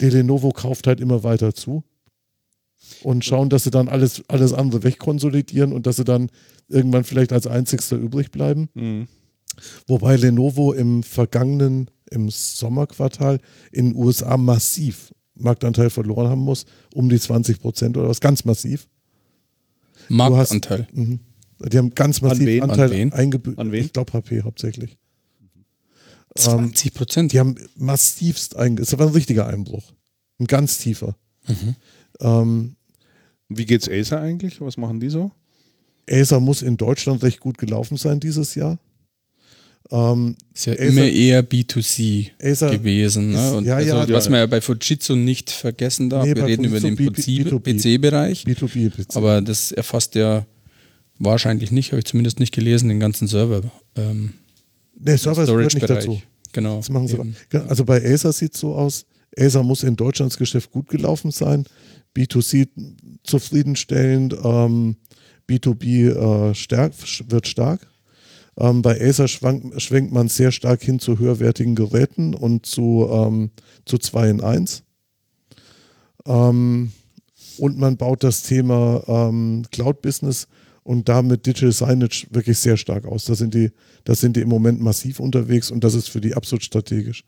[0.00, 1.82] die Lenovo kauft halt immer weiter zu
[3.02, 6.30] und schauen, dass sie dann alles, alles andere wegkonsolidieren und dass sie dann
[6.68, 8.68] irgendwann vielleicht als einzigster übrig bleiben.
[8.74, 9.08] Mhm.
[9.86, 13.40] Wobei Lenovo im vergangenen, im Sommerquartal
[13.72, 18.44] in den USA massiv Marktanteil verloren haben muss, um die 20 Prozent oder was, ganz
[18.44, 18.88] massiv.
[20.08, 20.86] Marktanteil.
[20.92, 21.20] Mhm.
[21.60, 22.62] Die haben ganz massiv wen?
[22.62, 23.12] An Anteil wen?
[23.12, 23.58] eingebüßt.
[23.58, 23.84] An wen?
[23.84, 24.98] Ich glaube HP hauptsächlich.
[26.36, 27.32] 20 Prozent.
[27.32, 28.92] Die haben massivst eingebüßt.
[28.92, 29.92] Das war ein richtiger Einbruch.
[30.38, 31.16] Ein ganz tiefer.
[32.20, 32.76] Ähm,
[33.48, 34.60] Wie geht's Acer eigentlich?
[34.60, 35.30] Was machen die so?
[36.10, 38.78] Acer muss in Deutschland recht gut gelaufen sein dieses Jahr.
[39.90, 43.32] Ähm, Ist ja immer eher B2C Acer gewesen.
[43.32, 43.58] Ne?
[43.58, 46.64] ist- ja, also, ja, was man ja bei Fujitsu nicht vergessen darf, Nee, wir reden
[46.64, 47.98] über den Fujitsu B- B2B.
[47.98, 49.14] PC-Bereich, B2B PC.
[49.16, 50.46] aber das erfasst ja
[51.18, 53.62] wahrscheinlich nicht, habe ich zumindest nicht gelesen, den ganzen Server.
[53.94, 54.32] Ähm,
[54.98, 56.20] nee, Server gehört nicht dazu.
[56.52, 56.76] Genau.
[56.78, 57.14] Das machen sie.
[57.14, 57.36] eben.
[57.50, 59.04] Genau, Also bei Acer sieht es so aus,
[59.38, 61.64] Acer muss in Deutschland das Geschäft gut gelaufen sein,
[62.16, 62.68] B2C
[63.22, 64.96] zufriedenstellend, ähm,
[65.48, 66.08] B2B
[66.50, 66.92] äh, stark,
[67.28, 67.86] wird stark.
[68.58, 73.50] Ähm, bei Acer schwankt, schwenkt man sehr stark hin zu höherwertigen Geräten und zu, ähm,
[73.84, 74.82] zu 2 in 1.
[76.26, 76.92] Ähm,
[77.58, 80.48] und man baut das Thema ähm, Cloud-Business
[80.82, 83.24] und damit Digital Signage wirklich sehr stark aus.
[83.24, 83.70] Da sind die,
[84.04, 87.24] da sind die im Moment massiv unterwegs und das ist für die absolut strategisch.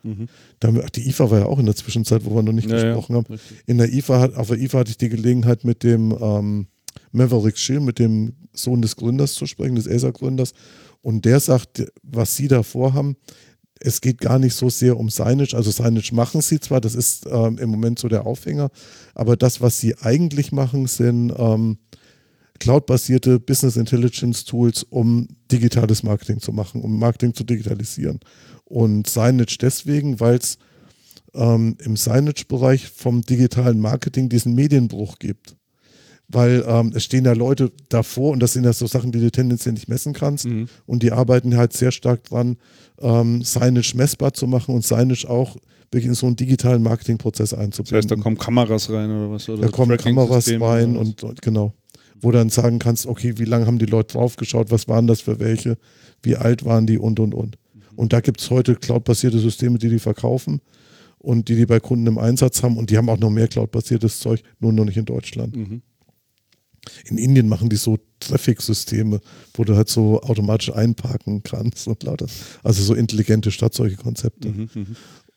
[0.61, 2.77] Da, ach, die IFA war ja auch in der Zwischenzeit, wo wir noch nicht Ja,
[2.77, 3.27] ja, gesprochen haben.
[3.33, 3.59] richtig.
[3.67, 6.67] In der IFA hat, auf der IFA hatte ich die Gelegenheit mit dem ähm,
[7.13, 10.53] Maverick Schill, mit dem Sohn des Gründers zu sprechen, des Acer-Gründers.
[11.07, 13.15] Und der sagt, was sie da vorhaben,
[13.79, 15.55] es geht gar nicht so sehr um Signage.
[15.55, 18.71] Also Signage machen sie zwar, das ist ähm, im Moment so der Aufhänger,
[19.15, 21.79] aber das, was sie eigentlich machen, sind ähm,
[22.59, 28.19] cloud-basierte Business Intelligence Tools, um digitales Marketing zu machen, um Marketing zu digitalisieren.
[28.65, 30.59] Und Signage deswegen, weil es
[31.35, 35.56] ähm, im Signage-Bereich vom digitalen Marketing diesen Medienbruch gibt.
[36.29, 39.31] Weil ähm, es stehen ja Leute davor und das sind ja so Sachen, die du
[39.31, 40.45] tendenziell nicht messen kannst.
[40.87, 42.57] Und die arbeiten halt sehr stark dran,
[43.01, 45.57] ähm, Signage messbar zu machen und Signage auch
[45.93, 47.97] wirklich in so einen digitalen Marketingprozess Das einzubinden.
[47.99, 49.49] heißt, da kommen Kameras rein oder was?
[49.49, 51.75] Oder Da kommen Kameras rein und, und genau.
[52.21, 55.39] Wo dann sagen kannst, okay, wie lange haben die Leute draufgeschaut, was waren das für
[55.39, 55.77] welche,
[56.23, 57.57] wie alt waren die und und und.
[57.95, 60.61] Und da gibt es heute cloud-basierte Systeme, die die verkaufen
[61.19, 64.19] und die die bei Kunden im Einsatz haben und die haben auch noch mehr cloud-basiertes
[64.19, 65.57] Zeug, nur noch nicht in Deutschland.
[67.05, 69.21] In Indien machen die so Traffic-Systeme,
[69.55, 72.27] wo du halt so automatisch einparken kannst und lauter.
[72.63, 74.49] Also so intelligente Stadt, solche Konzepte.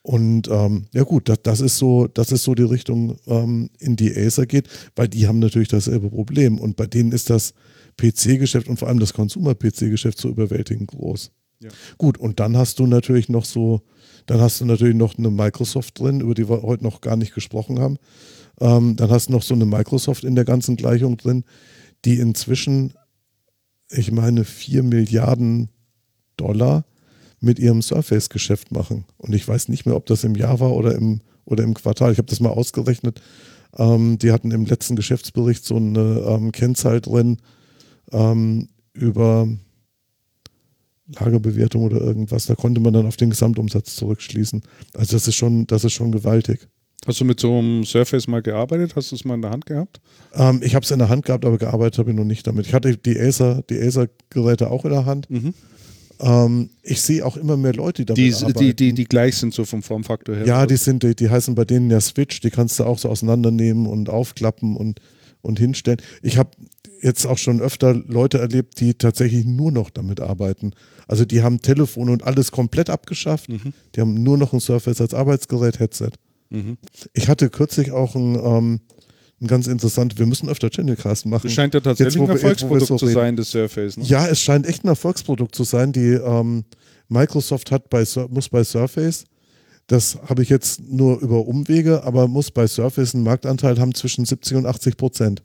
[0.02, 3.96] Und ähm, ja gut, das, das ist so, das ist so die Richtung, ähm, in
[3.96, 6.58] die Acer geht, weil die haben natürlich dasselbe Problem.
[6.58, 7.54] Und bei denen ist das
[7.98, 11.32] PC-Geschäft und vor allem das Consumer-PC-Geschäft so überwältigend groß.
[11.62, 11.70] Ja.
[11.98, 13.82] Gut, und dann hast du natürlich noch so,
[14.26, 17.34] dann hast du natürlich noch eine Microsoft drin, über die wir heute noch gar nicht
[17.34, 17.98] gesprochen haben.
[18.60, 21.44] Ähm, dann hast du noch so eine Microsoft in der ganzen Gleichung drin,
[22.06, 22.94] die inzwischen,
[23.90, 25.70] ich meine, 4 Milliarden
[26.38, 26.86] Dollar
[27.40, 29.06] mit ihrem Surface-Geschäft machen.
[29.18, 32.12] Und ich weiß nicht mehr, ob das im Jahr war oder im, oder im Quartal.
[32.12, 33.22] Ich habe das mal ausgerechnet.
[33.78, 37.38] Ähm, die hatten im letzten Geschäftsbericht so eine ähm, Kennzahl drin
[38.12, 39.48] ähm, über
[41.08, 42.46] Lagerbewertung oder irgendwas.
[42.46, 44.62] Da konnte man dann auf den Gesamtumsatz zurückschließen.
[44.94, 46.68] Also das ist schon, das ist schon gewaltig.
[47.08, 48.96] Hast du mit so einem Surface mal gearbeitet?
[48.96, 50.02] Hast du es mal in der Hand gehabt?
[50.34, 52.68] Ähm, ich habe es in der Hand gehabt, aber gearbeitet habe ich noch nicht damit.
[52.68, 55.28] Ich hatte die Acer, die Acer-Geräte auch in der Hand.
[56.20, 58.60] Ähm, ich sehe auch immer mehr Leute, die damit Die, arbeiten.
[58.60, 60.46] die, die, die gleich sind so vom Formfaktor her.
[60.46, 63.08] Ja, die sind, die, die heißen bei denen ja Switch, die kannst du auch so
[63.10, 65.00] auseinandernehmen und aufklappen und,
[65.42, 66.02] und hinstellen.
[66.22, 66.52] Ich habe
[67.02, 70.72] jetzt auch schon öfter Leute erlebt, die tatsächlich nur noch damit arbeiten.
[71.08, 73.48] Also die haben Telefon und alles komplett abgeschafft.
[73.96, 76.12] Die haben nur noch ein Surface als Arbeitsgerät, Headset.
[77.14, 78.80] Ich hatte kürzlich auch ein, ähm,
[79.42, 81.44] ein ganz interessant, wir müssen öfter Channelcast machen.
[81.44, 83.16] Das scheint ja tatsächlich Jetzt, ein Erfolgsprodukt so zu reden.
[83.16, 83.98] sein, das Surface.
[83.98, 84.06] Ne?
[84.06, 85.92] Ja, es scheint echt ein Erfolgsprodukt zu sein.
[85.92, 86.66] Die ähm,
[87.08, 89.26] Microsoft hat bei muss bei Surface,
[89.88, 94.26] das habe ich jetzt nur über Umwege, aber muss bei Surface einen Marktanteil haben zwischen
[94.26, 95.44] 70 und 80 Prozent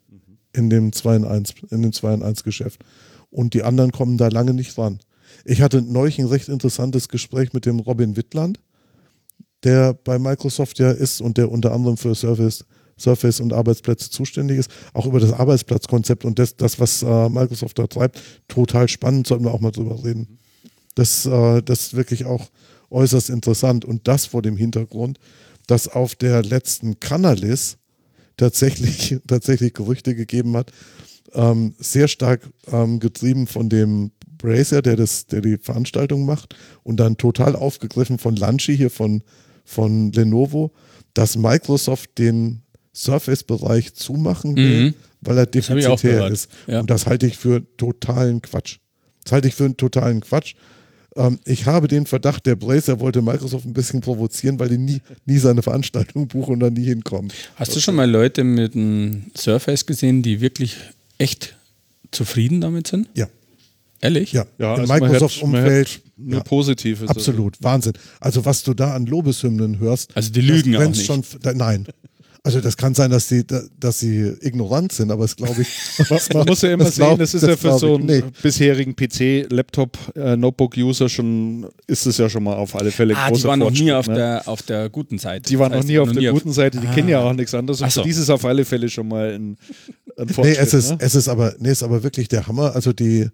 [0.53, 2.85] in dem 2 in 1, in dem 2 in 1 Geschäft.
[3.31, 5.01] Und die anderen kommen da lange nicht ran.
[5.45, 8.61] Ich hatte neulich ein recht interessantes Gespräch mit dem Robin Wittland,
[9.65, 12.65] der bei Microsoft ja ist und der unter anderem für Surface,
[12.99, 17.79] Surface und Arbeitsplätze zuständig ist, auch über das Arbeitsplatzkonzept und das, das was äh, Microsoft
[17.79, 20.39] da treibt, total spannend, sollten wir auch mal drüber reden.
[20.95, 22.51] Das, äh, das ist wirklich auch
[22.91, 25.19] äußerst interessant und das vor dem Hintergrund,
[25.67, 27.79] dass auf der letzten Canalis
[28.37, 30.71] tatsächlich, tatsächlich Gerüchte gegeben hat,
[31.33, 36.99] ähm, sehr stark ähm, getrieben von dem Bracer, der, das, der die Veranstaltung macht und
[36.99, 39.23] dann total aufgegriffen von Lanchi hier von,
[39.65, 40.73] von Lenovo,
[41.15, 42.61] dass Microsoft den
[42.95, 44.95] Surface-Bereich zumachen will, Mhm.
[45.21, 46.51] weil er defizitär ist.
[46.67, 46.81] Ja.
[46.81, 48.79] Und das halte ich für totalen Quatsch.
[49.25, 50.55] Das halte ich für einen totalen Quatsch.
[51.17, 55.01] Ähm, ich habe den Verdacht, der Bracer wollte Microsoft ein bisschen provozieren, weil die nie,
[55.27, 57.33] nie seine Veranstaltung buchen und dann nie hinkommen.
[57.57, 60.77] Hast du schon mal Leute mit einem Surface gesehen, die wirklich
[61.19, 61.57] echt
[62.11, 63.09] zufrieden damit sind?
[63.15, 63.29] Ja,
[64.01, 64.33] Ehrlich?
[64.33, 64.45] ja.
[64.59, 66.01] Ja, Im also Microsoft-Umfeld.
[66.17, 66.43] Nur Ja.
[66.45, 67.09] Positives.
[67.09, 67.95] Absolut, Wahnsinn.
[68.21, 70.17] Also was du da an Lobeshymnen hörst.
[70.17, 71.07] Also die lügen das auch grenzt nicht.
[71.07, 71.87] Schon, da, nein.
[72.47, 73.43] Also das kann sein, dass sie,
[73.81, 75.69] dass sie ignorant sind, aber das glaube ich.
[76.11, 78.43] Man, man muss ja immer das sehen, glaub- das ist ja für so einen nicht.
[78.43, 83.29] bisherigen PC, Laptop, äh, Notebook-User schon, ist es ja schon mal auf alle Fälle Ah,
[83.29, 84.15] die großer waren noch nie auf, ne?
[84.15, 85.49] der, auf der guten Seite.
[85.49, 86.93] Die waren Das noch heißt, nie auf der guten Seite, die Ah.
[86.95, 87.81] kennen ja auch nichts anderes.
[87.81, 88.03] Und Ach so.
[88.03, 89.57] für die ist es auf alle Fälle schon mal ein,
[90.19, 90.59] ein Nee, Fortschritt.
[90.59, 90.97] es ist, ne?
[91.01, 92.75] es ist aber, nee, es ist aber wirklich der Hammer.
[92.77, 93.31] Also die,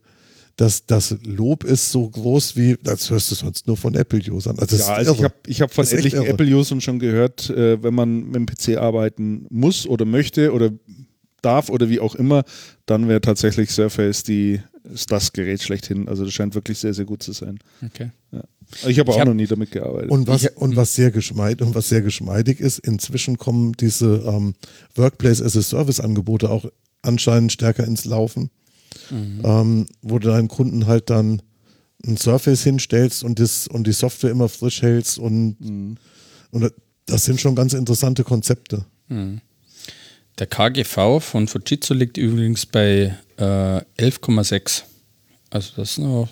[0.61, 4.59] das, das Lob ist so groß wie, das hörst du sonst nur von Apple-Usern.
[4.59, 6.23] Also Ja, also ich habe ich hab von etlichen.
[6.23, 10.71] Apple-Usern schon gehört, äh, wenn man mit dem PC arbeiten muss oder möchte oder
[11.41, 12.45] darf oder wie auch immer,
[12.85, 14.61] dann wäre tatsächlich Surface die,
[14.93, 16.09] ist das Gerät schlechthin.
[16.09, 17.59] Also das scheint wirklich sehr, sehr gut zu sein.
[17.83, 18.11] Okay.
[18.87, 20.11] Ich habe auch hab- noch nie damit gearbeitet.
[20.11, 24.55] Und was, und was sehr geschmeidig und was sehr geschmeidig ist, inzwischen kommen diese ähm,
[24.95, 26.67] Workplace as a Service Angebote auch
[27.03, 28.51] anscheinend stärker ins Laufen,
[29.11, 31.43] ähm, wo du deinen Kunden halt dann
[32.07, 35.57] ein Surface hinstellst und, das, und die Software immer frisch hältst und,
[36.51, 36.73] und
[37.07, 38.87] das sind schon ganz interessante Konzepte.
[40.39, 44.85] Der KGV von Fujitsu liegt übrigens bei äh, 11,6.
[45.51, 46.29] Also das ist noch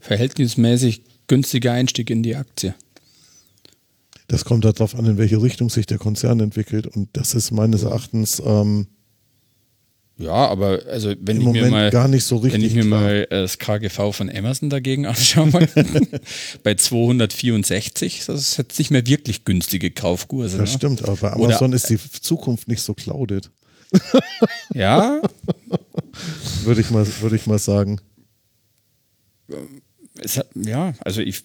[0.00, 2.74] verhältnismäßig günstiger Einstieg in die Aktie.
[4.28, 7.82] Das kommt darauf an, in welche Richtung sich der Konzern entwickelt und das ist meines
[7.82, 8.86] Erachtens ähm,
[10.16, 12.74] Ja, aber also wenn im ich mir Moment mal gar nicht so richtig wenn ich
[12.74, 13.00] mir klar.
[13.00, 15.50] mal äh, das KGV von Amazon dagegen anschaue,
[16.62, 20.58] bei 264, das ist jetzt nicht mehr wirklich günstige Kaufkurse.
[20.58, 20.76] Das ne?
[20.78, 23.50] stimmt, aber bei Oder- Amazon ist die Zukunft nicht so clouded,
[24.74, 25.20] Ja,
[26.62, 28.00] würde ich mal, würde ich mal sagen.
[30.20, 31.42] es hat, ja, also ich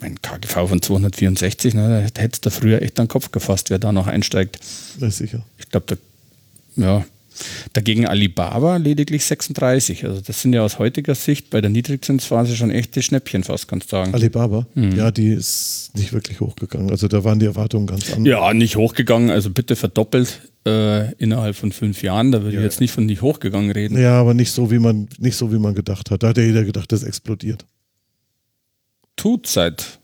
[0.00, 3.78] mein KGV von 264, ne, da hättest du früher echt an den Kopf gefasst, wer
[3.78, 4.58] da noch einsteigt.
[4.98, 5.44] Ja, sicher.
[5.58, 5.96] Ich glaube, da,
[6.76, 7.04] ja.
[7.72, 10.04] Dagegen Alibaba lediglich 36.
[10.04, 13.86] Also das sind ja aus heutiger Sicht bei der Niedrigzinsphase schon echte Schnäppchen fast, kannst
[13.90, 14.12] du sagen.
[14.14, 14.94] Alibaba, Mhm.
[14.96, 16.90] ja, die ist nicht wirklich hochgegangen.
[16.90, 18.28] Also da waren die Erwartungen ganz anders.
[18.28, 22.32] Ja, nicht hochgegangen, also bitte verdoppelt äh, innerhalb von fünf Jahren.
[22.32, 23.98] Da würde ich jetzt nicht von nicht hochgegangen reden.
[24.00, 26.22] Ja, aber nicht so, wie man, nicht so, wie man gedacht hat.
[26.22, 27.64] Da hat ja jeder gedacht, das explodiert.
[29.16, 29.98] Tut seit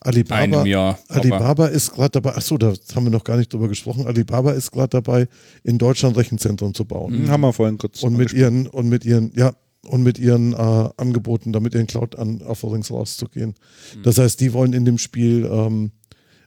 [0.00, 0.98] Alibaba, einem Jahr.
[1.08, 4.06] Alibaba ist gerade dabei, achso, da haben wir noch gar nicht drüber gesprochen.
[4.06, 5.28] Alibaba ist gerade dabei,
[5.64, 7.12] in Deutschland Rechenzentren zu bauen.
[7.14, 9.52] Hm, haben wir vorhin kurz Und mit ihren, und mit ihren, ja,
[9.82, 13.54] und mit ihren äh, Angeboten, damit ihren Cloud-Offerings rauszugehen.
[14.02, 15.90] Das heißt, die wollen in dem Spiel ähm,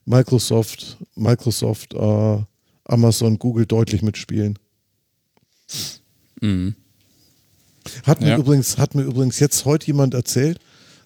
[0.06, 2.38] Microsoft, Microsoft, äh,
[2.86, 4.58] Amazon, Google deutlich mitspielen.
[6.42, 6.76] Mhm.
[8.06, 8.38] Hat mir Ja.
[8.38, 10.60] übrigens, hat mir übrigens jetzt heute jemand erzählt,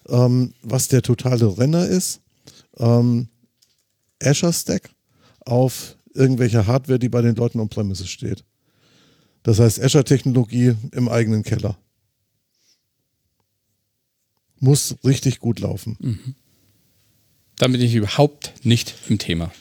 [0.08, 2.20] ähm, was der totale Renner ist.
[2.78, 3.28] Ähm,
[4.22, 4.90] Azure Stack
[5.40, 8.44] auf irgendwelche Hardware, die bei den Leuten on-premises steht.
[9.42, 11.76] Das heißt Azure-Technologie im eigenen Keller.
[14.58, 16.34] Muss richtig gut laufen.
[17.58, 19.52] Da bin ich überhaupt nicht im Thema.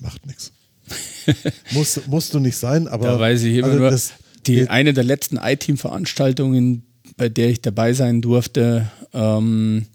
[0.00, 0.52] Macht nichts.
[1.72, 4.12] Muss, musst du nicht sein, aber Da weiß ich immer also nur, das-
[4.46, 6.84] die, eine der letzten i-Team-Veranstaltungen,
[7.18, 9.86] bei der ich dabei sein durfte, ähm,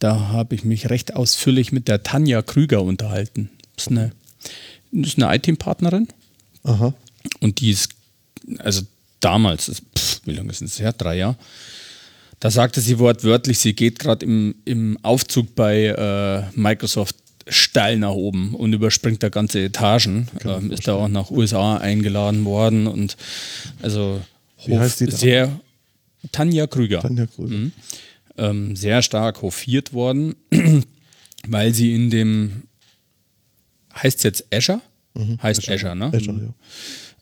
[0.00, 3.50] da habe ich mich recht ausführlich mit der Tanja Krüger unterhalten.
[3.76, 4.12] Das ist eine,
[4.90, 6.08] das ist eine i-Team-Partnerin
[6.64, 6.92] aha.
[7.40, 7.90] und die ist,
[8.58, 8.82] also
[9.20, 10.92] damals, das, pff, wie lange ist das her?
[10.92, 11.36] Drei Jahre.
[12.40, 17.16] Da sagte sie wortwörtlich, sie geht gerade im, im Aufzug bei äh, Microsoft
[17.46, 20.28] steil nach oben und überspringt da ganze Etagen.
[20.44, 23.16] Ähm, ist da auch nach USA eingeladen worden und
[23.82, 24.20] also
[24.64, 25.18] Wie heißt die Dame?
[25.18, 25.60] sehr
[26.32, 27.70] Tanja Krüger Tanja Krüger.
[28.36, 30.34] Ähm, sehr stark hofiert worden,
[31.46, 32.62] weil sie in dem,
[33.94, 34.80] heißt es jetzt Azure?
[35.42, 36.12] Heißt Azure, ne?
[36.14, 36.54] Azure,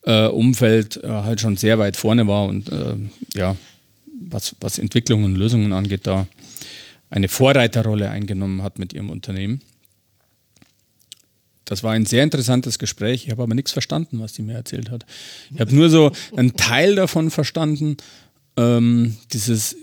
[0.05, 0.27] ja.
[0.27, 3.55] Äh, Umfeld äh, halt schon sehr weit vorne war und ähm, ja,
[4.21, 6.27] was, was Entwicklung und Lösungen angeht, da
[7.09, 9.61] eine Vorreiterrolle eingenommen hat mit ihrem Unternehmen.
[11.65, 13.25] Das war ein sehr interessantes Gespräch.
[13.25, 15.05] Ich habe aber nichts verstanden, was sie mir erzählt hat.
[15.53, 17.97] Ich habe nur so einen Teil davon verstanden.
[18.57, 19.75] Ähm, dieses,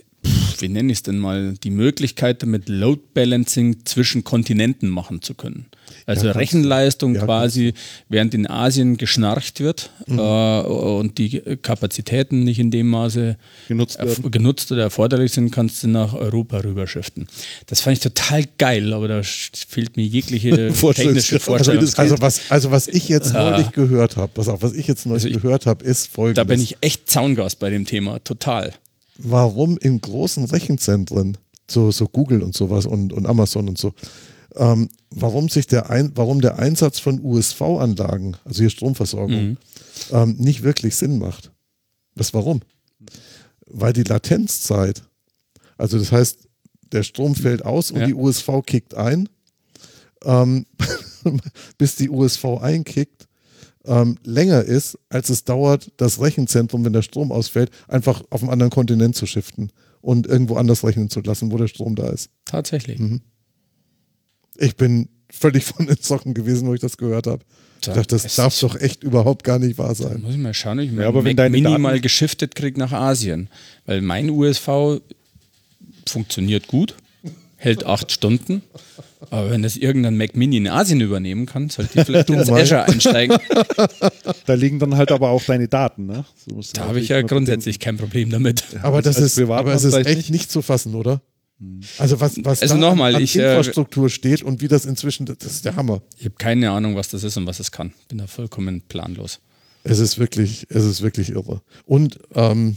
[0.60, 5.34] wie nenne ich es denn mal, die Möglichkeit, damit Load Balancing zwischen Kontinenten machen zu
[5.34, 5.66] können.
[6.04, 6.32] Also Ja.
[6.32, 7.74] Rechenleistung Ja, quasi,
[8.08, 10.18] während in Asien geschnarcht wird Mhm.
[10.18, 13.36] äh, und die Kapazitäten nicht in dem Maße
[13.68, 13.98] Genutzt
[14.30, 17.26] genutzt oder erforderlich sind, kannst du nach Europa rüberschiften.
[17.66, 20.50] Das fand ich total geil, aber da fehlt mir jegliche
[20.94, 21.38] technische.
[21.40, 21.80] Vorstellung.
[21.84, 25.36] Also, also, was, also was ich jetzt neulich gehört habe, was ich jetzt neulich Also
[25.36, 26.36] ich- gehört habe, ist folgendes.
[26.36, 28.72] Da bin ich echt Zaungast bei dem Thema, total.
[29.18, 31.36] Warum in großen Rechenzentren,
[31.70, 33.92] so, so Google und sowas und, und Amazon und so,
[34.56, 39.56] ähm, warum sich der ein, warum der Einsatz von USV-Anlagen, also hier Stromversorgung,
[40.12, 41.52] ähm, nicht wirklich Sinn macht.
[42.14, 42.60] Das warum?
[43.66, 45.02] Weil die Latenzzeit,
[45.76, 46.48] also das heißt,
[46.92, 48.06] der Strom fällt aus und Ja.
[48.06, 49.28] die USV kickt ein,
[50.24, 50.66] ähm,
[51.78, 53.25] bis die USV einkickt,
[53.86, 58.50] ähm, länger ist, als es dauert, das Rechenzentrum, wenn der Strom ausfällt, einfach auf einen
[58.52, 62.30] anderen Kontinent zu shiften und irgendwo anders rechnen zu lassen, wo der Strom da ist.
[62.44, 62.98] Tatsächlich.
[62.98, 63.20] Mhm.
[64.56, 67.44] Ich bin völlig von den Socken gewesen, wo ich das gehört habe.
[67.82, 70.22] Ich dachte, das darf doch echt überhaupt gar nicht wahr sein.
[70.22, 72.92] Muss ich mal schauen, ich Ja, aber wenn deine Mini Daten- mal geschiftet kriege nach
[72.92, 73.48] Asien.
[73.84, 75.00] Weil mein USV
[76.08, 76.96] funktioniert gut,
[77.66, 78.62] hält acht Stunden.
[79.30, 82.62] Aber wenn das irgendein Mac Mini in Asien übernehmen kann, sollte ich vielleicht ins mal.
[82.62, 83.38] Azure einsteigen.
[84.46, 86.24] Da liegen dann halt aber auch deine Daten, ne?
[86.46, 88.64] So Da habe ich ja mal grundsätzlich kein Problem damit.
[88.82, 90.30] Aber das ist, aber es ist echt nicht.
[90.30, 90.50] nicht.
[90.50, 91.20] zu fassen, oder?
[91.98, 94.84] Also was, was Also da nochmal, an, an ich, äh, Infrastruktur steht und wie das
[94.84, 96.02] inzwischen, das ist der Hammer.
[96.18, 97.94] Ich habe keine Ahnung, was das ist und was es kann.
[98.08, 99.40] Bin da vollkommen planlos.
[99.82, 101.62] Es ist wirklich, es ist wirklich irre.
[101.84, 102.76] Und ähm,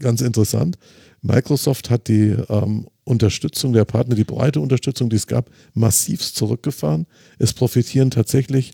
[0.00, 0.78] ganz interessant,
[1.26, 7.06] Microsoft hat die ähm, Unterstützung der Partner, die breite Unterstützung, die es gab, massivst zurückgefahren.
[7.38, 8.72] Es profitieren tatsächlich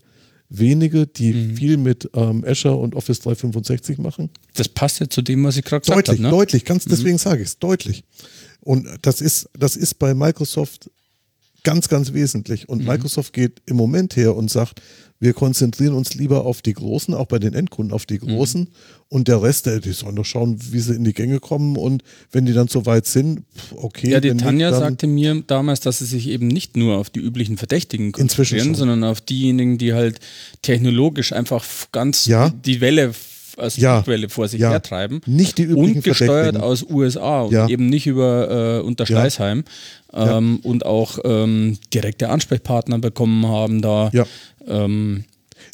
[0.49, 1.55] wenige, die Mhm.
[1.57, 4.29] viel mit ähm, Azure und Office 365 machen.
[4.53, 6.23] Das passt ja zu dem, was ich gerade gesagt Deutlich, habe.
[6.23, 6.29] Ne?
[6.29, 8.03] deutlich, ganz deswegen sage ich es, deutlich.
[8.61, 10.89] Und das ist, das ist bei Microsoft
[11.63, 12.69] ganz, ganz wesentlich.
[12.69, 14.81] Und Microsoft geht im Moment her und sagt,
[15.19, 18.67] wir konzentrieren uns lieber auf die Großen, auch bei den Endkunden auf die Großen.
[19.07, 21.77] Und der Rest, äh, die sollen doch schauen, wie sie in die Gänge kommen.
[21.77, 23.43] Und wenn die dann so weit sind,
[23.75, 24.09] okay.
[24.11, 27.09] Ja, die nicht, Tanja dann- sagte mir damals, dass sie sich eben nicht nur auf
[27.09, 30.19] die üblichen Verdächtigen konzentrieren, sondern auf diejenigen, die halt
[30.61, 32.49] technologisch einfach ganz Ja.
[32.49, 33.13] die Welle
[33.55, 33.97] als Ja.
[34.01, 34.71] Flugwelle vor sich Ja.
[34.71, 35.21] hertreiben.
[35.27, 37.67] Nicht die üblichen und gesteuert aus USA und Ja.
[37.69, 39.19] eben nicht über äh, unter Ja.
[40.15, 44.11] Ähm, und auch ähm, direkte Ansprechpartner bekommen haben da.
[44.67, 45.25] Ähm,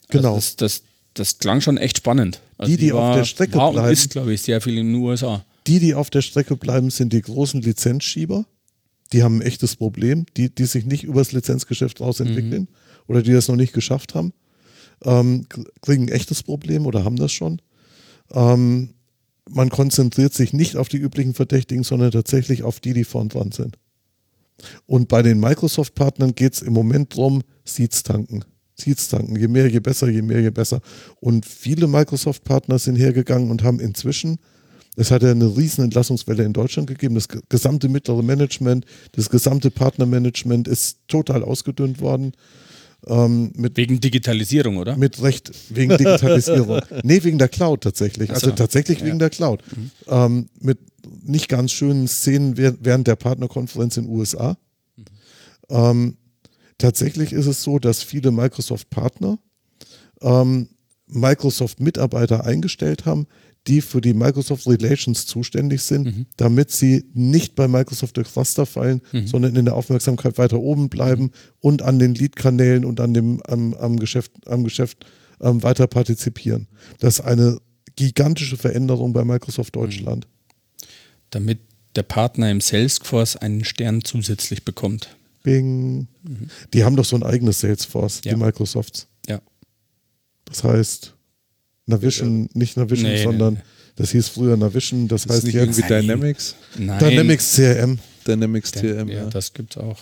[0.09, 0.35] Genau.
[0.35, 0.83] Also das, das,
[1.13, 2.41] das klang schon echt spannend.
[2.57, 3.91] Also Die, die auf der Strecke war bleiben.
[3.93, 5.45] ist, glaube ich, sehr viel in den USA.
[5.67, 8.45] Die, die auf der Strecke bleiben, sind die großen Lizenzschieber.
[9.13, 10.25] Die haben ein echtes Problem.
[10.37, 12.67] Die, die sich nicht übers Lizenzgeschäft rausentwickeln
[13.07, 14.33] oder die das noch nicht geschafft haben,
[15.03, 15.47] ähm,
[15.81, 17.61] kriegen ein echtes Problem oder haben das schon.
[18.31, 18.89] Ähm,
[19.49, 23.51] man konzentriert sich nicht auf die üblichen Verdächtigen, sondern tatsächlich auf die, die vorn dran
[23.51, 23.77] sind.
[24.85, 28.43] Und bei den Microsoft-Partnern geht es im Moment drum, Seeds tanken.
[28.79, 29.35] Seeds tanken.
[29.39, 30.81] Je mehr, je besser, je mehr, je besser.
[31.19, 34.37] Und viele Microsoft-Partner sind hergegangen und haben inzwischen,
[34.95, 39.29] es hat ja eine riesen Entlassungswelle in Deutschland gegeben, das ge- gesamte mittlere Management, das
[39.29, 42.33] gesamte Partnermanagement ist total ausgedünnt worden.
[43.07, 44.97] Ähm, Wegen Digitalisierung, oder?
[44.97, 46.81] mit Recht wegen Digitalisierung.
[47.03, 48.29] nee, wegen der Cloud tatsächlich.
[48.31, 48.55] Also so.
[48.55, 49.63] tatsächlich wegen der Cloud.
[50.07, 50.79] Ähm, mit
[51.23, 54.57] nicht ganz schönen Szenen währ- während der Partnerkonferenz in den USA.
[55.69, 56.17] Ähm,
[56.79, 59.37] tatsächlich ist es so, dass viele Microsoft-Partner
[60.21, 60.69] ähm,
[61.07, 63.27] Microsoft-Mitarbeiter eingestellt haben,
[63.67, 66.07] die für die Microsoft Relations zuständig sind,
[66.37, 71.31] damit sie nicht bei Microsoft durch Cluster fallen, sondern in der Aufmerksamkeit weiter oben bleiben
[71.59, 75.05] und an den Lead-Kanälen und an dem, am, am Geschäft, am Geschäft
[75.41, 76.67] ähm, weiter partizipieren.
[76.99, 77.59] Das ist eine
[77.95, 80.27] gigantische Veränderung bei Microsoft Deutschland.
[81.31, 81.59] Damit
[81.95, 85.17] der Partner im Salesforce einen Stern zusätzlich bekommt.
[85.43, 86.07] Bing.
[86.73, 88.33] Die haben doch so ein eigenes Salesforce, Ja.
[88.33, 89.07] die Microsofts.
[89.27, 89.39] Ja.
[90.45, 91.15] Das heißt,
[91.85, 93.59] Navision, nicht Navision, Nee, nee, sondern nee.
[93.95, 96.55] das hieß früher Navision, das, Das ist heißt nicht jetzt irgendwie Dynamics.
[96.77, 96.99] Nein.
[96.99, 97.99] Dynamics CRM.
[98.27, 99.25] Dynamics Ja, TM, ja, ja.
[99.29, 99.97] das gibt's auch.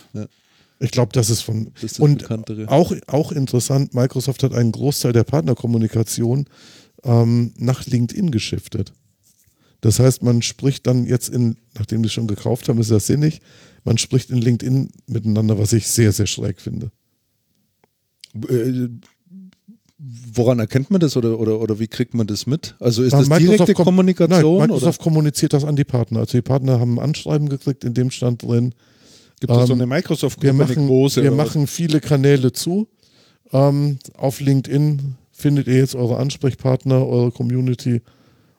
[0.80, 1.72] Ich glaube, das ist von.
[1.74, 2.68] Das ist und Bekanntere.
[2.68, 6.46] auch, auch interessant, Microsoft hat einen Großteil der Partnerkommunikation
[7.04, 8.92] ähm, nach LinkedIn geschiftet.
[9.80, 13.06] Das heißt, man spricht dann jetzt in, nachdem die es schon gekauft haben, ist das
[13.06, 13.40] sinnig,
[13.88, 16.90] man spricht in LinkedIn miteinander, was ich sehr, sehr schräg finde.
[18.48, 18.88] Äh,
[20.32, 22.76] Woran erkennt man das oder, oder, oder wie kriegt man das mit?
[22.78, 24.58] Also ist Ja, das direkte kom- Kommunikation?
[24.58, 26.20] Nein, Microsoft kommuniziert das an die Partner.
[26.20, 28.74] Also die Partner haben ein Anschreiben gekriegt, in dem stand drin, oder
[29.40, 31.22] gibt es so ähm, eine microsoft wir machen, große?
[31.24, 31.46] wir oder was?
[31.48, 32.86] machen viele Kanäle zu.
[33.52, 38.00] Ähm, auf LinkedIn findet ihr jetzt eure Ansprechpartner, eure Community,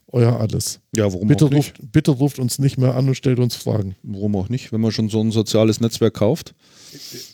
[0.08, 0.82] euer alles.
[1.00, 1.80] Ja, warum Bitte auch nicht?
[1.80, 3.96] ruft, bitte ruft uns nicht mehr an und stellt uns Fragen.
[4.04, 4.72] Warum auch nicht?
[4.72, 6.54] Wenn man schon so ein soziales Netzwerk kauft.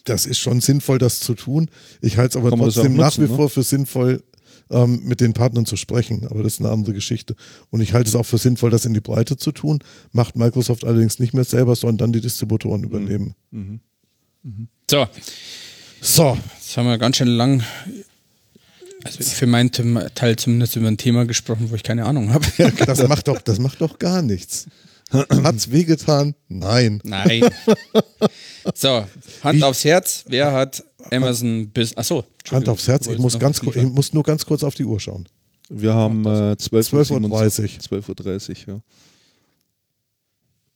[0.04, 1.70] Das ist schon sinnvoll, das zu tun.
[2.02, 3.36] Ich halte es aber trotzdem nach nutzen, wie ne?
[3.36, 4.24] vor für sinnvoll,
[4.70, 6.28] ähm, mit den Partnern zu sprechen.
[6.28, 7.36] Aber das ist eine andere Geschichte.
[7.70, 9.80] Und ich halte es auch für sinnvoll, das in die Breite zu tun.
[10.12, 12.88] Macht Microsoft allerdings nicht mehr selber, sondern dann die Distributoren Mhm.
[12.88, 13.36] übernehmen.
[14.90, 15.08] So,
[16.02, 17.64] So, jetzt haben wir ganz schön lang,
[19.06, 19.72] also für meinen
[20.16, 22.46] Teil zumindest über ein Thema gesprochen, wo ich keine Ahnung habe.
[22.86, 24.66] das macht doch, das macht doch gar nichts.
[25.12, 26.34] Hat's wehgetan?
[26.48, 27.00] Nein.
[27.04, 27.48] Nein.
[28.74, 29.06] So,
[29.44, 30.26] Hand aufs Herz.
[30.28, 31.96] Wer hat Amazon bis.
[31.96, 32.26] Achso.
[32.52, 35.28] Hand aufs Herz, ich muss, ganz, ich muss nur ganz kurz auf die Uhr schauen.
[35.70, 37.40] Wir haben äh, 12.30 Uhr.
[37.40, 38.80] 12.30 12.30 Uhr, ja.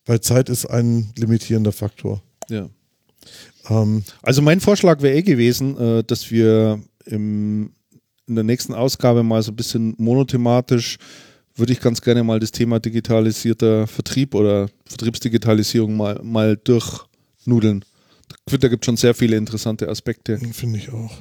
[0.06, 2.22] Weil Zeit ist ein limitierender Faktor.
[2.49, 2.69] ja.
[3.69, 7.72] Ähm, Also mein Vorschlag wäre eh gewesen, äh, dass wir im,
[8.30, 10.97] in der nächsten Ausgabe mal so ein bisschen monothematisch,
[11.56, 17.84] würde ich ganz gerne mal das Thema digitalisierter Vertrieb oder Vertriebsdigitalisierung mal, mal durchnudeln.
[18.30, 20.38] Da finde, da gibt es schon sehr viele interessante Aspekte.
[20.38, 21.18] Finde ich auch.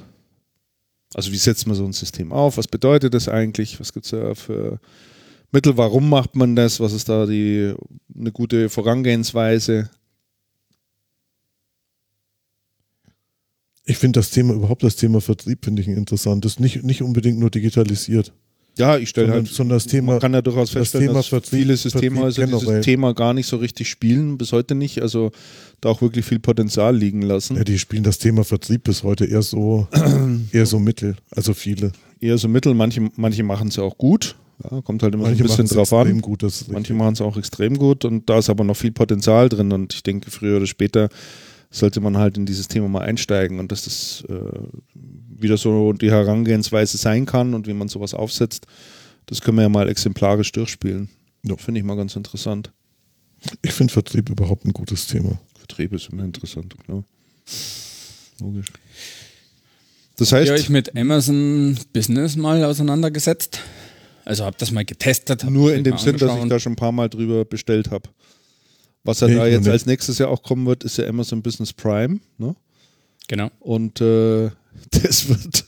[1.13, 2.57] Also wie setzt man so ein System auf?
[2.57, 3.79] Was bedeutet das eigentlich?
[3.79, 4.79] Was gibt es da für
[5.51, 5.75] Mittel?
[5.75, 6.79] Warum macht man das?
[6.79, 7.73] Was ist da die
[8.15, 9.89] eine gute Vorangehensweise?
[13.89, 16.59] Ich finde das Thema, überhaupt das Thema Vertrieb finde ich ein interessantes.
[16.59, 18.31] Nicht, nicht unbedingt nur digitalisiert.
[18.77, 21.27] Ja, ich stelle halt, sondern das Thema, man kann ja durchaus das feststellen, Thema dass
[21.27, 22.81] Vertrieb- viele Systemhäuser Vertrieb dieses generell.
[22.81, 25.01] Thema gar nicht so richtig spielen, bis heute nicht.
[25.01, 25.31] Also
[25.81, 27.57] da auch wirklich viel Potenzial liegen lassen.
[27.57, 29.87] ja, die spielen das Thema Vertrieb bis heute eher so,
[30.53, 31.15] eher so mittel.
[31.31, 31.91] Also viele.
[32.21, 34.35] Eher so mittel, manche, manche machen es ja auch gut.
[34.69, 36.21] Ja, kommt halt immer Manche so ein bisschen drauf an.
[36.21, 36.43] gut.
[36.43, 39.71] Das Manche machen es auch extrem gut und da ist aber noch viel Potenzial drin
[39.73, 41.09] und ich denke, früher oder später
[41.71, 44.59] sollte man halt in dieses Thema mal einsteigen und dass das äh,
[44.93, 48.65] wieder so die Herangehensweise sein kann und wie man sowas aufsetzt,
[49.27, 51.09] das können wir ja mal exemplarisch durchspielen.
[51.43, 51.55] Ja.
[51.57, 52.71] Finde ich mal ganz interessant.
[53.61, 55.39] Ich finde Vertrieb überhaupt ein gutes Thema.
[55.57, 57.03] Vertrieb ist immer interessant, klar.
[58.41, 58.67] Logisch.
[60.17, 63.61] Das heißt, Ja, ich mit Amazon Business mal auseinandergesetzt.
[64.25, 65.43] Also habe das mal getestet.
[65.49, 68.09] nur in dem Sinn, dass ich da schon ein paar Mal drüber bestellt habe.
[69.03, 71.73] Was ja Nee, da jetzt als nächstes Jahr auch kommen wird, ist ja Amazon Business
[71.73, 72.19] Prime.
[72.37, 72.55] Ne?
[73.27, 73.49] Genau.
[73.59, 74.49] Und äh,
[74.91, 75.65] das wird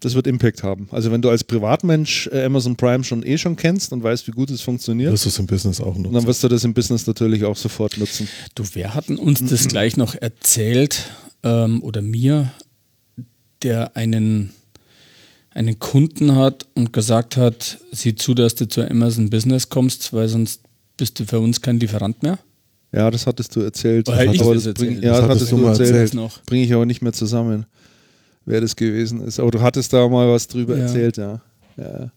[0.00, 0.88] das wird Impact haben.
[0.92, 4.30] Also wenn du als Privatmensch äh, Amazon Prime schon eh schon kennst und weißt, wie
[4.30, 7.06] gut es funktioniert, Das ist im Business auch und dann wirst du das im Business
[7.06, 8.28] natürlich auch sofort nutzen.
[8.54, 11.10] Du, wer hatten uns das gleich noch erzählt
[11.42, 12.52] ähm, oder mir,
[13.62, 14.50] der einen,
[15.50, 20.28] einen Kunden hat und gesagt hat, sieh zu, dass du zu Amazon Business kommst, weil
[20.28, 20.60] sonst
[20.98, 22.38] bist du für uns kein Lieferant mehr.
[22.92, 24.08] Ja, das hattest du erzählt.
[24.08, 25.04] Oder ich aber das das bring, erzählt?
[25.04, 25.90] ja, Das das hattest du erzählt.
[25.90, 26.14] erzählt.
[26.14, 26.42] noch.
[26.44, 27.64] Bringe ich aber nicht mehr zusammen,
[28.44, 29.40] wer das gewesen ist.
[29.40, 30.82] Aber du hattest da mal was drüber Ja.
[30.84, 31.40] erzählt, ja.
[31.76, 32.10] ja.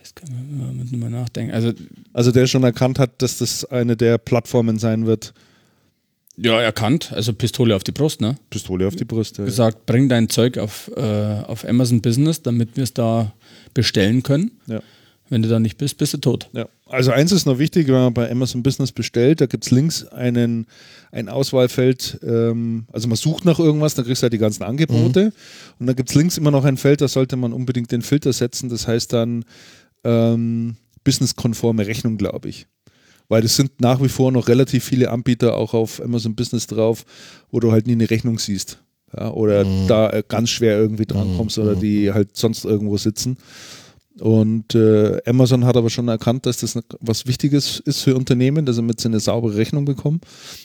[0.00, 1.52] Das kann man mal, mal nachdenken.
[1.52, 1.72] Also
[2.12, 5.34] Also der schon erkannt hat, dass das eine der Plattformen sein wird.
[6.38, 8.36] ja, erkannt, also Pistole auf die Brust, ne?
[8.50, 9.36] Pistole auf die Brust.
[9.38, 9.44] Ja.
[9.44, 13.32] Gesagt, bring dein Zeug auf, äh, auf Amazon Business, damit wir es da
[13.74, 14.52] bestellen können.
[14.66, 14.80] Ja.
[15.28, 16.48] Wenn du da nicht bist, bist du tot.
[16.52, 16.66] Ja.
[16.88, 20.06] Also eins ist noch wichtig, wenn man bei Amazon Business bestellt, da gibt es links
[20.06, 20.66] einen,
[21.10, 25.32] ein Auswahlfeld, ähm, also man sucht nach irgendwas, da kriegst du halt die ganzen Angebote
[25.80, 28.32] und da gibt es links immer noch ein Feld, da sollte man unbedingt den Filter
[28.32, 29.44] setzen, das heißt dann
[30.04, 32.66] ähm, businesskonforme Rechnung, glaube ich.
[33.28, 37.04] Weil es sind nach wie vor noch relativ viele Anbieter auch auf Amazon Business drauf,
[37.50, 38.78] wo du halt nie eine Rechnung siehst.
[39.16, 43.36] Ja, oder da äh, ganz schwer irgendwie drankommst oder die halt sonst irgendwo sitzen.
[44.20, 48.76] Und äh, Amazon hat aber schon erkannt, dass das was Wichtiges ist für Unternehmen, dass
[48.76, 50.20] damit sie eine saubere Rechnung bekommen.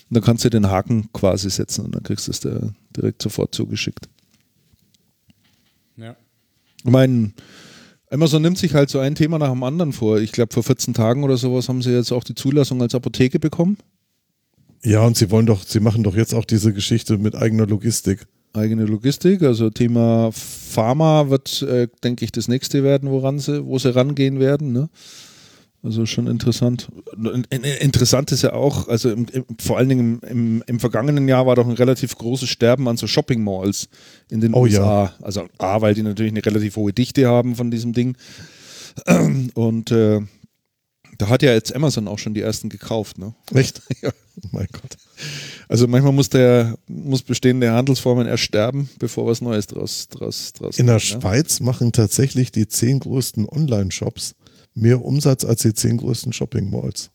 [0.10, 3.22] Und dann kannst du den Haken quasi setzen und dann kriegst du es da direkt
[3.22, 4.08] sofort zugeschickt.
[5.98, 6.16] Ja.
[6.84, 7.34] Ich meine,
[8.10, 10.20] Amazon nimmt sich halt so ein Thema nach dem anderen vor.
[10.20, 13.40] Ich glaube, vor 14 Tagen oder sowas haben sie jetzt auch die Zulassung als Apotheke
[13.40, 13.78] bekommen.
[14.84, 18.26] Ja, und sie wollen doch, sie machen doch jetzt auch diese Geschichte mit eigener Logistik.
[18.54, 23.80] Eigene Logistik, also Thema Pharma wird, äh, denke ich, das nächste werden, woran sie, wo
[23.80, 24.74] sie rangehen werden.
[24.74, 24.90] Ne?
[25.84, 26.90] Also schon interessant.
[27.18, 30.80] In- in- Interessant ist ja auch, also im, im, vor allen Dingen im, im, im
[30.80, 33.88] vergangenen Jahr war doch ein relativ großes Sterben an so Shopping Malls
[34.30, 35.14] in den Oh USA.
[35.22, 38.16] Also A, weil die natürlich eine relativ hohe Dichte haben von diesem Ding.
[39.56, 40.20] Und äh,
[41.22, 43.18] da hat ja jetzt Amazon auch schon die ersten gekauft.
[43.18, 43.34] Ne?
[43.54, 43.82] Echt?
[44.02, 44.10] Ja.
[44.44, 44.98] Oh mein Gott.
[45.68, 50.80] Also manchmal muss der muss bestehende Handelsformen erst sterben, bevor was Neues draus draus draus
[50.80, 51.22] In der kommt, ne?
[51.22, 54.36] Schweiz machen tatsächlich die zehn größten Online-Shops
[54.74, 57.12] mehr Umsatz als die zehn größten Shopping-Malls.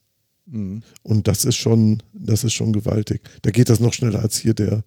[0.46, 0.82] Mhm.
[1.02, 3.22] Und das ist schon, das ist schon gewaltig.
[3.42, 4.84] Da geht das noch schneller als hier der,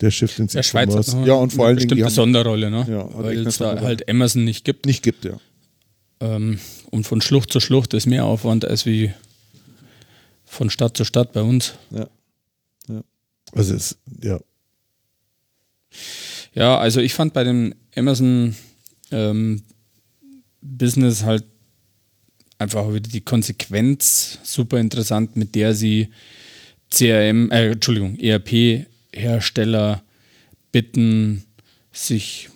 [0.00, 1.28] der Shift ins Der Schweiz hat E-Commerce.
[1.28, 2.86] Ja, und vor allen Dingen, die bestimmte haben- Sonderrolle, ne?
[2.90, 4.84] Ja, weil es da halt Amazon nicht gibt.
[4.84, 5.38] nicht gibt, ja.
[6.20, 6.58] Ähm,
[6.90, 9.12] und von Schlucht zu Schlucht ist mehr Aufwand als wie
[10.44, 11.74] von Stadt zu Stadt bei uns.
[11.90, 12.08] ja.
[13.52, 14.38] Also es, ja.
[16.54, 18.54] Ja, also ich fand bei dem Amazon
[19.10, 19.62] ähm,
[20.60, 21.44] Business halt
[22.58, 26.08] einfach wieder die Konsequenz super interessant, mit der sie
[26.90, 30.02] CRM, äh, Entschuldigung, ERP-Hersteller
[30.72, 31.44] bitten,
[31.92, 32.48] sich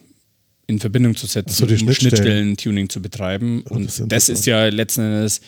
[0.73, 2.15] in Verbindung zu setzen, so, die um Schnittstellen.
[2.16, 3.62] Schnittstellen-Tuning zu betreiben.
[3.70, 5.40] Oh, Und das ist das ist ja letzten Endes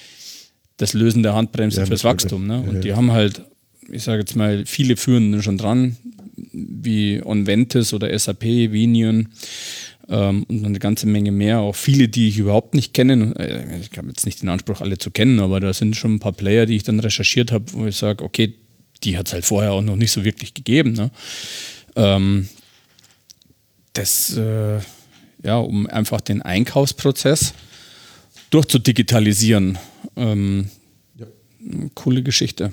[0.77, 2.05] das Lösen der Handbremse Ja, fürs.
[2.05, 2.47] Wachstum.
[2.47, 2.63] Ne?
[2.65, 2.97] Ja, Und die ja.
[2.97, 3.43] haben halt,
[3.91, 5.97] ich sage jetzt mal, viele führen schon dran,
[6.53, 9.29] wie Onventis oder SAP, Vinion
[10.09, 11.61] ähm, und eine ganze Menge mehr.
[11.61, 13.35] Auch viele, die ich überhaupt nicht kenne.
[13.39, 16.21] Äh, Ich habe jetzt nicht den Anspruch, alle zu kennen, aber da sind schon ein
[16.21, 18.55] paar Player, die ich dann recherchiert habe, wo ich sage, okay,
[19.05, 20.93] die hat es halt vorher auch noch nicht so wirklich gegeben.
[20.95, 21.11] Ne?
[21.97, 22.49] Ähm,
[23.93, 24.79] das, äh,
[25.45, 27.55] ja, um einfach den Einkaufsprozess
[28.51, 29.79] durchzudigitalisieren.
[30.17, 30.71] Ähm,
[31.95, 32.73] Coole Geschichte.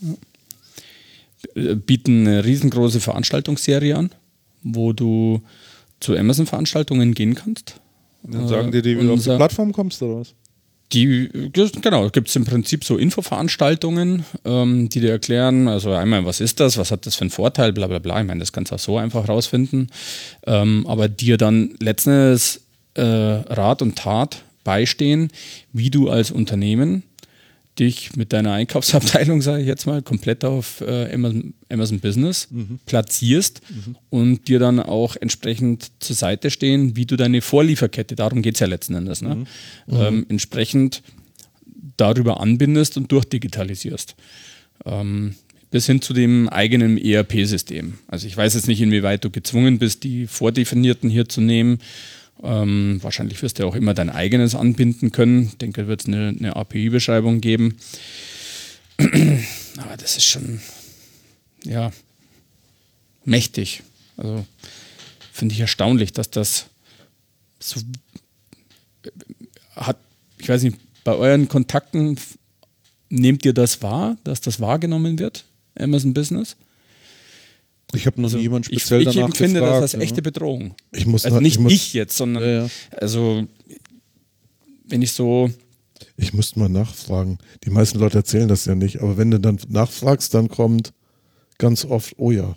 [0.00, 1.62] Ja.
[1.62, 4.10] äh, bieten eine riesengroße Veranstaltungsserie an,
[4.62, 5.42] wo du
[6.00, 7.80] zu Amazon-Veranstaltungen gehen kannst.
[8.22, 10.34] Dann sagen die, die wie du auf die Plattform kommst oder was?
[10.92, 16.40] Die, genau, gibt es im Prinzip so Infoveranstaltungen, ähm, die dir erklären, also einmal, was
[16.40, 18.20] ist das, was hat das für einen Vorteil, bla bla bla.
[18.20, 19.90] Ich meine, das kannst du auch so einfach rausfinden.
[20.46, 22.60] Ähm, aber dir dann letzten Endes
[22.94, 25.30] äh, Rat und Tat beistehen,
[25.72, 27.02] wie du als Unternehmen
[27.78, 32.48] dich mit deiner Einkaufsabteilung, sage ich jetzt mal, komplett auf äh, Amazon, Amazon Business
[32.86, 33.62] platzierst
[34.10, 38.60] und dir dann auch entsprechend zur Seite stehen, wie du deine Vorlieferkette, darum geht es
[38.60, 39.44] ja letzten Endes, ne?
[39.88, 41.02] ähm, entsprechend
[41.96, 44.14] darüber anbindest und durchdigitalisierst.
[44.84, 45.34] Ähm,
[45.70, 47.94] bis hin zu dem eigenen ERP-System.
[48.06, 51.78] Also ich weiß jetzt nicht, inwieweit du gezwungen bist, die vordefinierten hier zu nehmen.
[52.42, 55.46] Ähm, wahrscheinlich wirst du auch immer dein eigenes anbinden können.
[55.46, 57.78] Ich denke, wird es eine, eine API-Beschreibung geben.
[58.98, 60.60] Aber das ist schon,
[61.64, 61.92] ja,
[63.24, 63.82] mächtig.
[64.16, 64.44] Also
[65.32, 66.66] finde ich erstaunlich, dass das
[67.58, 67.80] so
[69.76, 69.98] hat,
[70.38, 72.18] ich weiß nicht, bei euren Kontakten
[73.08, 75.44] nehmt ihr das wahr, dass das wahrgenommen wird,
[75.78, 76.56] Amazon Business?
[77.94, 79.82] Ich habe noch nie jemand Ich, speziell ich danach empfinde gefragt.
[79.82, 80.22] das als echte.
[80.22, 80.74] Bedrohung.
[80.92, 82.68] Ich muss, Also nicht ich, muss, ich jetzt, sondern Ja, ja.
[82.96, 83.44] also
[84.86, 85.50] wenn ich so,
[86.16, 87.38] ich müsste mal nachfragen.
[87.64, 90.92] Die meisten Leute erzählen das ja nicht, aber wenn du dann nachfragst, dann kommt
[91.58, 92.56] ganz oft, oh ja.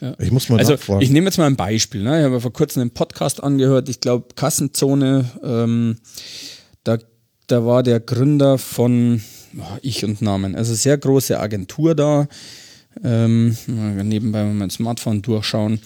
[0.00, 0.14] Ja.
[0.18, 1.00] Ich muss mal also nachfragen.
[1.00, 2.02] ich nehme jetzt mal ein Beispiel.
[2.02, 2.18] Ne?
[2.20, 5.96] Ich habe vor kurzem einen Podcast angehört, ich glaube Kassenzone, ähm,
[6.84, 6.98] da,
[7.46, 9.22] da war der Gründer von,
[9.58, 12.28] oh, ich und Namen, also sehr große Agentur da,
[13.04, 15.80] ähm, nebenbei mal mein Smartphone durchschauen,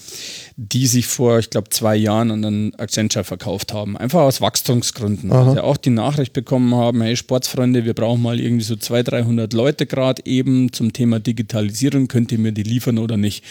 [0.56, 3.96] die sich vor, ich glaube, zwei Jahren an den Accenture verkauft haben.
[3.96, 5.32] Einfach aus Wachstumsgründen.
[5.32, 5.48] Aha.
[5.48, 9.52] Also auch die Nachricht bekommen haben, hey Sportsfreunde, wir brauchen mal irgendwie so 200, 300
[9.52, 13.44] Leute gerade eben zum Thema Digitalisierung, könnt ihr mir die liefern oder nicht?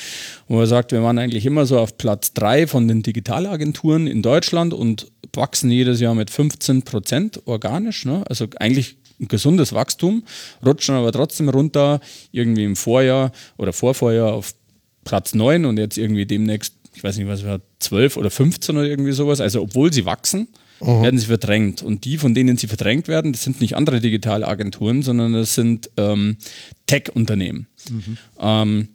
[0.47, 4.21] Und er sagt, wir waren eigentlich immer so auf Platz drei von den Digitalagenturen in
[4.21, 8.05] Deutschland und wachsen jedes Jahr mit 15 Prozent organisch.
[8.05, 8.23] Ne?
[8.27, 8.97] Also eigentlich
[9.27, 10.23] gesundes Wachstum,
[10.65, 11.99] rutschen aber trotzdem runter,
[12.31, 14.53] irgendwie im Vorjahr oder Vorvorjahr auf
[15.03, 18.87] Platz 9 und jetzt irgendwie demnächst, ich weiß nicht, was wir 12 oder 15 oder
[18.87, 19.41] irgendwie sowas.
[19.41, 20.47] Also obwohl sie wachsen,
[21.03, 21.81] werden sie verdrängt.
[21.81, 25.89] Und die, von denen sie verdrängt werden, das sind nicht andere Digitalagenturen, sondern das sind
[25.97, 26.37] ähm,
[26.87, 27.67] Tech-Unternehmen.
[28.39, 28.89] Ähm,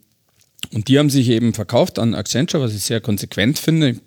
[0.73, 3.99] und die haben sich eben verkauft an Accenture, was ich sehr konsequent finde.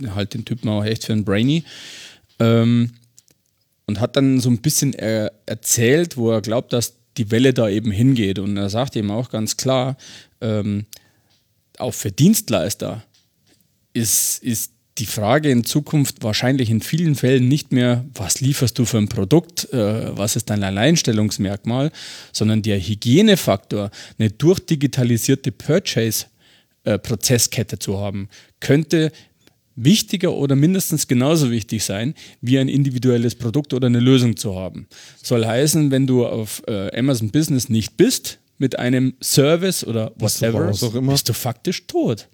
[0.00, 1.64] Ich halte den Typen auch echt für einen Brainy.
[2.40, 2.90] Ähm,
[3.86, 7.68] und hat dann so ein bisschen äh, erzählt, wo er glaubt, dass die Welle da
[7.68, 8.38] eben hingeht.
[8.38, 9.96] Und er sagt eben auch ganz klar,
[10.40, 10.86] ähm,
[11.78, 13.02] auch für Dienstleister
[13.92, 18.84] ist, ist die Frage in Zukunft wahrscheinlich in vielen Fällen nicht mehr, was lieferst du
[18.84, 21.90] für ein Produkt, äh, was ist dein Alleinstellungsmerkmal,
[22.32, 28.28] sondern der Hygienefaktor, eine durchdigitalisierte Purchase-Prozesskette zu haben,
[28.60, 29.10] könnte
[29.76, 34.86] wichtiger oder mindestens genauso wichtig sein, wie ein individuelles Produkt oder eine Lösung zu haben.
[35.22, 40.20] Soll heißen, wenn du auf äh, Amazon Business nicht bist, mit einem Service oder du
[40.20, 40.70] whatever.
[40.70, 41.12] Auch immer.
[41.12, 42.28] bist du faktisch tot.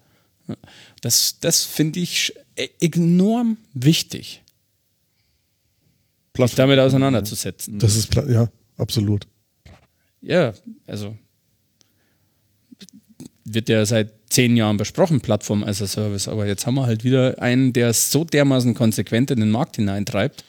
[1.01, 4.43] Das, das finde ich e- enorm wichtig,
[6.33, 7.79] sich damit auseinanderzusetzen.
[7.79, 9.27] das ist, ja, absolut.
[10.21, 10.53] Ja,
[10.85, 11.15] also
[13.45, 17.03] wird ja seit zehn Jahren besprochen, Plattform as a Service, aber jetzt haben wir halt
[17.03, 20.43] wieder einen, der es so dermaßen konsequent in den Markt hineintreibt.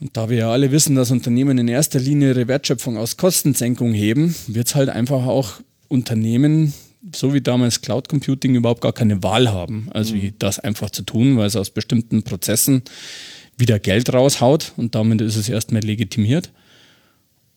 [0.00, 3.92] Und da wir ja alle wissen, dass Unternehmen in erster Linie ihre Wertschöpfung aus Kostensenkung
[3.92, 5.54] heben, wird es halt einfach auch
[5.88, 6.72] Unternehmen,
[7.14, 11.02] so wie damals Cloud Computing, überhaupt gar keine Wahl haben, also wie das einfach zu
[11.02, 12.82] tun, weil es aus bestimmten Prozessen
[13.56, 16.50] wieder Geld raushaut und damit ist es erstmal legitimiert.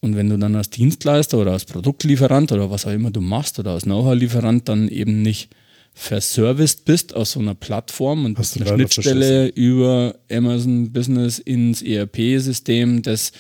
[0.02, 3.60] Und wenn du dann als Dienstleister oder als Produktlieferant oder was auch immer du machst
[3.60, 5.49] oder als Know-how-Lieferant dann eben nicht
[5.94, 11.38] verserviced bist aus so einer Plattform und Hast du eine leider Schnittstelle über Amazon Business
[11.38, 13.32] ins ERP-System des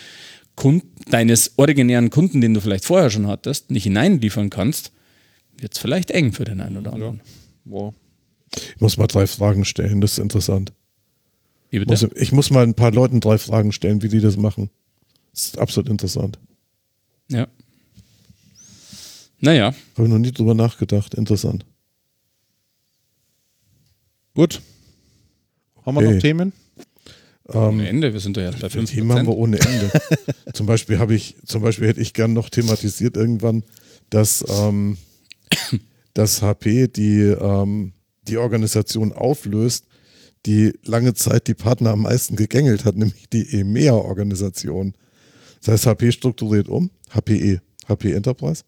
[0.55, 4.91] Kunden, deines originären Kunden, den du vielleicht vorher schon hattest, nicht hineinliefern kannst,
[5.57, 7.21] wird es vielleicht eng für den einen oder anderen.
[7.65, 7.93] Wow.
[8.53, 10.73] Ich muss mal drei Fragen stellen, das ist interessant.
[11.71, 14.69] Ich muss mal ein paar Leuten drei Fragen stellen, wie die das machen.
[15.31, 16.37] Das ist absolut interessant.
[17.31, 17.47] Ja.
[19.39, 21.15] Naja, Habe ich noch nie drüber nachgedacht.
[21.15, 21.65] Interessant.
[24.35, 24.61] Gut.
[25.85, 26.13] Haben wir Okay.
[26.13, 26.53] noch Themen?
[27.47, 28.85] am Ende, wir sind doch jetzt bei 5%.
[28.93, 29.91] Themen haben wir ohne Ende.
[30.53, 33.63] zum Beispiel habe ich, zum Beispiel hätte ich gern noch thematisiert irgendwann,
[34.09, 34.97] dass, ähm,
[36.13, 37.91] dass HP die, ähm,
[38.27, 39.85] die Organisation auflöst,
[40.45, 44.93] die lange Zeit die Partner am meisten gegängelt hat, nämlich die EMEA-Organisation.
[45.63, 48.63] Das heißt, HP strukturiert um, HPE, HP Enterprise,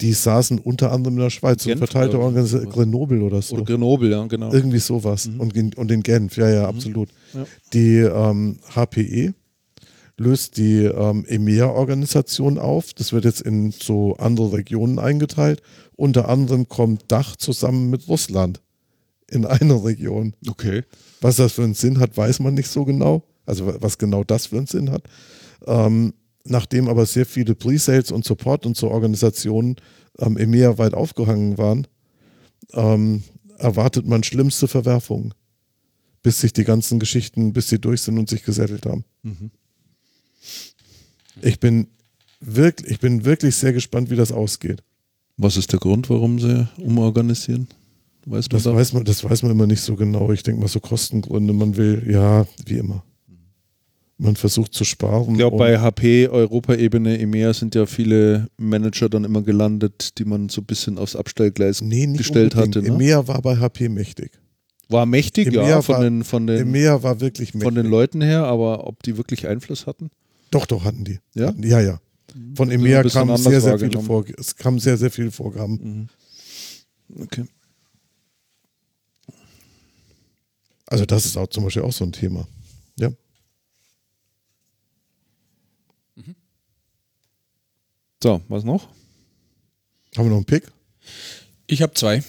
[0.00, 2.72] die saßen unter anderem in der Schweiz, eine Genf, verteilte oder Organisation?
[2.72, 3.54] Grenoble oder so.
[3.56, 4.52] Oder Grenoble, ja, genau.
[4.52, 5.30] Irgendwie sowas.
[5.38, 7.08] Und, in, und in Genf, ja, ja, absolut.
[7.34, 7.46] Ja.
[7.72, 9.34] Die ähm, HPE
[10.18, 12.94] löst die ähm, EMEA-Organisation auf.
[12.94, 15.62] Das wird jetzt in so andere Regionen eingeteilt.
[15.96, 18.60] Unter anderem kommt Dach zusammen mit Russland
[19.28, 20.34] in einer Region.
[20.48, 20.82] Okay.
[21.20, 23.24] Was das für einen Sinn hat, weiß man nicht so genau.
[23.46, 25.04] Also wa- was genau das für einen Sinn hat.
[25.66, 26.14] Ähm,
[26.44, 29.76] nachdem aber sehr viele Pre-Sales und Support und so Organisationen
[30.18, 31.86] am EMEA weit aufgehangen waren,
[32.72, 33.22] ähm,
[33.58, 35.34] erwartet man schlimmste Verwerfungen,
[36.22, 39.04] bis sich die ganzen Geschichten, bis sie durch sind und sich gesettelt haben.
[41.40, 41.86] Ich bin
[42.40, 44.82] wirklich, ich bin wirklich sehr gespannt, wie das ausgeht.
[45.36, 47.68] Was ist der Grund, warum sie umorganisieren?
[48.26, 48.74] Weiß man Das da?
[48.74, 50.30] weiß man, das weiß man immer nicht so genau.
[50.32, 51.52] Ich denke mal so Kostengründe.
[51.52, 53.02] Man will, ja, wie immer.
[54.22, 55.32] Man versucht zu sparen.
[55.32, 60.48] Ich glaube, bei HP, Europaebene, EMEA sind ja viele Manager dann immer gelandet, die man
[60.48, 62.76] so ein bisschen aufs Abstellgleis Nee, gestellt unbedingt.
[62.76, 62.88] hatte.
[62.88, 62.94] Ne?
[62.94, 64.30] EMEA war bei HP mächtig.
[64.88, 67.64] War mächtig, EMEA ja, von war- den, von, den, EMEA war wirklich mächtig.
[67.64, 70.10] von den Leuten her, aber ob die wirklich Einfluss hatten?
[70.52, 71.18] doch, doch, hatten die.
[71.34, 71.48] Ja?
[71.48, 72.00] Hatten, ja, ja.
[72.54, 74.00] Von ein EMEA bisschen kamen sehr, sehr viele.
[74.02, 76.08] Vorg es kamen sehr, sehr viele Vorgaben.
[77.18, 77.44] Okay.
[80.86, 82.46] Also das ist auch zum Beispiel auch so ein Thema.
[83.00, 83.10] Ja.
[88.22, 88.88] So, was noch?
[90.16, 90.70] Haben wir noch einen Pick?
[91.66, 92.22] Ich habe zwei.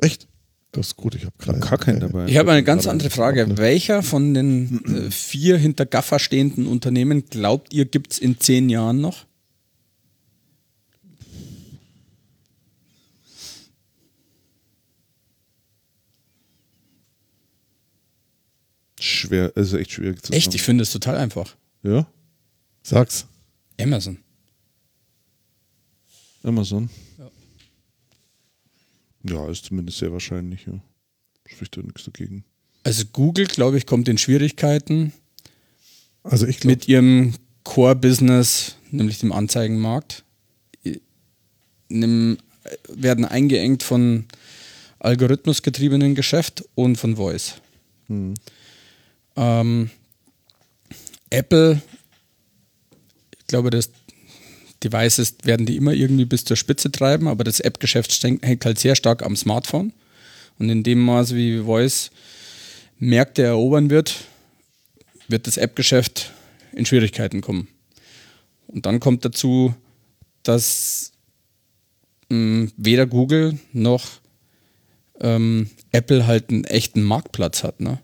[0.00, 0.28] Echt?
[0.70, 1.60] Das ist gut, ich habe keinen.
[1.60, 2.26] Gar keinen dabei.
[2.26, 3.56] Ich habe eine ganz andere Frage.
[3.58, 8.68] Welcher von den äh, vier hinter Gaffer stehenden Unternehmen glaubt ihr, gibt es in zehn
[8.68, 9.26] Jahren noch?
[19.00, 20.56] Schwer, also echt schwierig zu Echt, sagen.
[20.56, 21.56] ich finde es total einfach.
[21.82, 22.06] Ja,
[22.82, 23.26] Sag's.
[23.80, 24.18] Amazon.
[26.42, 26.88] Amazon.
[29.24, 29.48] Ja.
[29.48, 30.80] ist zumindest sehr wahrscheinlich, ja.
[31.46, 32.44] Spricht da nichts dagegen.
[32.84, 35.12] Also Google, glaube ich, kommt in Schwierigkeiten
[36.22, 37.34] Also ich glaube, mit ihrem
[37.64, 40.24] Core-Business, nämlich dem Anzeigenmarkt.
[41.90, 44.26] Werden eingeengt von
[44.98, 47.54] algorithmusgetriebenen Geschäft und von Voice.
[49.36, 49.90] Ähm,
[51.30, 51.80] Apple,
[53.38, 53.90] ich glaube, das
[54.84, 58.94] Devices werden die immer irgendwie bis zur Spitze treiben, aber das App-Geschäft hängt halt sehr
[58.94, 59.92] stark am Smartphone.
[60.58, 62.10] Und in dem Maße, wie Voice
[62.98, 64.24] Märkte erobern wird,
[65.28, 66.32] wird das App-Geschäft
[66.72, 67.68] in Schwierigkeiten kommen.
[68.66, 69.74] Und dann kommt dazu,
[70.42, 71.12] dass
[72.28, 74.06] mh, weder Google noch
[75.20, 77.80] ähm, Apple halt einen echten Marktplatz hat.
[77.80, 77.98] Ne?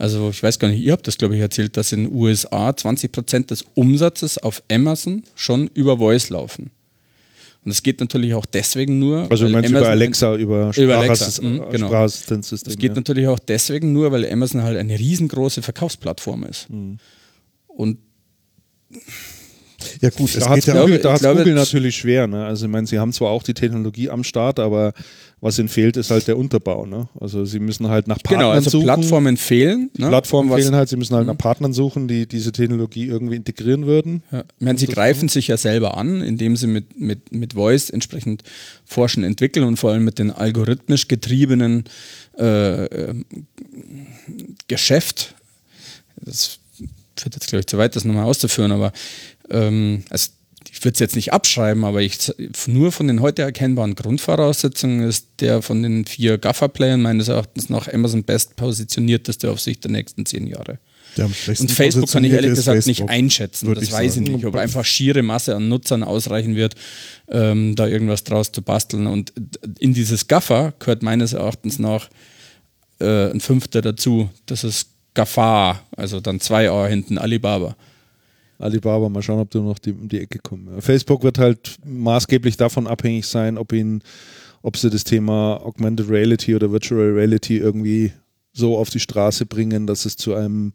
[0.00, 2.70] Also ich weiß gar nicht, ihr habt das glaube ich erzählt, dass in den USA
[2.70, 6.70] 20% des Umsatzes auf Amazon schon über Voice laufen.
[7.62, 9.30] Und es geht natürlich auch deswegen nur.
[9.30, 11.86] Also du weil meinst über Amazon- Alexa, über, Über Alexa, Sprachassist- mhm, genau.
[11.88, 12.72] Sprachassistenzsystem.
[12.72, 12.96] Das geht ja.
[12.96, 16.70] natürlich auch deswegen nur, weil Amazon halt eine riesengroße Verkaufsplattform ist.
[16.70, 16.96] Mhm.
[17.68, 17.98] Und
[20.00, 22.26] ja gut, Da hat Google, da hat's glaube, Google natürlich schwer.
[22.26, 22.44] Ne?
[22.44, 24.92] Also ich meine, sie haben zwar auch die Technologie am Start, aber
[25.40, 26.84] was ihnen fehlt, ist halt der Unterbau.
[26.84, 27.08] Ne?
[27.18, 28.84] Also sie müssen halt nach Partnern genau, also suchen.
[28.84, 29.90] Plattformen fehlen.
[29.96, 30.08] Die ne?
[30.08, 34.22] Plattformen fehlen halt, sie müssen halt nach Partnern suchen, die diese Technologie irgendwie integrieren würden.
[34.30, 34.40] Ja.
[34.40, 38.42] Ich meine, sie greifen sich ja selber an, indem sie mit, mit, mit Voice entsprechend
[38.84, 41.84] forschen, entwickeln und vor allem mit den algorithmisch getriebenen
[42.38, 43.24] äh, ähm,
[44.68, 45.34] Geschäft.
[46.16, 46.58] Das
[47.16, 48.92] führt jetzt, glaube ich, zu weit, das nochmal auszuführen, aber
[49.50, 50.30] ähm, also
[50.70, 52.32] ich würde es jetzt nicht abschreiben, aber ich,
[52.66, 57.88] nur von den heute erkennbaren Grundvoraussetzungen ist der von den vier Gaffer-Playern meines Erachtens nach
[57.92, 60.78] Amazon best positionierteste auf Sicht der nächsten zehn Jahre.
[61.16, 63.66] Und Facebook kann ich ehrlich gesagt nicht Facebook, einschätzen.
[63.66, 64.26] würde Das ich weiß sagen.
[64.26, 66.76] ich nicht, ob einfach schiere Masse an Nutzern ausreichen wird,
[67.28, 69.06] ähm, da irgendwas draus zu basteln.
[69.06, 69.32] Und
[69.78, 72.08] in dieses Gaffer gehört meines Erachtens nach
[73.00, 74.30] äh, ein Fünfter dazu.
[74.46, 77.76] Das ist Gaffa, also dann zwei A hinten, Alibaba.
[78.60, 80.84] Alibaba, mal schauen, ob du noch die, um die Ecke kommst.
[80.84, 84.02] Facebook wird halt maßgeblich davon abhängig sein, ob ihnen,
[84.62, 88.12] ob sie das Thema Augmented Reality oder Virtual Reality irgendwie
[88.52, 90.72] so auf die Straße bringen, dass es zu einem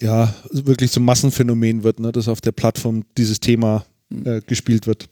[0.00, 3.84] ja, wirklich zum Massenphänomen wird, ne, dass auf der Plattform dieses Thema
[4.24, 5.08] äh, gespielt wird.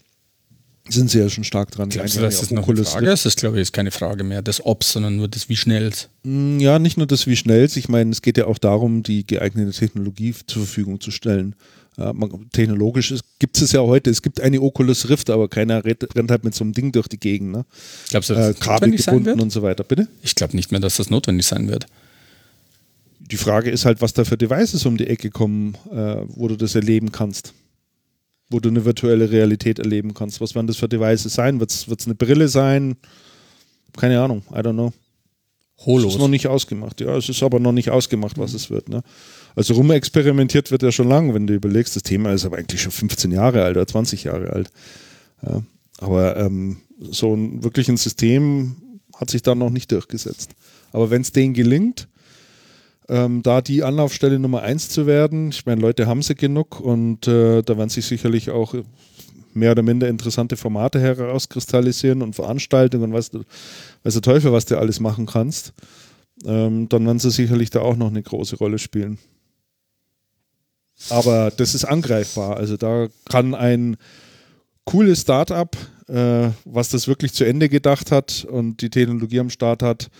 [0.90, 1.90] Sind sie ja schon stark dran.
[1.90, 3.26] Glaubst du, dass das noch eine Oculus Frage ist?
[3.26, 6.08] Das glaube ich ist keine Frage mehr des Obs, sondern nur des wie schnell's.
[6.22, 7.76] Mm, Ja, nicht nur das, wie schnell es.
[7.76, 11.54] Ich meine, es geht ja auch darum, die geeignete Technologie zur Verfügung zu stellen.
[11.98, 14.08] Ja, man, technologisch gibt es ja heute.
[14.08, 17.18] Es gibt eine Oculus Rift, aber keiner rennt, halt mit so einem Ding durch die
[17.18, 17.50] Gegend.
[17.52, 17.64] Ne?
[18.08, 19.40] Glaubst du, Äh, dass das Kabel notwendig sein gebunden wird?
[19.42, 19.84] und so weiter.
[19.84, 20.08] Bitte?
[20.22, 21.86] Ich glaube nicht mehr, dass das notwendig sein wird.
[23.20, 26.56] Die Frage ist halt, was da für Devices um die Ecke kommen, äh, wo du
[26.56, 27.52] das erleben kannst.
[28.50, 30.40] Wo du eine virtuelle Realität erleben kannst.
[30.40, 31.60] Was werden das für Devices sein?
[31.60, 32.96] Wird es eine Brille sein?
[33.96, 34.92] Keine Ahnung, I don't know.
[35.84, 36.14] Holos.
[36.14, 37.00] ist noch nicht ausgemacht.
[37.00, 38.88] Ja, es ist aber noch nicht ausgemacht, was es wird.
[38.88, 39.02] Ne?
[39.54, 41.94] Also rumexperimentiert wird ja schon lange, wenn du überlegst.
[41.94, 44.70] Das Thema ist aber eigentlich schon 15 Jahre alt oder 20 Jahre alt.
[45.46, 45.62] Ja,
[45.98, 50.50] aber ähm, so ein wirklich ein System hat sich da noch nicht durchgesetzt.
[50.90, 52.08] Aber wenn es denen gelingt,
[53.08, 57.26] ähm, da die Anlaufstelle Nummer eins zu werden, ich meine, Leute haben sie genug und
[57.26, 58.74] äh, da werden sich sicherlich auch
[59.54, 63.30] mehr oder minder interessante Formate herauskristallisieren und Veranstaltungen und was,
[64.02, 65.72] weiß der Teufel, was du alles machen kannst,
[66.44, 69.18] ähm, dann werden sie sicherlich da auch noch eine große Rolle spielen.
[71.10, 72.56] Aber das ist angreifbar.
[72.56, 73.96] Also da kann ein
[74.84, 75.76] cooles Startup,
[76.08, 80.10] äh, was das wirklich zu Ende gedacht hat und die Technologie am Start hat,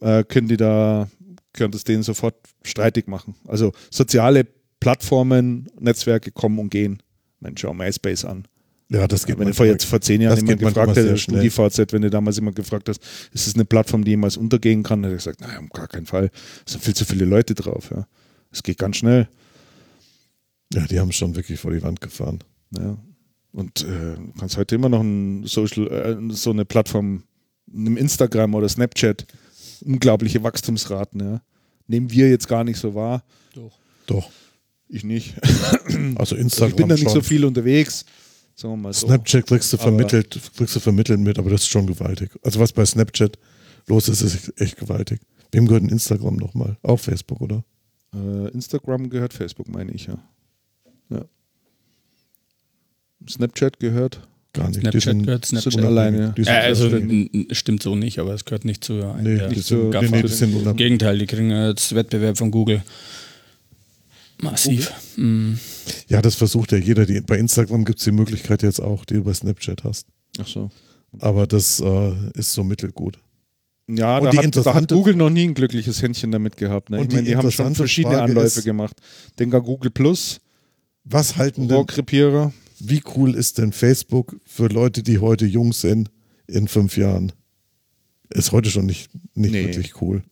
[0.00, 1.08] äh, können die da,
[1.56, 3.34] können das denen sofort streitig machen.
[3.46, 4.46] Also soziale
[4.80, 7.02] Plattformen, Netzwerke kommen und gehen.
[7.40, 8.46] Mensch, schau MySpace an.
[8.88, 12.02] Ja, das geht Wenn du vor, jetzt vor zehn Jahren jemand gefragt hätte, StudiVZ, wenn
[12.02, 13.02] du damals jemand gefragt hast,
[13.32, 16.06] ist es eine Plattform, die jemals untergehen kann, hätte ich gesagt, naja, um gar keinen
[16.06, 16.30] Fall.
[16.64, 17.90] Es sind viel zu viele Leute drauf.
[17.90, 18.06] Ja.
[18.52, 19.28] Es geht ganz schnell.
[20.72, 22.38] Ja, die haben schon wirklich vor die Wand gefahren.
[22.76, 22.96] Ja.
[23.52, 27.24] Und äh, du kannst heute immer noch ein Social, äh, so eine Plattform,
[27.72, 29.26] einem Instagram oder Snapchat,
[29.80, 31.20] unglaubliche Wachstumsraten.
[31.20, 31.40] Ja.
[31.86, 33.22] Nehmen wir jetzt gar nicht so wahr.
[33.54, 33.78] Doch.
[34.06, 34.30] Doch.
[34.88, 35.34] Ich nicht.
[36.16, 36.70] Also Instagram.
[36.70, 37.12] ich bin da nicht schon.
[37.14, 38.04] so viel unterwegs.
[38.54, 39.06] Sagen wir mal so.
[39.06, 42.30] Snapchat kriegst du Aber- vermittelt, kriegst du vermittelt mit, aber das ist schon gewaltig.
[42.42, 43.38] Also was bei Snapchat
[43.86, 45.20] los ist, ist echt gewaltig.
[45.52, 46.76] Wem gehört ein Instagram nochmal?
[46.82, 47.64] Auch Facebook, oder?
[48.14, 50.18] Äh, Instagram gehört Facebook, meine ich, ja.
[51.10, 51.24] ja.
[53.28, 54.26] Snapchat gehört.
[54.56, 54.80] Gar nicht.
[54.80, 55.84] Snapchat sind, gehört sind Snapchat.
[55.84, 56.32] alleine.
[56.36, 57.34] Sind Äh, also selbstständig.
[57.34, 59.66] n- n- stimmt so nicht, aber es gehört nicht zu einem Nee, der die nicht
[59.66, 62.82] sind, nee, nee, Im Gegenteil, die kriegen jetzt Wettbewerb von Google.
[64.40, 64.92] Massiv.
[65.16, 65.54] Mm.
[66.08, 67.06] Ja, das versucht ja jeder.
[67.06, 70.06] Die, bei Instagram gibt es die Möglichkeit jetzt auch, die du bei Snapchat hast.
[70.38, 70.70] Ach so.
[71.20, 73.18] Aber das äh, ist so mittelgut.
[73.88, 76.90] Ja, Und da die hat, da hat Google noch nie ein glückliches Händchen damit gehabt.
[76.90, 76.96] Ne?
[76.98, 78.96] Ich Und die meine, die haben schon verschiedene Frage Anläufe ist- gemacht.
[79.38, 80.38] Denke an Google Plus,
[81.04, 81.86] Was halten denn.
[82.78, 86.10] Wie cool ist denn Facebook für Leute, die heute jung sind,
[86.46, 87.32] in fünf Jahren?
[88.30, 89.66] Ist heute schon nicht, nicht Nee.
[89.66, 90.22] wirklich cool.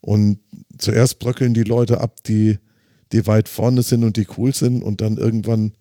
[0.00, 0.38] Und
[0.78, 2.58] zuerst bröckeln die Leute ab, die,
[3.12, 5.72] die weit vorne sind und die cool sind und dann irgendwann.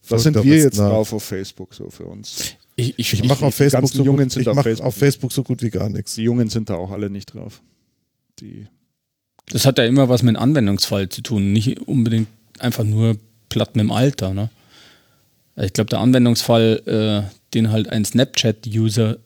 [0.00, 0.90] Folgt sind wir jetzt nach.
[0.90, 2.54] drauf auf Facebook so für uns.
[2.76, 4.86] Ich, ich, Ich mache auf Facebook so Jungen gut, ich auf mach Facebook.
[4.86, 6.14] auf Facebook so gut wie gar nichts.
[6.16, 7.62] Die Jungen sind da auch alle nicht drauf.
[8.40, 8.66] Die
[9.46, 13.16] Das hat ja immer was mit Anwendungsfall zu tun, nicht unbedingt einfach nur
[13.48, 14.34] platt mit dem Alter.
[14.34, 14.50] Ne?
[15.56, 16.82] Ich glaube, der Anwendungsfall,
[17.26, 19.18] äh, den halt ein Snapchat-User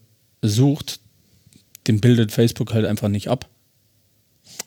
[0.43, 1.01] sucht,
[1.87, 3.49] den bildet Facebook halt einfach nicht ab.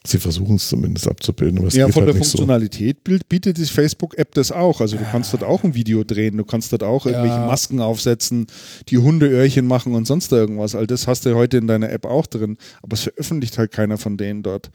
[0.03, 2.39] Sie versuchen es zumindest abzubilden, aber es ja, geht von halt der nicht so.
[2.39, 4.81] Funktionalität bild- bietet die Facebook-App das auch.
[4.81, 7.45] Also du kannst dort auch ein Video drehen, du kannst dort auch irgendwelche Ja.
[7.45, 8.47] Masken aufsetzen,
[8.89, 10.73] die Hundeöhrchen machen und sonst irgendwas.
[10.73, 12.57] All das hast du heute in deiner App auch drin.
[12.81, 14.71] Aber es veröffentlicht halt keiner von denen dort.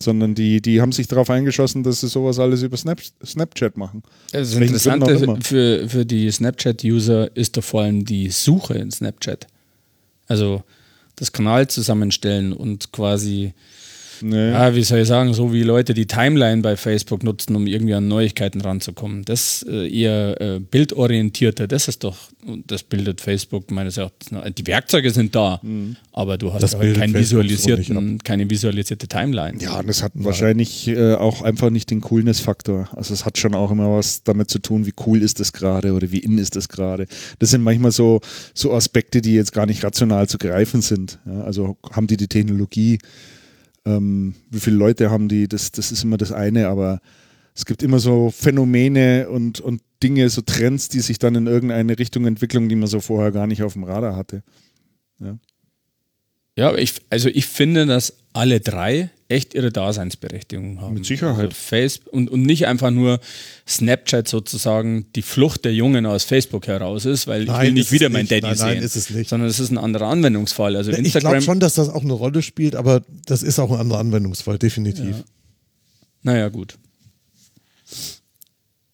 [0.00, 4.04] Sondern die, die haben sich darauf eingeschossen, dass sie sowas alles über Snap, Snapchat machen.
[4.30, 9.48] Das Interessante für, für die Snapchat-User ist doch vor allem die Suche in Snapchat.
[10.28, 10.62] Also
[11.16, 13.54] das Kanal zusammenstellen und quasi,
[14.20, 14.50] Nee.
[14.50, 17.94] ja, wie soll ich sagen, so wie Leute die Timeline bei Facebook nutzen, um irgendwie
[17.94, 19.24] an Neuigkeiten ranzukommen.
[19.24, 22.16] Das äh, eher äh, bildorientierte, das ist doch,
[22.66, 24.30] das bildet Facebook meines Erachtens.
[24.54, 25.60] Die Werkzeuge sind da,
[26.12, 29.58] aber du hast Das halt keinen visualisierten, keine visualisierte Timeline.
[29.60, 32.88] Ja, und das hat wahrscheinlich äh, auch einfach nicht den Coolness-Faktor.
[32.94, 35.92] Also es hat schon auch immer was damit zu tun, wie cool ist das gerade
[35.92, 37.06] oder wie in ist das gerade.
[37.38, 38.20] Das sind manchmal so,
[38.54, 41.18] so Aspekte, die jetzt gar nicht rational zu greifen sind.
[41.26, 42.98] Ja, also haben die die Technologie,
[43.88, 47.00] ähm, wie viele Leute haben die, das, das ist immer das eine, aber
[47.54, 51.98] es gibt immer so Phänomene und, und Dinge, so Trends, die sich dann in irgendeine
[51.98, 54.42] Richtung entwickeln, die man so vorher gar nicht auf dem Radar hatte.
[55.18, 55.38] Ja,
[56.66, 60.94] aber ich, also ich finde, dass alle drei echt ihre Daseinsberechtigung haben.
[60.94, 61.46] Mit Sicherheit.
[61.46, 63.20] Also Face und, und nicht einfach nur
[63.66, 67.92] Snapchat sozusagen die Flucht der Jungen aus Facebook heraus ist, weil ich Nein, will nicht
[67.92, 68.32] wieder mein nicht.
[68.32, 68.66] Daddy Nein, sehen.
[68.68, 69.28] nein, ist es nicht.
[69.28, 70.76] Sondern es ist ein anderer Anwendungsfall.
[70.76, 73.78] Also Ich glaube schon, dass das auch eine Rolle spielt, aber das ist auch ein
[73.78, 75.16] anderer Anwendungsfall, definitiv.
[75.18, 75.24] Ja.
[76.22, 76.78] Naja, gut.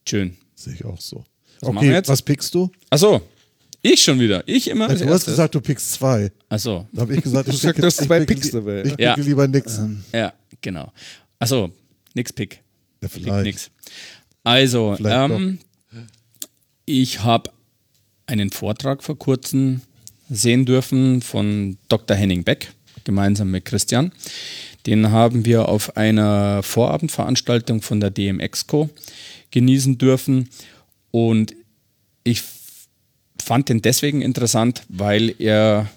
[0.07, 0.36] Schön.
[0.55, 1.24] Sehe ich auch so.
[1.61, 2.70] Was okay, was pickst du?
[2.91, 3.23] Achso,
[3.86, 4.43] ich schon wieder.
[4.47, 4.89] Ich immer.
[4.89, 6.32] als du hast gesagt, du pickst zwei.
[6.48, 8.82] Achso, Da habe ich gesagt, ich picke, du hast zwei picke Picks dabei.
[8.82, 9.15] Ich picke Ja.
[9.16, 9.78] lieber nix.
[10.12, 10.93] ja, genau.
[11.39, 11.70] Achso,
[12.15, 12.61] nix Pick.
[13.02, 13.44] Ja, Pick vielleicht.
[13.44, 13.70] nix.
[14.43, 15.59] Also, Vielleicht ähm,
[16.86, 17.51] ich habe
[18.27, 19.81] einen Vortrag vor kurzem
[20.31, 22.16] sehen dürfen von Dr.
[22.16, 22.73] Henning Beck,
[23.05, 24.12] gemeinsam mit Christian.
[24.86, 28.90] Den haben wir auf einer Vorabendveranstaltung von der DMXCO
[29.51, 30.48] genießen dürfen.
[31.11, 31.55] Und
[32.23, 32.43] ich
[33.45, 35.91] fand den deswegen interessant, weil er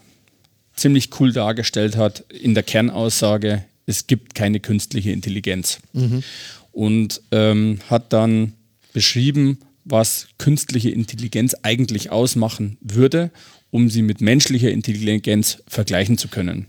[0.75, 5.79] ziemlich cool dargestellt hat in der Kernaussage, es gibt keine künstliche Intelligenz.
[5.93, 6.23] Mhm.
[6.71, 8.53] Und ähm, hat dann
[8.93, 13.31] beschrieben, was künstliche Intelligenz eigentlich ausmachen würde,
[13.71, 16.67] um sie mit menschlicher Intelligenz vergleichen zu können.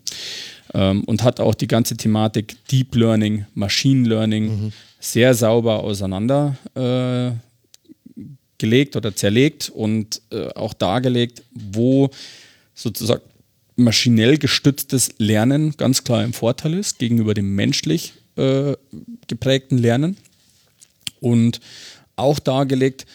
[0.72, 4.72] Ähm, und hat auch die ganze Thematik Deep Learning, Machine Learning mhm.
[5.00, 7.47] sehr sauber auseinander äh,
[8.58, 12.10] gelegt oder zerlegt und äh, auch dargelegt, wo
[12.74, 13.22] sozusagen
[13.76, 18.74] maschinell gestütztes Lernen ganz klar im Vorteil ist gegenüber dem menschlich äh,
[19.28, 20.16] geprägten Lernen.
[21.20, 21.60] Und
[22.16, 23.06] auch dargelegt,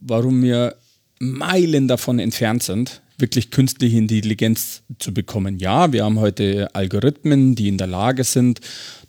[0.00, 0.76] warum wir
[1.18, 5.58] Meilen davon entfernt sind, wirklich künstliche Intelligenz zu bekommen.
[5.58, 8.60] Ja, wir haben heute Algorithmen, die in der Lage sind,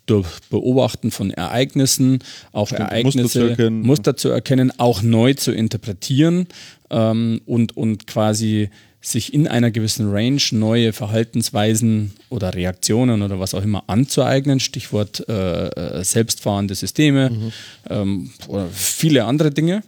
[0.06, 2.20] durch Beobachten von Ereignissen,
[2.52, 3.82] auch Stimmt, Ereignisse, Muster zu, erkennen.
[3.82, 6.46] Muster zu erkennen, auch neu zu interpretieren
[6.90, 8.70] ähm, und, und quasi
[9.00, 15.28] sich in einer gewissen Range neue Verhaltensweisen oder Reaktionen oder was auch immer anzueignen, Stichwort
[15.28, 17.52] äh, äh, selbstfahrende Systeme mhm.
[17.88, 19.82] ähm, oder viele andere Dinge.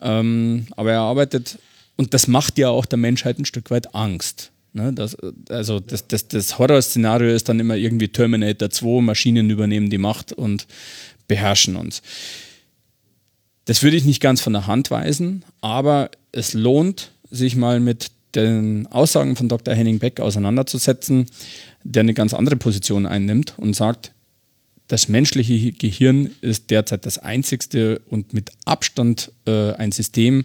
[0.00, 1.58] Ähm, aber er arbeitet,
[1.96, 4.52] und das macht ja auch der Menschheit ein Stück weit Angst.
[4.76, 4.92] Ne?
[4.92, 5.16] Das,
[5.48, 10.32] also das, das, das Horrorszenario ist dann immer irgendwie Terminator 2, Maschinen übernehmen die Macht
[10.32, 10.66] und
[11.26, 12.02] beherrschen uns.
[13.64, 18.10] Das würde ich nicht ganz von der Hand weisen, aber es lohnt, sich mal mit
[18.36, 19.74] den Aussagen von Dr.
[19.74, 21.26] Henning Beck auseinanderzusetzen,
[21.82, 24.12] der eine ganz andere Position einnimmt und sagt,
[24.88, 30.44] das menschliche Gehirn ist derzeit das einzigste und mit Abstand äh, ein System,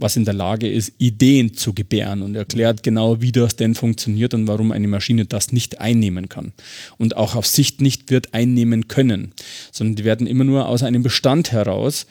[0.00, 4.34] was in der Lage ist, Ideen zu gebären und erklärt genau, wie das denn funktioniert
[4.34, 6.52] und warum eine Maschine das nicht einnehmen kann.
[6.98, 9.32] Und auch auf Sicht nicht wird einnehmen können,
[9.70, 12.06] sondern die werden immer nur aus einem Bestand heraus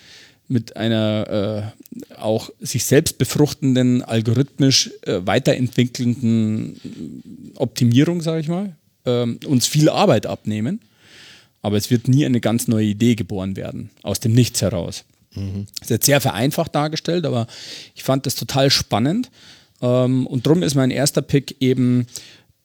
[0.48, 1.74] mit einer
[2.16, 6.80] äh, auch sich selbst befruchtenden, algorithmisch äh, weiterentwickelnden
[7.56, 8.76] Optimierung, sage ich mal,
[9.06, 10.80] äh, uns viel Arbeit abnehmen.
[11.62, 15.04] Aber es wird nie eine ganz neue Idee geboren werden, aus dem Nichts heraus.
[15.36, 15.68] Mhm.
[15.80, 17.48] Das ist jetzt sehr vereinfacht dargestellt, aber
[17.96, 19.30] ich fand das total spannend.
[19.82, 22.08] Ähm, und darum ist mein erster Pick eben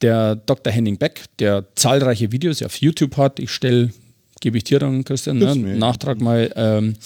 [0.01, 0.73] der Dr.
[0.73, 3.39] Henning Beck, der zahlreiche Videos auf YouTube hat.
[3.39, 3.91] Ich stelle,
[4.41, 6.53] gebe ich dir dann, Christian, ne, Nachtrag mal.
[6.57, 6.97] Ähm,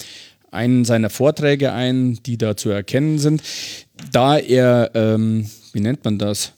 [0.50, 3.42] einen seiner Vorträge ein, die da zu erkennen sind.
[4.12, 6.52] Da er, ähm, wie nennt man das,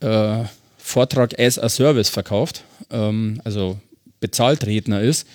[0.00, 0.44] äh,
[0.76, 3.78] Vortrag as a Service verkauft, ähm, also
[4.20, 5.26] bezahlt Redner ist,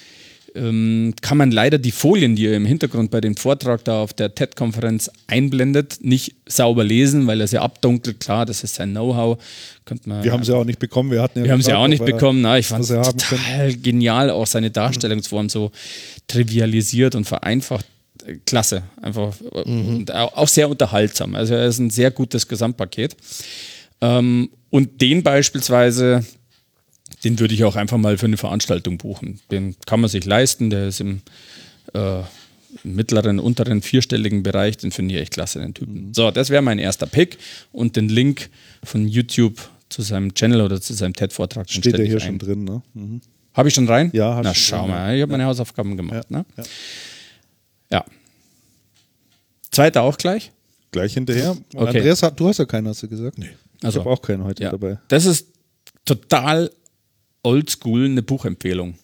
[0.56, 4.14] ähm, kann man leider die Folien, die er im Hintergrund bei dem Vortrag da auf
[4.14, 8.20] der TED-Konferenz einblendet, nicht sauber lesen, weil er sie abdunkelt.
[8.20, 9.38] Klar, das ist sein Know-how.
[10.04, 11.12] Wir haben sie auch nicht bekommen.
[11.12, 12.42] Wir, hatten ja wir haben sie auch nicht bekommen.
[12.42, 15.72] Na, ich fand es total genial, auch seine Darstellungsform so
[16.28, 17.86] trivialisiert und vereinfacht.
[18.46, 19.34] Klasse, einfach
[19.66, 20.06] mhm.
[20.10, 21.36] auch sehr unterhaltsam.
[21.36, 23.16] Also er ist ein sehr gutes Gesamtpaket.
[24.02, 26.24] Ähm, und den beispielsweise,
[27.24, 29.40] den würde ich auch einfach mal für eine Veranstaltung buchen.
[29.52, 31.22] Den kann man sich leisten, der ist im
[31.94, 32.22] äh,
[32.84, 36.08] mittleren, unteren, vierstelligen Bereich, den finde ich echt klasse, den Typen.
[36.08, 36.14] Mhm.
[36.14, 37.38] So, das wäre mein erster Pick
[37.72, 38.50] und den Link
[38.84, 41.70] von YouTube zu seinem Channel oder zu seinem TED-Vortrag.
[41.70, 42.22] Steht der hier ein.
[42.22, 42.82] schon drin, ne?
[42.94, 43.22] Mhm.
[43.54, 44.12] Habe ich schon rein?
[44.14, 45.38] Ja, hast Na, schau drin, mal, ich habe ja.
[45.38, 46.26] meine Hausaufgaben gemacht.
[46.30, 46.38] Ja.
[46.38, 46.46] Ne?
[46.58, 46.64] ja.
[47.91, 48.06] ja.
[49.72, 50.52] Zweiter auch gleich?
[50.91, 51.58] Gleich hinterher.
[51.74, 51.98] Okay.
[51.98, 53.38] Andreas, du hast ja keinen, hast du gesagt?
[53.38, 53.50] Nee.
[53.82, 55.00] Also, ich habe auch keinen heute dabei.
[55.08, 55.48] Das ist
[56.06, 56.72] total
[57.44, 58.95] oldschool eine Buchempfehlung.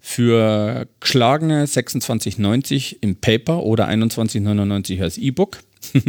[0.00, 5.60] Für geschlagene 26,90 im Paper oder 21,99 als E-Book.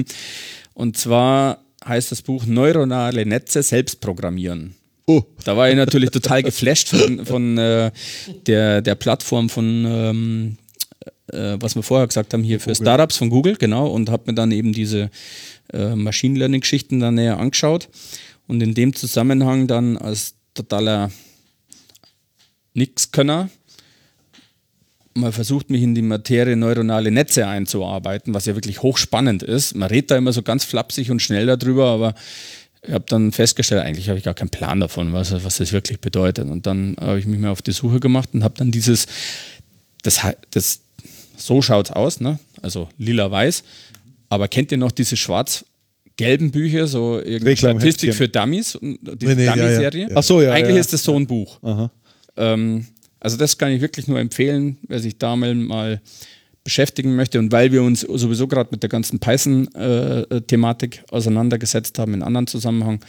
[0.74, 4.76] Und zwar heißt das Buch Neuronale Netze selbst programmieren.
[5.08, 5.22] Oh.
[5.44, 7.92] Da war ich natürlich total geflasht von, von äh,
[8.48, 10.58] der, der Plattform von, ähm,
[11.32, 12.84] äh, was wir vorher gesagt haben, hier für Google.
[12.84, 15.12] Startups von Google, genau, und habe mir dann eben diese
[15.72, 17.88] äh, Machine Learning-Geschichten dann näher angeschaut.
[18.48, 21.12] Und in dem Zusammenhang dann als totaler
[22.74, 23.50] Nixkönner
[25.16, 29.76] mal versucht, mich in die Materie neuronale Netze einzuarbeiten, was ja wirklich hochspannend ist.
[29.76, 32.16] Man redet da immer so ganz flapsig und schnell darüber, aber
[32.82, 36.02] ich habe dann festgestellt, eigentlich habe ich gar keinen Plan davon, was, was das wirklich
[36.02, 36.50] bedeutet.
[36.50, 39.08] Und dann habe ich mich mal auf die Suche gemacht und habe dann dieses,
[40.04, 40.20] das,
[40.52, 40.82] das
[41.38, 42.38] so schaut es aus, ne?
[42.62, 43.64] also lila-weiß.
[44.30, 45.66] Aber kennt ihr noch diese schwarz
[46.18, 50.04] gelben Bücher, so irgendwie Statistik für Dummies, die nee, nee, Dummy-Serie?
[50.04, 50.16] Ja, ja.
[50.16, 50.52] Ach so, ja.
[50.52, 51.60] Eigentlich ja, ist das so ein Buch.
[52.38, 52.86] Ähm,
[53.20, 56.02] also das kann ich wirklich nur empfehlen, wer sich damit mal
[56.64, 62.14] beschäftigen möchte und weil wir uns sowieso gerade mit der ganzen Python-Thematik äh, auseinandergesetzt haben
[62.14, 63.00] in anderen Zusammenhang,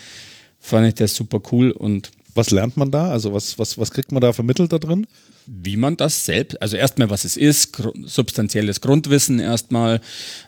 [0.59, 3.11] fand ich das super cool und Was lernt man da?
[3.11, 5.07] Also was, was, was kriegt man da vermittelt da drin?
[5.47, 10.01] Wie man das selbst, also erstmal, was es ist, gr substanzielles Grundwissen erstmal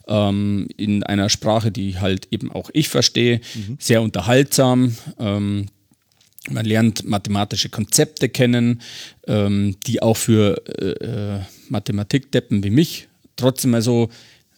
[0.07, 3.77] ähm, in einer Sprache, die halt eben auch ich verstehe, mhm.
[3.81, 4.97] sehr unterhaltsam.
[5.19, 5.67] Ähm,
[6.51, 8.81] man lernt mathematische Konzepte kennen,
[9.27, 14.09] ähm, die auch für äh, äh Mathematikdeppen wie mich trotzdem mal so,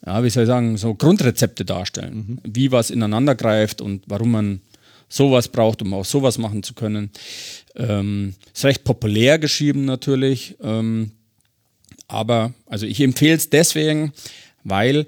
[0.06, 2.38] ja, wie soll ich sagen, so Grundrezepte darstellen, mhm.
[2.44, 4.60] wie was ineinander greift und warum man
[5.08, 7.10] sowas braucht, um auch sowas machen zu können.
[7.76, 11.12] Ähm, ist recht populär geschrieben natürlich, ähm,
[12.08, 14.12] aber also ich empfehle es deswegen,
[14.64, 15.06] weil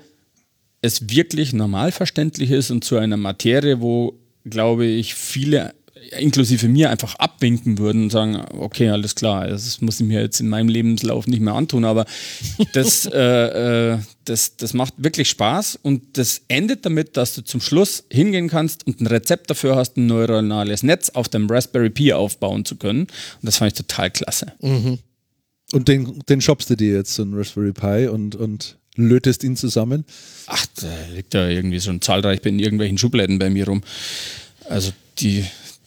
[0.80, 5.74] es wirklich normal verständlich ist und zu einer Materie, wo, glaube ich, viele
[6.18, 10.40] inklusive mir einfach abwinken würden und sagen, okay, alles klar, das muss ich mir jetzt
[10.40, 12.06] in meinem Lebenslauf nicht mehr antun, aber
[12.72, 17.60] das, äh, äh, das, das macht wirklich Spaß und das endet damit, dass du zum
[17.60, 22.12] Schluss hingehen kannst und ein Rezept dafür hast, ein neuronales Netz auf dem Raspberry Pi
[22.12, 23.02] aufbauen zu können.
[23.02, 23.10] Und
[23.42, 24.52] das fand ich total klasse.
[24.60, 24.98] Mhm.
[25.72, 29.56] Und den, den shoppst du dir jetzt, so ein Raspberry Pi und, und lötest ihn
[29.56, 30.04] zusammen?
[30.46, 33.82] Ach, der liegt da irgendwie schon zahlreich in irgendwelchen Schubladen bei mir rum.
[34.68, 35.44] Also die,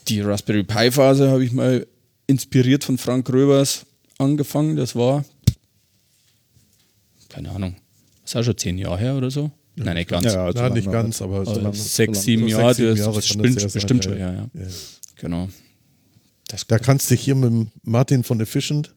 [0.07, 1.85] die Raspberry Pi Phase habe ich mal
[2.27, 3.85] inspiriert von Frank Röbers
[4.17, 4.75] angefangen.
[4.75, 5.25] Das war,
[7.29, 7.75] keine Ahnung,
[8.21, 9.51] das ist auch schon zehn Jahre her oder so.
[9.75, 9.85] Ja.
[9.85, 10.25] Nein, nicht ganz.
[10.25, 13.73] Ja, ja nicht ganz, aber also so sechs, sieben Jahre, sechs, sieben Jahre das bestimmt,
[13.73, 14.49] bestimmt schon, ja, ja.
[14.53, 14.67] ja.
[15.17, 15.49] Genau.
[16.47, 18.95] Das da kannst du dich hier mit Martin von Efficient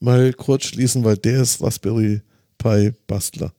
[0.00, 2.22] mal kurz schließen, weil der ist Raspberry
[2.58, 3.52] Pi Bastler.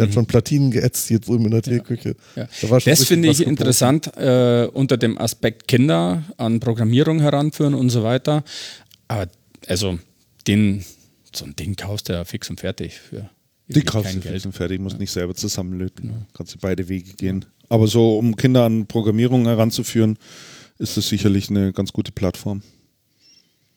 [0.00, 0.14] Der hat mhm.
[0.14, 2.16] schon Platinen geätzt hier drüben in der Teeküche.
[2.34, 2.48] Ja.
[2.62, 8.02] Da das finde ich interessant äh, unter dem Aspekt Kinder an Programmierung heranführen und so
[8.02, 8.42] weiter.
[9.08, 9.28] Aber
[9.66, 9.98] also
[10.46, 10.86] den,
[11.34, 13.28] so ein Ding kaufst du ja fix und fertig für.
[13.68, 15.00] Die kaufst du fix und fertig, musst ja.
[15.00, 16.08] nicht selber zusammenlöten.
[16.08, 16.16] Ja.
[16.32, 17.44] Kannst du beide Wege gehen.
[17.68, 20.16] Aber so, um Kinder an Programmierung heranzuführen,
[20.78, 22.62] ist das sicherlich eine ganz gute Plattform.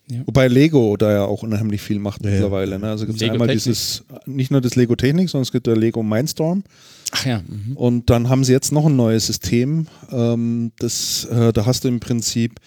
[0.09, 0.21] Ja.
[0.25, 2.77] Wobei Lego da ja auch unheimlich viel macht ja, mittlerweile.
[2.77, 2.89] Ne?
[2.89, 6.03] Also gibt es einmal dieses, nicht nur das Lego Technik, sondern es gibt der Lego
[6.03, 6.63] Mindstorm.
[7.11, 7.41] Ach ja.
[7.47, 7.77] Mhm.
[7.77, 9.87] Und dann haben sie jetzt noch ein neues System.
[10.11, 12.59] Ähm, das, äh, da hast du im Prinzip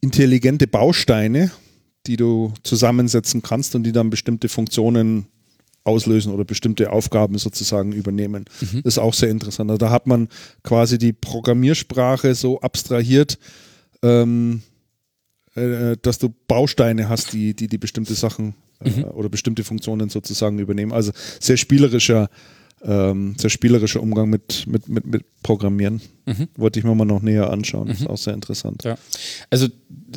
[0.00, 1.50] intelligente Bausteine,
[2.06, 5.26] die du zusammensetzen kannst und die dann bestimmte Funktionen
[5.84, 8.44] auslösen oder bestimmte Aufgaben sozusagen übernehmen.
[8.60, 8.82] Mhm.
[8.82, 9.70] Das ist auch sehr interessant.
[9.70, 10.28] Also da hat man
[10.62, 13.38] quasi die Programmiersprache so abstrahiert,
[14.02, 14.62] ähm,
[15.54, 19.04] äh, dass du Bausteine hast, die die, die bestimmte Sachen äh, mhm.
[19.04, 20.92] oder bestimmte Funktionen sozusagen übernehmen.
[20.92, 22.30] Also sehr spielerischer,
[22.82, 26.00] ähm, sehr spielerischer Umgang mit, mit, mit, mit Programmieren.
[26.26, 26.48] Mhm.
[26.56, 27.88] Wollte ich mir mal noch näher anschauen.
[27.88, 27.94] Mhm.
[27.94, 28.84] Ist auch sehr interessant.
[28.84, 28.96] Ja.
[29.50, 29.68] Also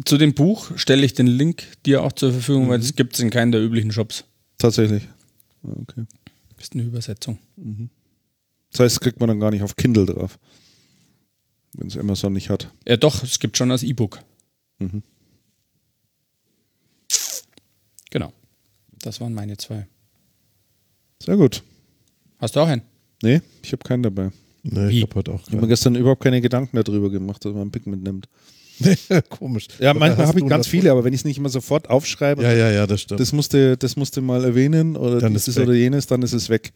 [0.05, 3.19] zu dem Buch stelle ich den Link dir auch zur Verfügung, weil das gibt es
[3.19, 4.25] in keinen der üblichen Shops.
[4.57, 5.07] Tatsächlich.
[5.63, 6.05] Okay.
[6.55, 7.39] Das ist eine Übersetzung.
[7.57, 7.89] Mhm.
[8.71, 10.39] Das heißt, kriegt man dann gar nicht auf Kindle drauf.
[11.73, 12.71] Wenn es Amazon nicht hat.
[12.87, 14.19] Ja, doch, es gibt schon als E-Book.
[14.79, 15.03] Mhm.
[18.13, 18.31] Genau.
[19.01, 19.87] Das waren meine zwei.
[21.19, 21.63] Sehr gut.
[22.37, 22.83] Hast du auch einen?
[23.23, 24.29] Nee, ich habe keinen dabei.
[24.61, 25.45] Nee, ich habe heute auch keinen.
[25.47, 28.29] Ich habe mir gestern überhaupt keine Gedanken darüber gemacht, dass man ein Pigment nimmt.
[29.29, 29.67] Komisch.
[29.79, 32.53] Ja, manchmal habe ich ganz viele, aber wenn ich es nicht immer sofort aufschreibe, ja,
[32.53, 33.19] ja, ja, das stimmt.
[33.19, 36.71] Das musste, das musste mal erwähnen oder dann dieses oder jenes, dann ist es weg.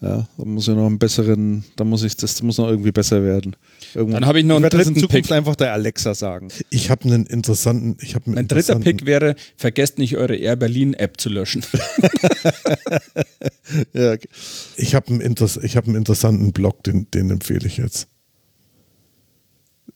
[0.00, 3.24] Ja, da muss ich noch einen besseren, da muss ich, das muss noch irgendwie besser
[3.24, 3.56] werden.
[3.94, 4.20] Irgendwann.
[4.20, 5.32] Dann habe ich noch einen dritten in Zukunft Pick.
[5.32, 6.48] einfach der Alexa sagen.
[6.70, 10.94] Ich habe einen interessanten, ich habe Mein dritter Pick wäre, vergesst nicht eure Air Berlin
[10.94, 11.64] App zu löschen.
[13.92, 14.28] ja, okay.
[14.76, 18.06] Ich habe einen, Inter hab einen interessanten Blog, den, den empfehle ich jetzt.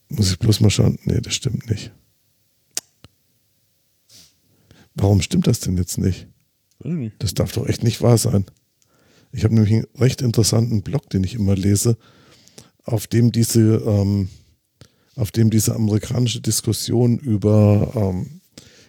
[0.09, 0.99] Muss ich bloß mal schauen.
[1.05, 1.93] Nee, das stimmt nicht.
[4.95, 6.27] Warum stimmt das denn jetzt nicht?
[7.20, 8.45] Das darf doch echt nicht wahr sein.
[9.33, 11.97] Ich habe nämlich einen recht interessanten Blog, den ich immer lese,
[12.85, 14.29] auf dem diese, ähm,
[15.17, 18.43] auf dem diese amerikanische Diskussion über ähm,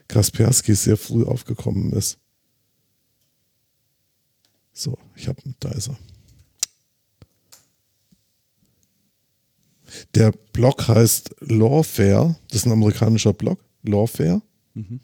[0.10, 2.18] Kaspersky sehr früh aufgekommen ist.
[4.74, 5.98] So, ich habe, da ist er.
[10.16, 14.42] Der Blog heißt Lawfare, das ist ein amerikanischer Blog, Lawfare.
[14.74, 15.00] Mhm.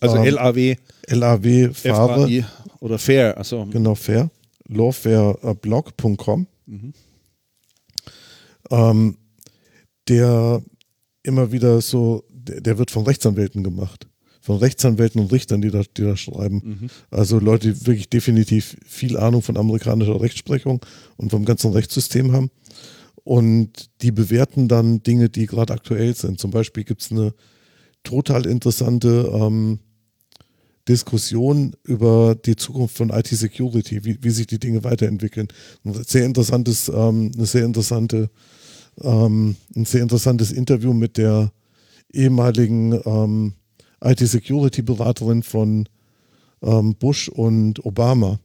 [0.00, 0.76] Also ähm, LAW.
[1.08, 2.44] LAW Fahre.
[2.80, 3.66] Oder Fair, achso.
[3.66, 4.30] Genau, Fair
[4.68, 6.92] lawfareblog.com, mhm.
[8.70, 9.16] ähm,
[10.08, 10.62] der
[11.22, 14.06] immer wieder so, der, der, wird von Rechtsanwälten gemacht.
[14.40, 16.62] Von Rechtsanwälten und Richtern, die da, die da schreiben.
[16.64, 16.90] Mhm.
[17.10, 20.84] Also Leute, die wirklich definitiv viel Ahnung von amerikanischer Rechtsprechung
[21.16, 22.50] und vom ganzen Rechtssystem haben.
[23.24, 26.38] Und die bewerten dann Dinge, die gerade aktuell sind.
[26.38, 27.34] Zum Beispiel gibt es eine
[28.04, 29.80] total interessante ähm,
[30.88, 35.48] Diskussion über die Zukunft von IT-Security, wie, wie sich die Dinge weiterentwickeln.
[35.84, 38.30] Ein sehr interessantes, ähm, eine sehr interessante,
[39.02, 41.52] ähm, ein sehr interessantes Interview mit der
[42.12, 43.54] ehemaligen ähm,
[44.02, 45.88] IT-Security-Beraterin von
[46.62, 48.38] ähm, Bush und Obama.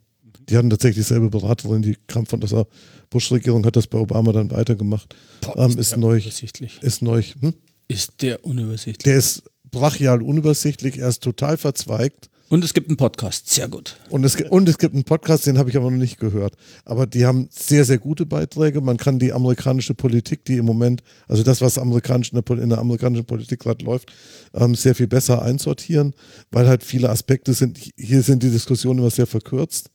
[0.49, 2.67] Die hatten tatsächlich dieselbe Beraterin, die kam von der
[3.09, 5.15] Bush-Regierung, hat das bei Obama dann weitergemacht.
[5.41, 6.17] Boah, ähm, ist ist neu.
[6.17, 7.21] Ist neu.
[7.21, 7.53] Hm?
[7.87, 9.03] Ist der unübersichtlich.
[9.03, 12.30] Der ist brachial unübersichtlich, er ist total verzweigt.
[12.51, 13.49] Und es gibt einen Podcast.
[13.49, 13.95] Sehr gut.
[14.09, 16.55] Und es, und es gibt einen Podcast, den habe ich aber noch nicht gehört.
[16.83, 18.81] Aber die haben sehr, sehr gute Beiträge.
[18.81, 22.67] Man kann die amerikanische Politik, die im Moment, also das, was amerikanisch in, der, in
[22.67, 24.11] der amerikanischen Politik gerade läuft,
[24.53, 26.13] ähm, sehr viel besser einsortieren,
[26.51, 29.89] weil halt viele Aspekte sind, hier sind die Diskussionen immer sehr verkürzt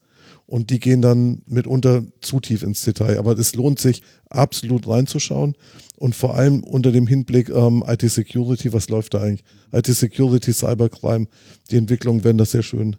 [0.46, 3.18] und die gehen dann mitunter zu tief ins Detail.
[3.18, 5.56] Aber es lohnt sich absolut reinzuschauen
[5.96, 9.44] und vor allem unter dem Hinblick ähm, IT-Security, was läuft da eigentlich?
[9.72, 11.26] IT-Security, Cybercrime,
[11.70, 12.96] die Entwicklungen werden das sehr schön,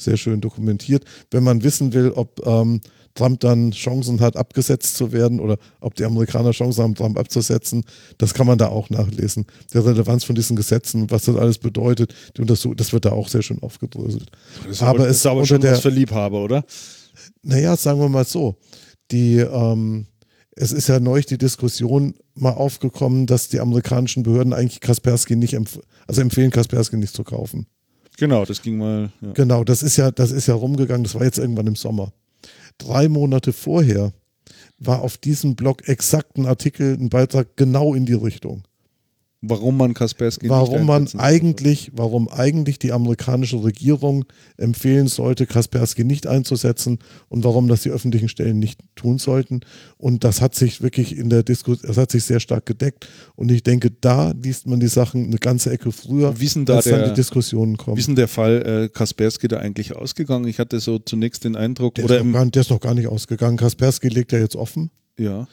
[0.00, 1.04] sehr schön dokumentiert.
[1.30, 2.80] Wenn man wissen will, ob ähm,
[3.14, 7.84] Trump dann Chancen hat, abgesetzt zu werden oder ob die Amerikaner Chancen haben, Trump abzusetzen,
[8.18, 9.46] das kann man da auch nachlesen.
[9.74, 13.28] Der Relevanz von diesen Gesetzen, was das alles bedeutet, die Untersuchung, das wird da auch
[13.28, 14.30] sehr schön aufgedröselt.
[14.62, 16.64] Das ist aber es ist aber schon der- was für Liebhaber, oder?
[17.42, 18.56] Naja, sagen wir mal so.
[19.10, 20.06] Die, ähm,
[20.54, 25.54] es ist ja neulich die Diskussion mal aufgekommen, dass die amerikanischen Behörden eigentlich Kaspersky nicht
[25.54, 27.66] empf also empfehlen, Kaspersky nicht zu kaufen.
[28.20, 29.10] Genau, das ging mal.
[29.22, 29.32] Ja.
[29.32, 32.12] Genau, das ist ja, das ist ja rumgegangen, das war jetzt irgendwann im Sommer.
[32.76, 34.12] Drei Monate vorher
[34.78, 38.62] war auf diesem Blog exakt ein Artikel, ein Beitrag genau in die Richtung.
[39.42, 44.26] Warum man Kaspersky nicht warum man eigentlich, warum eigentlich die amerikanische Regierung
[44.58, 46.98] empfehlen sollte, Kaspersky nicht einzusetzen
[47.30, 49.60] und warum das die öffentlichen Stellen nicht tun sollten.
[49.96, 53.08] Und das hat sich wirklich in der Diskussion, das hat sich sehr stark gedeckt.
[53.34, 56.84] Und ich denke, da liest man die Sachen eine ganze Ecke früher, Wie da als
[56.84, 57.96] dann der- die Diskussionen kommen.
[57.96, 60.46] Wie ist denn der Fall äh, Kaspersky da eigentlich ausgegangen?
[60.48, 63.06] Ich hatte so zunächst den Eindruck, der, oder ist gar, der ist noch gar nicht
[63.06, 63.56] ausgegangen.
[63.56, 64.90] Kaspersky legt ja jetzt offen.
[65.18, 65.48] ja,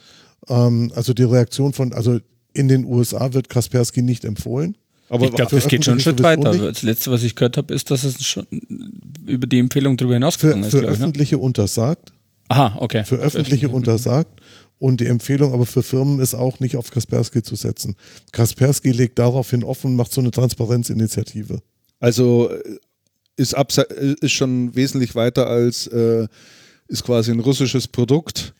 [0.48, 2.18] Ähm, also die Reaktion von, also
[2.58, 4.76] in den USA wird Kaspersky nicht empfohlen.
[5.08, 6.52] aber ich glaube, das geht schon einen Schritt weiter.
[6.52, 8.46] sowieso Das letzte, was ich gehört habe, ist, dass es schon
[9.26, 10.70] über die Empfehlung darüber hinausgegangen ist.
[10.72, 10.88] für ne?
[10.88, 12.12] öffentliche untersagt.
[12.48, 13.04] Aha, okay.
[13.04, 14.40] für öffentliche untersagt.
[14.80, 17.96] Und die Empfehlung aber für Firmen ist auch nicht auf Kaspersky zu setzen.
[18.32, 21.60] Kaspersky legt daraufhin offen, macht so eine Transparenzinitiative.
[22.00, 22.78] also äh,
[23.36, 26.26] ist, äh, ist schon wesentlich weiter als äh,
[26.88, 28.54] ist quasi ein russisches Produkt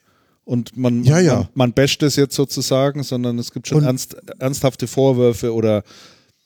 [0.48, 1.34] und man, Ja, ja.
[1.36, 5.82] man, man basht es jetzt sozusagen, sondern es gibt schon ernst, ernsthafte Vorwürfe oder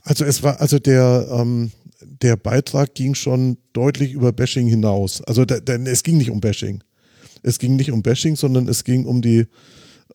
[0.02, 1.70] Also es war, also der, ähm,
[2.00, 5.22] der Beitrag ging schon deutlich über Bashing hinaus.
[5.22, 6.82] Also der, der, es ging nicht um Bashing.
[7.44, 9.46] Es ging nicht um Bashing, sondern es ging um die,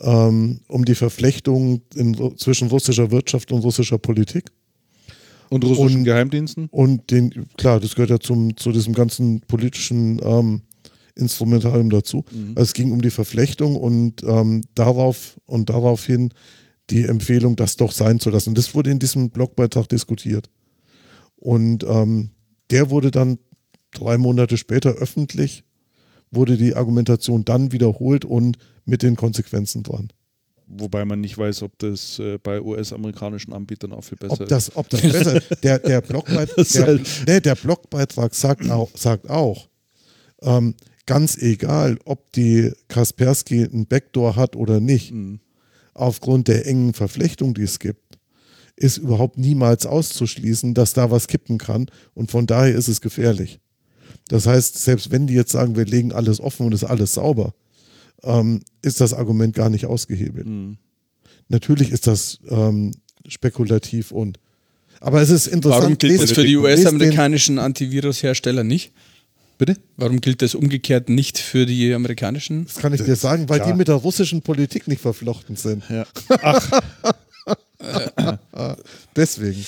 [0.02, 4.52] ähm, um die Verflechtung in, zwischen russischer Wirtschaft und russischer Politik.
[5.50, 6.68] und russischen Und- Geheimdiensten.
[6.72, 10.62] Und den, klar, das gehört ja zum, zu diesem ganzen politischen ähm,
[11.18, 12.24] Instrumentarium dazu.
[12.56, 16.34] Also es ging um die Verflechtung und ähm, darauf und daraufhin
[16.90, 18.56] die Empfehlung, das doch sein zu lassen.
[18.56, 20.50] Das wurde in diesem Blogbeitrag diskutiert.
[21.36, 22.30] Und ähm,
[22.72, 23.40] der wurde dann
[23.92, 25.64] drei Monate später öffentlich,
[26.32, 30.10] wurde die Argumentation dann wiederholt und mit den Konsequenzen dran.
[30.70, 34.76] Wobei man nicht weiß, ob das äh, bei US-amerikanischen Anbietern auch viel besser Ob das,
[34.76, 36.04] ob das besser Der, der,
[36.58, 39.70] ist der, halt- nee, der Blogbeitrag sagt auch, sagt auch
[40.42, 40.76] ähm,
[41.08, 45.40] ganz egal, ob die Kaspersky ein Backdoor hat oder nicht, Mhm.
[45.96, 48.20] aufgrund der engen Verflechtung, die es gibt,
[48.76, 51.88] ist überhaupt niemals auszuschließen, dass da was kippen kann.
[52.14, 53.60] Und von daher ist es gefährlich.
[54.28, 57.56] Das heißt, selbst wenn die jetzt sagen, wir legen alles offen und ist alles sauber,
[58.24, 60.46] ähm, ist das Argument gar nicht ausgehebelt.
[60.46, 60.78] Mhm.
[61.48, 62.92] Natürlich ist das ähm,
[63.28, 64.38] spekulativ und
[65.00, 65.84] aber es ist interessant.
[65.84, 68.94] Warum gilt das für die US-amerikanischen Antivirus-Hersteller nicht?
[69.58, 69.78] Bitte?
[69.96, 72.66] Warum gilt das umgekehrt nicht für die amerikanischen?
[72.66, 73.66] Das kann ich dir sagen, weil Ja.
[73.68, 75.84] die mit der russischen Politik nicht verflochten sind.
[75.90, 76.06] Ja.
[79.16, 79.66] Deswegen.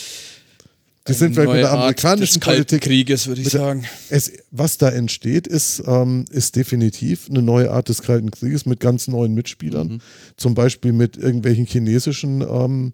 [1.07, 2.81] Die sind vielleicht mit Neue der Art amerikanischen des Kalten Politik.
[2.81, 3.85] Krieges, würde ich sagen.
[4.09, 8.79] Es, was da entsteht, ist, ähm, ist definitiv eine neue Art des Kalten Krieges mit
[8.79, 10.03] ganz neuen Mitspielern.
[10.37, 12.93] Zum Beispiel mit irgendwelchen chinesischen ähm,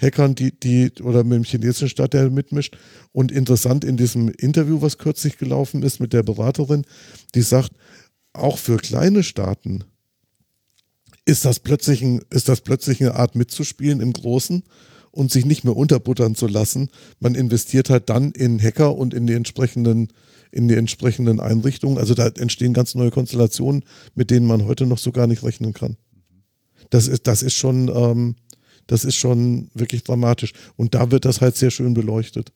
[0.00, 2.76] Hackern, die, die, oder mit dem chinesischen Staat, der mitmischt.
[3.12, 6.84] Und interessant in diesem Interview, was kürzlich gelaufen ist mit der Beraterin,
[7.34, 7.72] die sagt,
[8.32, 9.84] auch für kleine Staaten
[11.24, 14.62] ist das plötzlich, ein, ist das plötzlich eine Art mitzuspielen im Großen
[15.10, 16.90] und sich nicht mehr unterbuttern zu lassen.
[17.20, 20.08] Man investiert halt dann in Hacker und in die entsprechenden,
[20.50, 21.98] in die entsprechenden Einrichtungen.
[21.98, 23.84] Also da entstehen ganz neue Konstellationen,
[24.14, 25.96] mit denen man heute noch so gar nicht rechnen kann.
[26.90, 28.36] Das ist, das ist schon, ähm,
[28.86, 30.52] das ist schon wirklich dramatisch.
[30.76, 32.52] Und da wird das halt sehr schön beleuchtet.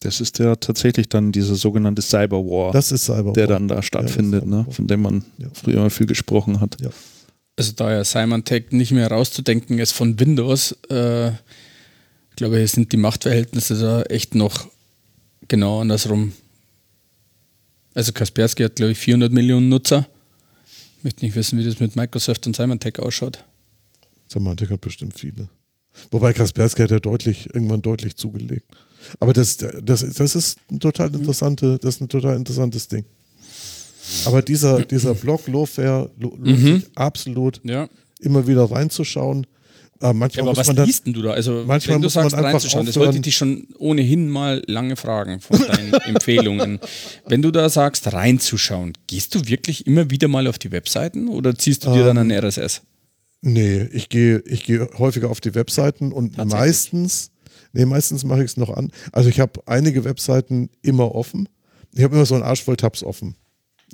[0.00, 3.32] Das ist ja tatsächlich dann dieser sogenannte Cyberwar, Das ist Cyber.
[3.32, 4.66] der dann da stattfindet, ne?
[4.70, 5.48] von dem man Ja.
[5.54, 6.76] früher mal viel gesprochen hat.
[6.80, 6.90] Ja.
[7.56, 12.90] Also da ja Symantec nicht mehr rauszudenken ist von Windows, äh, Ich glaube, hier sind
[12.90, 14.66] die Machtverhältnisse da echt noch
[15.46, 16.32] genau andersrum.
[17.94, 20.08] Also Kaspersky hat, glaube ich, 400 Millionen Nutzer.
[20.98, 23.44] Ich möchte nicht wissen, wie das mit Microsoft und Symantec ausschaut.
[24.28, 25.48] Symantec hat bestimmt viele.
[26.10, 28.66] Wobei Kaspersky hat ja deutlich, irgendwann deutlich zugelegt.
[29.20, 33.04] Aber das, das, das ist ein total interessante, das ist ein total interessantes Ding.
[34.26, 36.56] Aber dieser, dieser Blog Lowfare lohnt Mhm.
[36.76, 37.88] sich absolut Ja.
[38.20, 39.46] immer wieder reinzuschauen.
[40.00, 41.30] Äh, manchmal Ja, aber was man dann, liest denn du da?
[41.30, 45.40] Also, manchmal wenn du sagst, reinzuschauen, das wollte ich dich schon ohnehin mal lange fragen
[45.40, 46.80] von deinen Empfehlungen.
[47.26, 51.54] Wenn du da sagst, reinzuschauen, gehst du wirklich immer wieder mal auf die Webseiten oder
[51.54, 52.82] ziehst du dir dann Ähm, ein RSS?
[53.46, 57.30] Nee, ich gehe ich gehe häufiger auf die Webseiten und meistens,
[57.74, 58.90] nee, meistens mache ich es noch an.
[59.12, 61.46] Also ich habe einige Webseiten immer offen.
[61.92, 63.36] Ich habe immer so einen Arsch voll Tabs offen.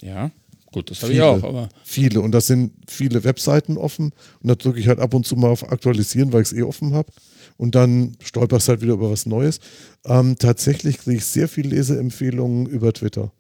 [0.03, 0.31] Ja,
[0.73, 1.29] gut, das habe ich Viele.
[1.29, 2.21] auch, aber Viele.
[2.21, 4.13] Und das sind viele Webseiten offen.
[4.41, 6.63] Und da drücke ich halt ab und zu mal auf Aktualisieren, weil ich es eh
[6.63, 7.13] offen habe.
[7.57, 9.59] Und dann stolperst halt wieder über was Neues.
[10.07, 13.33] Ähm, tatsächlich kriege ich sehr viel Leseempfehlungen über Twitter.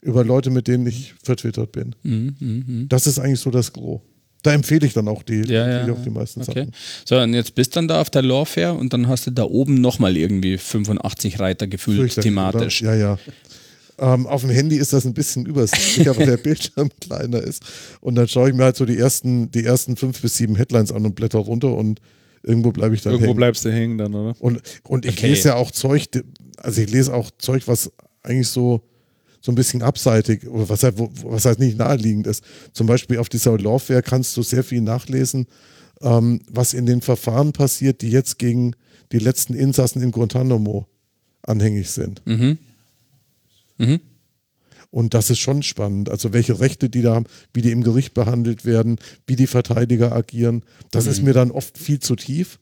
[0.00, 1.94] Über Leute, mit denen ich vertwittert bin.
[2.02, 4.00] Mhm, Das ist eigentlich so das Gros.
[4.42, 6.60] Da empfehle ich dann auch die, ja, ja, auch die meisten okay.
[6.60, 6.72] Sachen.
[7.04, 9.80] So, und jetzt bist dann da auf der Lawfare und dann hast du da oben
[9.80, 12.82] nochmal irgendwie 85 Reiter gefühlt Fürchterlich, thematisch.
[12.82, 12.94] oder?
[12.94, 13.18] Ja, ja.
[14.14, 17.64] Ähm, auf dem Handy ist das ein bisschen übersichtlicher, weil der Bildschirm kleiner ist.
[18.00, 20.92] Und dann schaue ich mir halt so die ersten, die ersten fünf bis sieben Headlines
[20.92, 22.00] an und blätter runter und
[22.44, 23.36] irgendwo bleibe ich dann Irgendwo hängen.
[23.38, 24.36] bleibst du hängen dann, oder?
[24.38, 25.26] Und, und ich Okay.
[25.30, 26.04] lese ja auch Zeug,
[26.58, 27.90] also ich lese auch Zeug, was
[28.22, 28.82] eigentlich so,
[29.48, 32.44] so ein bisschen abseitig, oder was halt, was halt nicht naheliegend ist.
[32.74, 35.46] Zum Beispiel auf dieser Lawfare kannst du sehr viel nachlesen,
[36.02, 38.76] ähm, was in den Verfahren passiert, die jetzt gegen
[39.10, 40.86] die letzten Insassen in Guantanamo
[41.40, 42.20] anhängig sind.
[42.26, 42.58] Mhm.
[43.78, 44.00] Mhm.
[44.90, 46.10] Und das ist schon spannend.
[46.10, 50.12] Also welche Rechte die da haben, wie die im Gericht behandelt werden, wie die Verteidiger
[50.12, 50.62] agieren.
[50.90, 52.58] Das ist mir dann oft viel zu tief.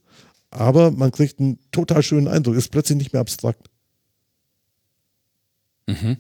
[0.51, 2.55] Aber man kriegt einen total schönen Eindruck.
[2.55, 3.71] Ist plötzlich nicht mehr abstrakt.
[5.89, 6.17] Ja,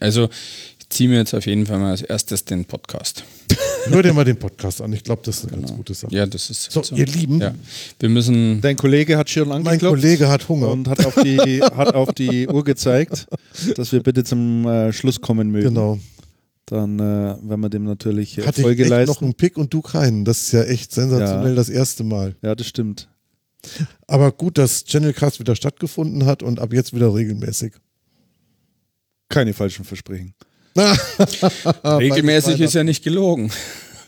[0.00, 0.28] Also,
[0.78, 3.24] ich ziehe mir jetzt auf jeden Fall mal als erstes den Podcast.
[3.86, 4.92] Hör dir mal den Podcast an.
[4.92, 6.12] Ich glaube, das ist eine ganz gute Sache.
[6.14, 7.54] Ja, das ist So, ihr Lieben, Ja.
[8.00, 8.60] Wir müssen.
[8.60, 10.68] Dein Kollege hat schon mein angeklopft Kollege hat Hunger.
[10.70, 13.26] und hat auf, die, hat auf die Uhr gezeigt,
[13.76, 15.68] dass wir bitte zum äh, Schluss kommen mögen.
[15.68, 15.98] genau.
[16.68, 19.12] Dann äh, werden wir dem natürlich äh, Hatte ich Folge echt leisten.
[19.14, 20.24] noch einen Pick und du keinen.
[20.24, 21.54] Das ist ja echt sensationell Ja.
[21.54, 22.34] das erste Mal.
[22.42, 23.08] ja, das stimmt.
[24.08, 27.74] Aber gut, dass Channelcast wieder stattgefunden hat und ab jetzt wieder regelmäßig.
[29.28, 30.34] Keine falschen Versprechen.
[31.84, 33.50] regelmäßig ist ja nicht gelogen.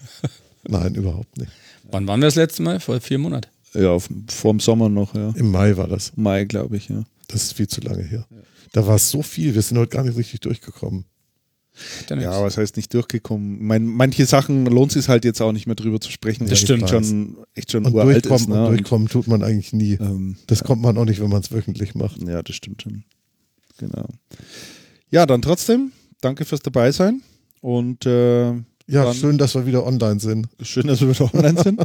[0.68, 1.50] Nein, überhaupt nicht.
[1.90, 2.80] Wann waren wir das letzte Mal?
[2.80, 3.48] Vor vier Monaten.
[3.74, 5.32] Ja, auf, vorm Sommer noch, ja.
[5.36, 6.12] Im Mai war das.
[6.16, 7.04] Mai, glaube ich, ja.
[7.28, 8.26] Das ist viel zu lange her.
[8.72, 9.54] Da war es so viel.
[9.54, 11.04] Wir sind heute gar nicht richtig durchgekommen.
[12.08, 13.64] Ja, was heißt nicht durchgekommen?
[13.64, 16.44] Mein, manche Sachen lohnt es sich halt jetzt auch nicht mehr drüber zu sprechen.
[16.44, 16.82] Das weil stimmt.
[16.82, 18.48] echt schon, echt schon Und uralt durchkommen, ist.
[18.48, 18.64] Ne?
[18.66, 19.92] und durchkommen tut man eigentlich nie.
[19.94, 22.20] Ähm, Das kommt man auch nicht, wenn man es wöchentlich macht.
[22.22, 23.04] ja, das stimmt schon.
[23.78, 24.06] Genau.
[25.10, 27.22] Ja, dann trotzdem, danke fürs Dabeisein
[27.60, 28.50] und äh,
[28.90, 30.48] Ja, Dann- schön, dass wir wieder online sind.
[30.62, 31.82] schön, dass wir wieder online sind.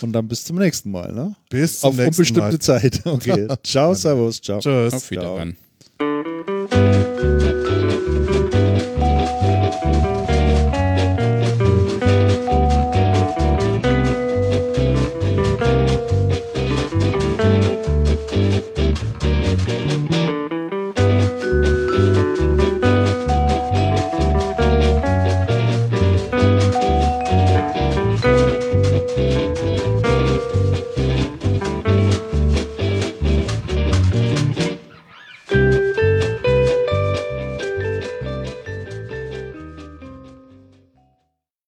[0.00, 1.12] Und dann bis zum nächsten Mal.
[1.12, 1.34] Ne?
[1.50, 2.58] Bis zum Auf nächsten unbestimmte Mal.
[2.58, 3.02] Zeit.
[3.04, 3.46] Okay.
[3.62, 4.58] Ciao, servus, ciao.
[4.60, 4.94] Tschüss.
[4.94, 5.56] Auf Wiederhören.
[5.98, 7.77] Ciao.